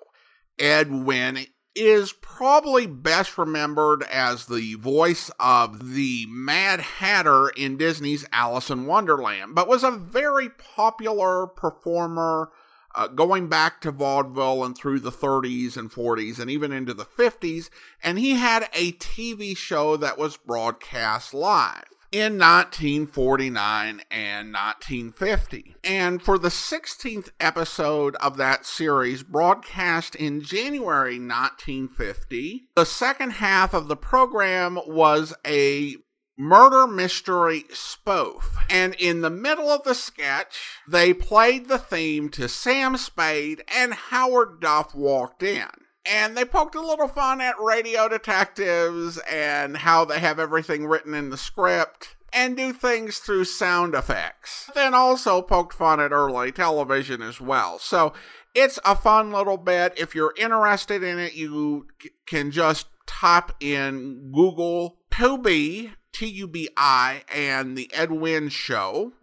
Ed 0.58 0.92
Wynn 0.92 1.46
is 1.76 2.14
probably 2.14 2.86
best 2.86 3.38
remembered 3.38 4.04
as 4.04 4.46
the 4.46 4.76
voice 4.76 5.32
of 5.40 5.94
the 5.94 6.26
Mad 6.30 6.80
Hatter 6.80 7.50
in 7.50 7.78
Disney's 7.78 8.26
Alice 8.32 8.70
in 8.70 8.86
Wonderland, 8.86 9.56
but 9.56 9.68
was 9.68 9.84
a 9.84 9.92
very 9.92 10.50
popular 10.50 11.48
performer 11.48 12.52
uh, 12.96 13.08
going 13.08 13.48
back 13.48 13.82
to 13.82 13.92
vaudeville 13.92 14.64
and 14.64 14.78
through 14.78 15.00
the 15.00 15.12
30s 15.12 15.78
and 15.78 15.92
40s 15.92 16.40
and 16.40 16.50
even 16.50 16.72
into 16.72 16.94
the 16.94 17.06
50s. 17.06 17.70
And 18.04 18.20
he 18.20 18.32
had 18.32 18.70
a 18.74 18.94
TV 18.94 19.56
show 19.56 19.98
that 19.98 20.18
was 20.18 20.38
broadcast 20.38 21.34
live 21.34 21.86
in 22.14 22.38
1949 22.38 24.02
and 24.12 24.54
1950. 24.54 25.76
And 25.84 26.22
for 26.22 26.38
the 26.38 26.50
16th 26.50 27.30
episode 27.40 28.16
of 28.18 28.38
that 28.38 28.68
series, 28.68 29.24
broadcast 29.24 30.14
in 30.16 30.44
January 30.44 31.18
1950, 31.18 32.68
the 32.76 32.86
second 32.86 33.32
half 33.32 33.74
of 33.74 33.88
the 33.88 33.96
program 33.96 34.78
was 34.86 35.34
a 35.46 35.96
murder 36.38 36.88
mystery 36.88 37.66
spoof. 37.72 38.56
And 38.70 38.96
in 38.96 39.22
the 39.22 39.30
middle 39.30 39.70
of 39.70 39.84
the 39.84 39.96
sketch, 39.96 40.80
they 40.88 41.14
played 41.14 41.68
the 41.68 41.78
theme 41.78 42.30
to 42.30 42.48
Sam 42.48 42.98
Spade, 42.98 43.64
and 43.68 43.94
Howard 43.94 44.60
Duff 44.60 44.96
walked 44.96 45.44
in. 45.44 45.68
And 46.06 46.36
they 46.36 46.44
poked 46.44 46.76
a 46.76 46.82
little 46.82 47.08
fun 47.08 47.40
at 47.40 47.60
radio 47.60 48.10
detectives 48.10 49.18
and 49.20 49.78
how 49.78 50.04
they 50.04 50.20
have 50.20 50.38
everything 50.38 50.86
written 50.86 51.14
in 51.14 51.30
the 51.30 51.38
script 51.38 52.16
and 52.34 52.58
do 52.58 52.74
things 52.74 53.20
through 53.20 53.46
sound 53.46 53.94
effects. 53.94 54.70
Then 54.74 54.94
also 54.94 55.42
poked 55.42 55.74
fun 55.74 56.02
at 56.02 56.12
early 56.12 56.52
television 56.52 57.22
as 57.22 57.40
well. 57.40 57.80
So 57.80 58.12
it's 58.54 58.80
a 58.84 58.96
fun 58.96 59.32
little 59.32 59.58
bit. 59.58 59.94
If 59.96 60.14
you're 60.14 60.34
interested 60.38 61.04
in 61.04 61.20
it, 61.20 61.36
you 61.36 61.88
can 62.26 62.52
just 62.52 62.88
type 63.06 63.52
in 63.62 64.32
Google 64.34 64.98
Tubi 65.12 65.94
T 66.14 66.28
U 66.28 66.48
B 66.48 66.70
I, 66.78 67.24
and 67.34 67.78
The 67.78 67.94
Ed 67.94 68.12
Wynn 68.12 68.50
Show. 68.50 69.14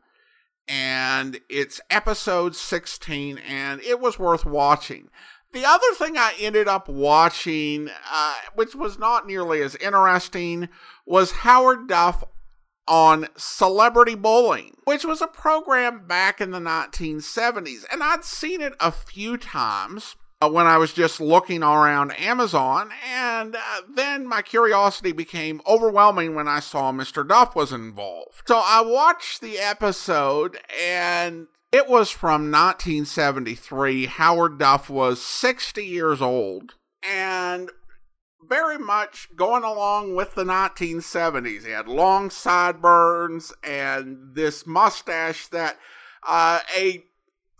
And 0.68 1.40
it's 1.48 1.80
episode 1.90 2.54
16, 2.54 3.38
and 3.38 3.80
it 3.80 3.98
was 3.98 4.18
worth 4.18 4.44
watching. 4.44 5.08
The 5.52 5.64
other 5.64 5.94
thing 5.94 6.16
I 6.16 6.34
ended 6.38 6.68
up 6.68 6.88
watching, 6.88 7.90
uh, 8.12 8.34
which 8.54 8.76
was 8.76 8.98
not 8.98 9.26
nearly 9.26 9.62
as 9.62 9.74
interesting, 9.76 10.68
was 11.06 11.32
Howard 11.32 11.88
Duff 11.88 12.22
on 12.86 13.26
Celebrity 13.36 14.14
Bowling, 14.14 14.76
which 14.84 15.04
was 15.04 15.20
a 15.20 15.26
program 15.26 16.06
back 16.06 16.40
in 16.40 16.50
the 16.52 16.60
1970s. 16.60 17.84
And 17.90 18.02
I'd 18.02 18.24
seen 18.24 18.60
it 18.60 18.74
a 18.78 18.92
few 18.92 19.36
times 19.36 20.14
when 20.48 20.66
I 20.66 20.78
was 20.78 20.94
just 20.94 21.20
looking 21.20 21.62
around 21.62 22.18
Amazon, 22.18 22.90
and 23.06 23.54
uh, 23.54 23.80
then 23.94 24.26
my 24.26 24.40
curiosity 24.40 25.12
became 25.12 25.60
overwhelming 25.66 26.34
when 26.34 26.48
I 26.48 26.60
saw 26.60 26.92
Mr. 26.92 27.26
Duff 27.26 27.54
was 27.54 27.72
involved. 27.72 28.42
So 28.46 28.60
I 28.64 28.80
watched 28.80 29.42
the 29.42 29.58
episode, 29.58 30.58
and 30.82 31.46
it 31.72 31.88
was 31.88 32.10
from 32.10 32.50
1973. 32.50 34.06
Howard 34.06 34.58
Duff 34.58 34.88
was 34.88 35.22
60 35.22 35.84
years 35.84 36.22
old, 36.22 36.74
and 37.06 37.70
very 38.48 38.78
much 38.78 39.28
going 39.36 39.62
along 39.62 40.16
with 40.16 40.34
the 40.34 40.44
1970s. 40.44 41.66
He 41.66 41.70
had 41.70 41.86
long 41.86 42.30
sideburns 42.30 43.52
and 43.62 44.34
this 44.34 44.66
mustache 44.66 45.48
that 45.48 45.76
uh, 46.26 46.60
a 46.76 47.04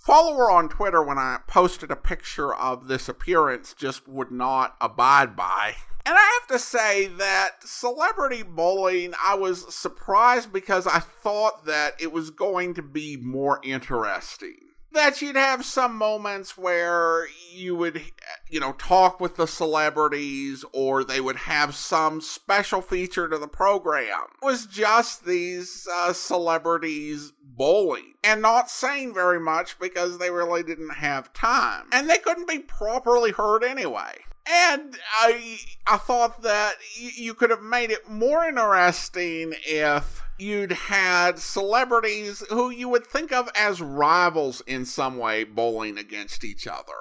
follower 0.01 0.51
on 0.51 0.69
Twitter 0.69 1.03
when 1.03 1.19
I 1.19 1.39
posted 1.47 1.91
a 1.91 1.97
picture 1.97 2.55
of 2.55 2.89
this 2.89 3.09
appearance 3.09 3.75
just 3.75 4.09
would 4.09 4.31
not 4.31 4.77
abide 4.81 5.37
by. 5.37 5.75
And 6.07 6.17
I 6.17 6.41
have 6.41 6.49
to 6.49 6.59
say 6.59 7.09
that 7.19 7.63
celebrity 7.63 8.43
bowling, 8.43 9.13
I 9.23 9.35
was 9.35 9.73
surprised 9.75 10.53
because 10.53 10.87
I 10.87 10.99
thought 10.99 11.67
that 11.67 11.95
it 12.01 12.11
was 12.11 12.31
going 12.31 12.75
to 12.75 12.83
be 12.83 13.17
more 13.19 13.61
interesting 13.63 14.57
that 14.93 15.23
you'd 15.23 15.37
have 15.37 15.65
some 15.65 15.95
moments 15.97 16.59
where 16.59 17.29
you 17.53 17.77
would, 17.77 18.03
you 18.51 18.61
know, 18.61 18.73
talk 18.73 19.21
with 19.21 19.37
the 19.37 19.47
celebrities 19.47 20.65
or 20.73 21.05
they 21.05 21.21
would 21.21 21.37
have 21.37 21.75
some 21.75 22.21
special 22.21 22.83
feature 22.83 23.29
to 23.29 23.39
the 23.39 23.49
program. 23.49 24.27
It 24.43 24.45
was 24.45 24.67
just 24.67 25.25
these 25.25 25.87
uh, 25.93 26.13
celebrities 26.13 27.33
bowling 27.43 28.15
and 28.25 28.43
not 28.43 28.71
saying 28.71 29.15
very 29.15 29.41
much 29.41 29.79
because 29.79 30.19
they 30.19 30.31
really 30.31 30.63
didn't 30.63 30.95
have 30.95 31.33
time. 31.33 31.87
And 31.93 32.11
they 32.11 32.19
couldn't 32.19 32.49
be 32.49 32.59
properly 32.59 33.31
heard 33.31 33.63
anyway. 33.63 34.13
And 34.47 34.97
I, 35.21 35.59
I 35.87 35.97
thought 35.99 36.43
that 36.43 36.75
you 36.97 37.35
could 37.35 37.51
have 37.51 37.63
made 37.63 37.91
it 37.91 38.09
more 38.09 38.45
interesting 38.45 39.55
if 39.65 40.23
you'd 40.39 40.73
had 40.73 41.39
celebrities 41.39 42.43
who 42.49 42.71
you 42.71 42.89
would 42.89 43.07
think 43.07 43.31
of 43.31 43.49
as 43.55 43.81
rivals 43.81 44.61
in 44.63 44.87
some 44.87 45.19
way 45.19 45.45
bowling 45.45 45.99
against 45.99 46.45
each 46.45 46.67
other. 46.67 46.95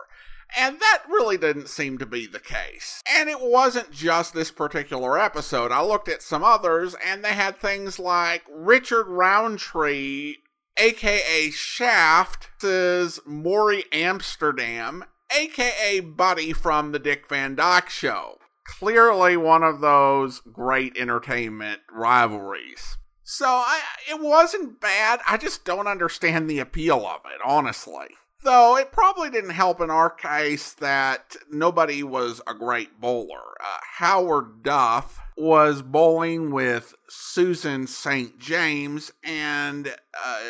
And 0.58 0.80
that 0.80 1.04
really 1.08 1.38
didn't 1.38 1.70
seem 1.70 1.98
to 2.00 2.06
be 2.06 2.26
the 2.26 2.40
case. 2.40 3.02
And 3.12 3.30
it 3.30 3.40
wasn't 3.40 3.92
just 3.92 4.34
this 4.34 4.52
particular 4.52 5.18
episode. 5.20 5.72
I 5.72 5.84
looked 5.84 6.10
at 6.10 6.22
some 6.22 6.44
others, 6.44 6.96
and 7.06 7.24
they 7.24 7.34
had 7.34 7.58
things 7.58 8.00
like 8.00 8.44
Richard 8.52 9.08
Roundtree, 9.08 10.36
aka 10.78 11.52
Shaft, 11.52 12.50
says 12.60 13.20
Morey 13.26 13.86
Amsterdam, 13.92 15.06
aka 15.36 16.00
Buddy 16.00 16.54
from 16.54 16.92
the 16.92 17.00
Dick 17.00 17.30
Van 17.30 17.56
Dyke 17.56 17.90
Show. 17.90 18.40
Clearly 18.66 19.36
one 19.38 19.64
of 19.64 19.82
those 19.82 20.42
great 20.42 20.96
entertainment 20.98 21.82
rivalries. 21.92 22.98
So 23.24 23.46
I, 23.46 23.82
it 24.10 24.20
wasn't 24.20 24.82
bad. 24.82 25.20
I 25.28 25.38
just 25.38 25.64
don't 25.64 25.88
understand 25.88 26.50
the 26.50 26.60
appeal 26.60 27.06
of 27.06 27.22
it, 27.26 27.40
honestly. 27.46 28.08
Though 28.42 28.78
it 28.78 28.92
probably 28.92 29.30
didn't 29.30 29.50
help 29.50 29.82
in 29.82 29.90
our 29.90 30.10
case 30.10 30.74
that 30.74 31.36
nobody 31.52 32.04
was 32.04 32.42
a 32.48 32.54
great 32.54 33.00
bowler. 33.00 33.56
Uh, 33.60 33.78
Howard 33.98 34.64
Duff 34.64 35.20
was 35.36 35.82
bowling 35.82 36.52
with 36.52 36.96
Susan 37.10 37.86
St. 37.86 38.40
James, 38.40 39.12
and 39.24 39.94
uh, 40.24 40.42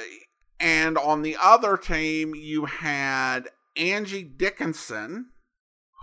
and 0.60 0.98
on 0.98 1.24
the 1.24 1.38
other 1.42 1.78
team 1.78 2.36
you 2.36 2.66
had 2.66 3.50
Angie 3.76 4.24
Dickinson, 4.24 5.32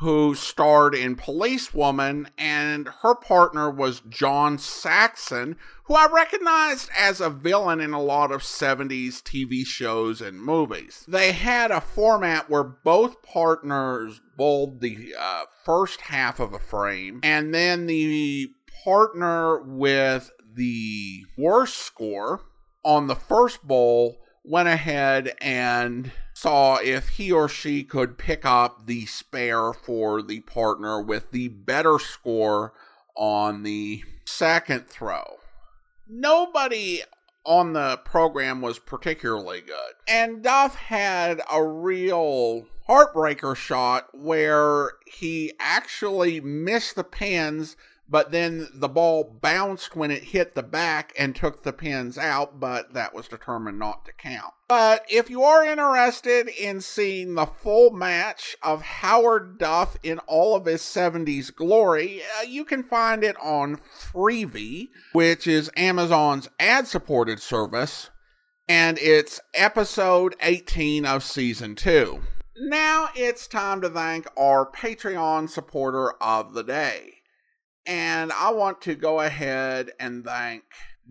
who 0.01 0.35
starred 0.35 0.95
in 0.95 1.17
Policewoman, 1.17 2.29
and 2.37 2.89
her 3.03 3.15
partner 3.15 3.71
was 3.71 4.03
John 4.09 4.59
Saxon, 4.59 5.57
who 5.85 5.95
I 5.95 6.07
recognized 6.13 6.91
as 6.97 7.21
a 7.21 7.31
villain 7.31 7.81
in 7.81 7.95
a 7.95 8.03
lot 8.03 8.31
of 8.31 8.43
70s 8.43 9.23
TV 9.23 9.67
shows 9.67 10.21
and 10.21 10.41
movies. 10.41 11.05
They 11.09 11.33
had 11.33 11.71
a 11.71 11.81
format 11.81 12.51
where 12.51 12.63
both 12.63 13.23
partners 13.23 14.21
bowled 14.37 14.81
the 14.81 15.15
uh, 15.19 15.45
first 15.65 16.03
half 16.03 16.41
of 16.41 16.53
a 16.53 16.59
frame, 16.59 17.21
and 17.23 17.55
then 17.55 17.87
the 17.87 18.51
partner 18.85 19.63
with 19.63 20.31
the 20.55 21.25
worst 21.39 21.79
score 21.79 22.43
on 22.85 23.07
the 23.07 23.15
first 23.17 23.67
bowl 23.67 24.19
went 24.45 24.69
ahead 24.69 25.35
and 25.41 26.13
saw 26.47 26.77
if 26.77 27.09
he 27.09 27.33
or 27.33 27.49
she 27.49 27.83
could 27.83 28.17
pick 28.17 28.45
up 28.45 28.87
the 28.87 29.05
spare 29.05 29.73
for 29.73 30.23
the 30.23 30.39
partner 30.43 31.03
with 31.03 31.33
the 31.33 31.49
better 31.49 31.99
score 31.99 32.73
on 33.17 33.65
the 33.65 34.05
second 34.25 34.87
throw. 34.87 35.39
Nobody 36.09 37.03
on 37.45 37.73
the 37.73 37.97
program 38.05 38.61
was 38.61 38.79
particularly 38.79 39.61
good. 39.61 39.95
And 40.07 40.41
Duff 40.41 40.77
had 40.77 41.41
a 41.51 41.65
real 41.65 42.67
heartbreaker 42.89 43.57
shot 43.57 44.07
where 44.13 44.93
he 45.05 45.53
actually 45.59 46.41
missed 46.41 46.95
the 46.95 47.03
pins, 47.03 47.77
but 48.09 48.31
then 48.31 48.69
the 48.73 48.89
ball 48.89 49.25
bounced 49.25 49.97
when 49.97 50.11
it 50.11 50.25
hit 50.25 50.55
the 50.55 50.63
back 50.63 51.13
and 51.19 51.35
took 51.35 51.63
the 51.63 51.73
pins 51.73 52.17
out, 52.17 52.61
but 52.61 52.95
that 52.95 53.15
was 53.15 53.27
determined 53.27 53.79
not 53.79 54.05
to 54.05 54.13
count. 54.13 54.55
But 54.69 55.05
if 55.09 55.29
you 55.29 55.43
are 55.43 55.65
interested 55.65 56.49
in 56.49 56.81
seeing 56.81 57.35
the 57.35 57.47
full 57.47 57.91
match 57.91 58.57
of 58.63 58.83
Howard 58.83 59.59
Duff 59.59 59.97
in 60.03 60.19
all 60.21 60.55
of 60.57 60.67
his 60.67 60.83
70s 60.83 61.55
glory, 61.55 62.23
uh, 62.39 62.43
you 62.43 62.65
can 62.65 62.83
find 62.83 63.25
it 63.25 63.37
on 63.41 63.77
Freevee, 63.77 64.89
which 65.13 65.47
is 65.47 65.71
Amazon's 65.77 66.49
ad 66.61 66.87
supported 66.87 67.41
service, 67.41 68.11
and 68.69 68.99
it's 68.99 69.41
episode 69.55 70.37
18 70.41 71.05
of 71.05 71.23
season 71.23 71.75
2. 71.75 72.21
Now 72.59 73.11
it's 73.15 73.47
time 73.47 73.81
to 73.83 73.91
thank 73.91 74.27
our 74.37 74.71
Patreon 74.71 75.51
supporter 75.51 76.13
of 76.23 76.55
the 76.55 76.65
day. 76.65 77.16
And 77.87 78.33
I 78.33 78.51
want 78.51 78.81
to 78.83 78.95
go 78.95 79.21
ahead 79.21 79.93
and 80.01 80.25
thank 80.25 80.65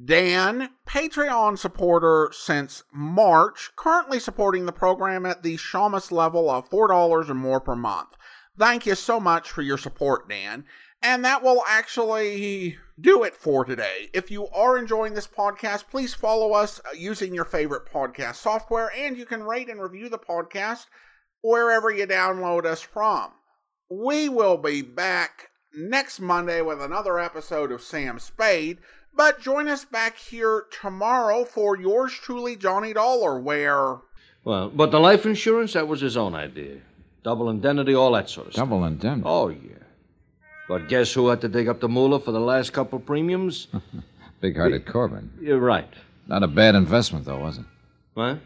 Dan, 0.04 0.72
Patreon 0.86 1.58
supporter 1.58 2.30
since 2.34 2.84
March, 2.92 3.72
currently 3.78 4.20
supporting 4.20 4.66
the 4.66 4.74
program 4.74 5.26
at 5.26 5.42
the 5.42 5.56
Shamus 5.56 6.12
level 6.12 6.50
of 6.50 6.70
$4 6.70 7.30
or 7.30 7.34
more 7.34 7.62
per 7.62 7.76
month. 7.76 8.10
Thank 8.58 8.86
you 8.86 8.96
so 8.96 9.22
much 9.22 9.50
for 9.50 9.62
your 9.62 9.78
support, 9.78 10.28
Dan. 10.28 10.66
And 11.02 11.24
that 11.24 11.44
will 11.44 11.64
actually 11.66 12.78
do 13.00 13.24
it 13.24 13.36
for 13.36 13.64
today. 13.64 14.10
If 14.14 14.30
you 14.30 14.48
are 14.50 14.78
enjoying 14.78 15.14
this 15.14 15.28
podcast, 15.28 15.88
please 15.90 16.14
follow 16.14 16.52
us 16.54 16.80
uh, 16.80 16.94
using 16.96 17.34
your 17.34 17.46
favorite 17.46 17.86
podcast 17.86 18.36
software, 18.36 18.92
and 18.96 19.18
you 19.18 19.26
can 19.26 19.44
rate 19.44 19.70
and 19.70 19.82
review 19.82 20.10
the 20.10 20.18
podcast 20.18 20.88
wherever 21.42 21.90
you 21.92 22.08
download 22.08 22.66
us 22.66 22.82
from. 22.82 23.32
We 23.90 24.30
will 24.30 24.58
be 24.58 24.82
back 24.82 25.52
next 25.78 26.20
Monday 26.20 26.62
with 26.62 26.82
another 26.82 27.20
episode 27.20 27.72
of 27.72 27.82
Sam 27.82 28.20
Spade, 28.20 28.78
but 29.16 29.40
join 29.40 29.68
us 29.68 29.86
back 29.86 30.18
here 30.18 30.66
tomorrow 30.82 31.46
for 31.46 31.78
yours 31.78 32.14
truly, 32.14 32.56
Johnny 32.56 32.94
Dollar, 32.94 33.40
where. 33.40 33.98
Well, 34.44 34.70
but 34.70 34.92
the 34.92 35.00
life 35.00 35.26
insurance, 35.26 35.74
that 35.74 35.88
was 35.88 36.02
his 36.02 36.18
own 36.18 36.36
idea. 36.36 36.78
Double 37.24 37.50
indemnity, 37.50 37.96
all 37.96 38.12
that 38.12 38.30
sort 38.30 38.48
of 38.48 38.54
stuff. 38.54 38.68
Double 38.68 38.86
indemnity? 38.86 39.24
Oh, 39.26 39.50
yeah. 39.50 39.72
But 40.68 40.90
guess 40.90 41.14
who 41.14 41.30
had 41.30 41.42
to 41.42 41.48
dig 41.48 41.68
up 41.68 41.80
the 41.80 41.90
moolah 41.90 42.20
for 42.20 42.32
the 42.32 42.40
last 42.40 42.74
couple 42.74 43.00
premiums? 43.00 43.68
Big 44.42 44.56
hearted 44.56 44.86
Corbin. 44.86 45.32
You're 45.42 45.60
right. 45.60 45.92
Not 46.28 46.44
a 46.44 46.48
bad 46.48 46.76
investment, 46.76 47.26
though, 47.26 47.40
was 47.40 47.58
it? 47.58 47.66
What? 48.14 48.40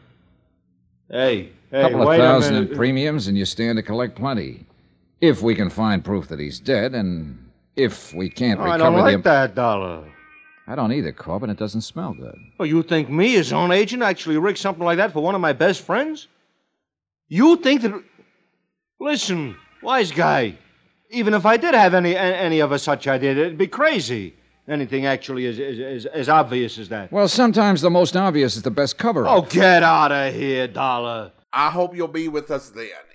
Hey, 1.09 1.49
hey, 1.71 1.82
A 1.82 1.89
couple 1.89 2.09
of 2.09 2.17
thousand 2.17 2.55
a 2.55 2.59
in 2.59 2.75
premiums, 2.75 3.27
and 3.27 3.38
you 3.38 3.45
stand 3.45 3.77
to 3.77 3.84
collect 3.84 4.15
plenty. 4.15 4.65
If 5.22 5.41
we 5.41 5.55
can 5.55 5.70
find 5.70 6.03
proof 6.03 6.28
that 6.30 6.39
he's 6.39 6.59
dead, 6.59 6.95
and 6.95 7.49
if 7.76 8.13
we 8.13 8.30
can't 8.30 8.59
recover 8.59 8.74
I 8.74 8.78
don't 8.78 8.97
like 8.97 9.17
the. 9.17 9.30
that 9.30 9.55
dollar. 9.55 10.09
I 10.67 10.76
don't 10.76 10.91
either, 10.93 11.11
Corbin. 11.11 11.49
It 11.49 11.57
doesn't 11.57 11.82
smell 11.82 12.13
good. 12.13 12.38
Oh, 12.59 12.63
you 12.63 12.84
think 12.84 13.09
me, 13.09 13.34
his 13.34 13.51
own 13.51 13.72
agent, 13.72 14.03
actually 14.03 14.38
rigged 14.38 14.59
something 14.59 14.84
like 14.84 14.97
that 14.97 15.11
for 15.11 15.22
one 15.22 15.34
of 15.36 15.41
my 15.41 15.53
best 15.53 15.82
friends? 15.82 16.28
You 17.28 17.57
think 17.57 17.82
that. 17.82 18.03
Listen, 18.99 19.55
wise 19.82 20.11
guy. 20.11 20.57
Even 21.09 21.34
if 21.34 21.45
I 21.45 21.57
did 21.57 21.74
have 21.74 21.93
any 21.93 22.15
any 22.15 22.59
of 22.59 22.72
a 22.72 22.80
such 22.80 23.07
idea, 23.07 23.32
it'd 23.32 23.57
be 23.57 23.67
crazy. 23.67 24.36
Anything 24.67 25.07
actually 25.07 25.47
as, 25.47 25.59
as, 25.59 25.80
as, 25.80 26.05
as 26.05 26.30
obvious 26.30 26.78
as 26.78 26.89
that. 26.89 27.11
Well, 27.11 27.28
sometimes 27.28 27.82
the 27.82 27.89
most 27.89 28.15
obvious 28.15 28.55
is 28.55 28.61
the 28.61 28.70
best 28.70 28.99
cover 28.99 29.28
Oh, 29.28 29.41
get 29.41 29.82
out 29.82 30.11
of 30.11 30.36
here, 30.36 30.67
Dollar. 30.67 31.32
I 31.51 31.72
hope 31.72 31.95
you'll 31.95 32.07
be 32.07 32.28
with 32.28 32.51
us 32.51 32.70
then. 32.70 32.89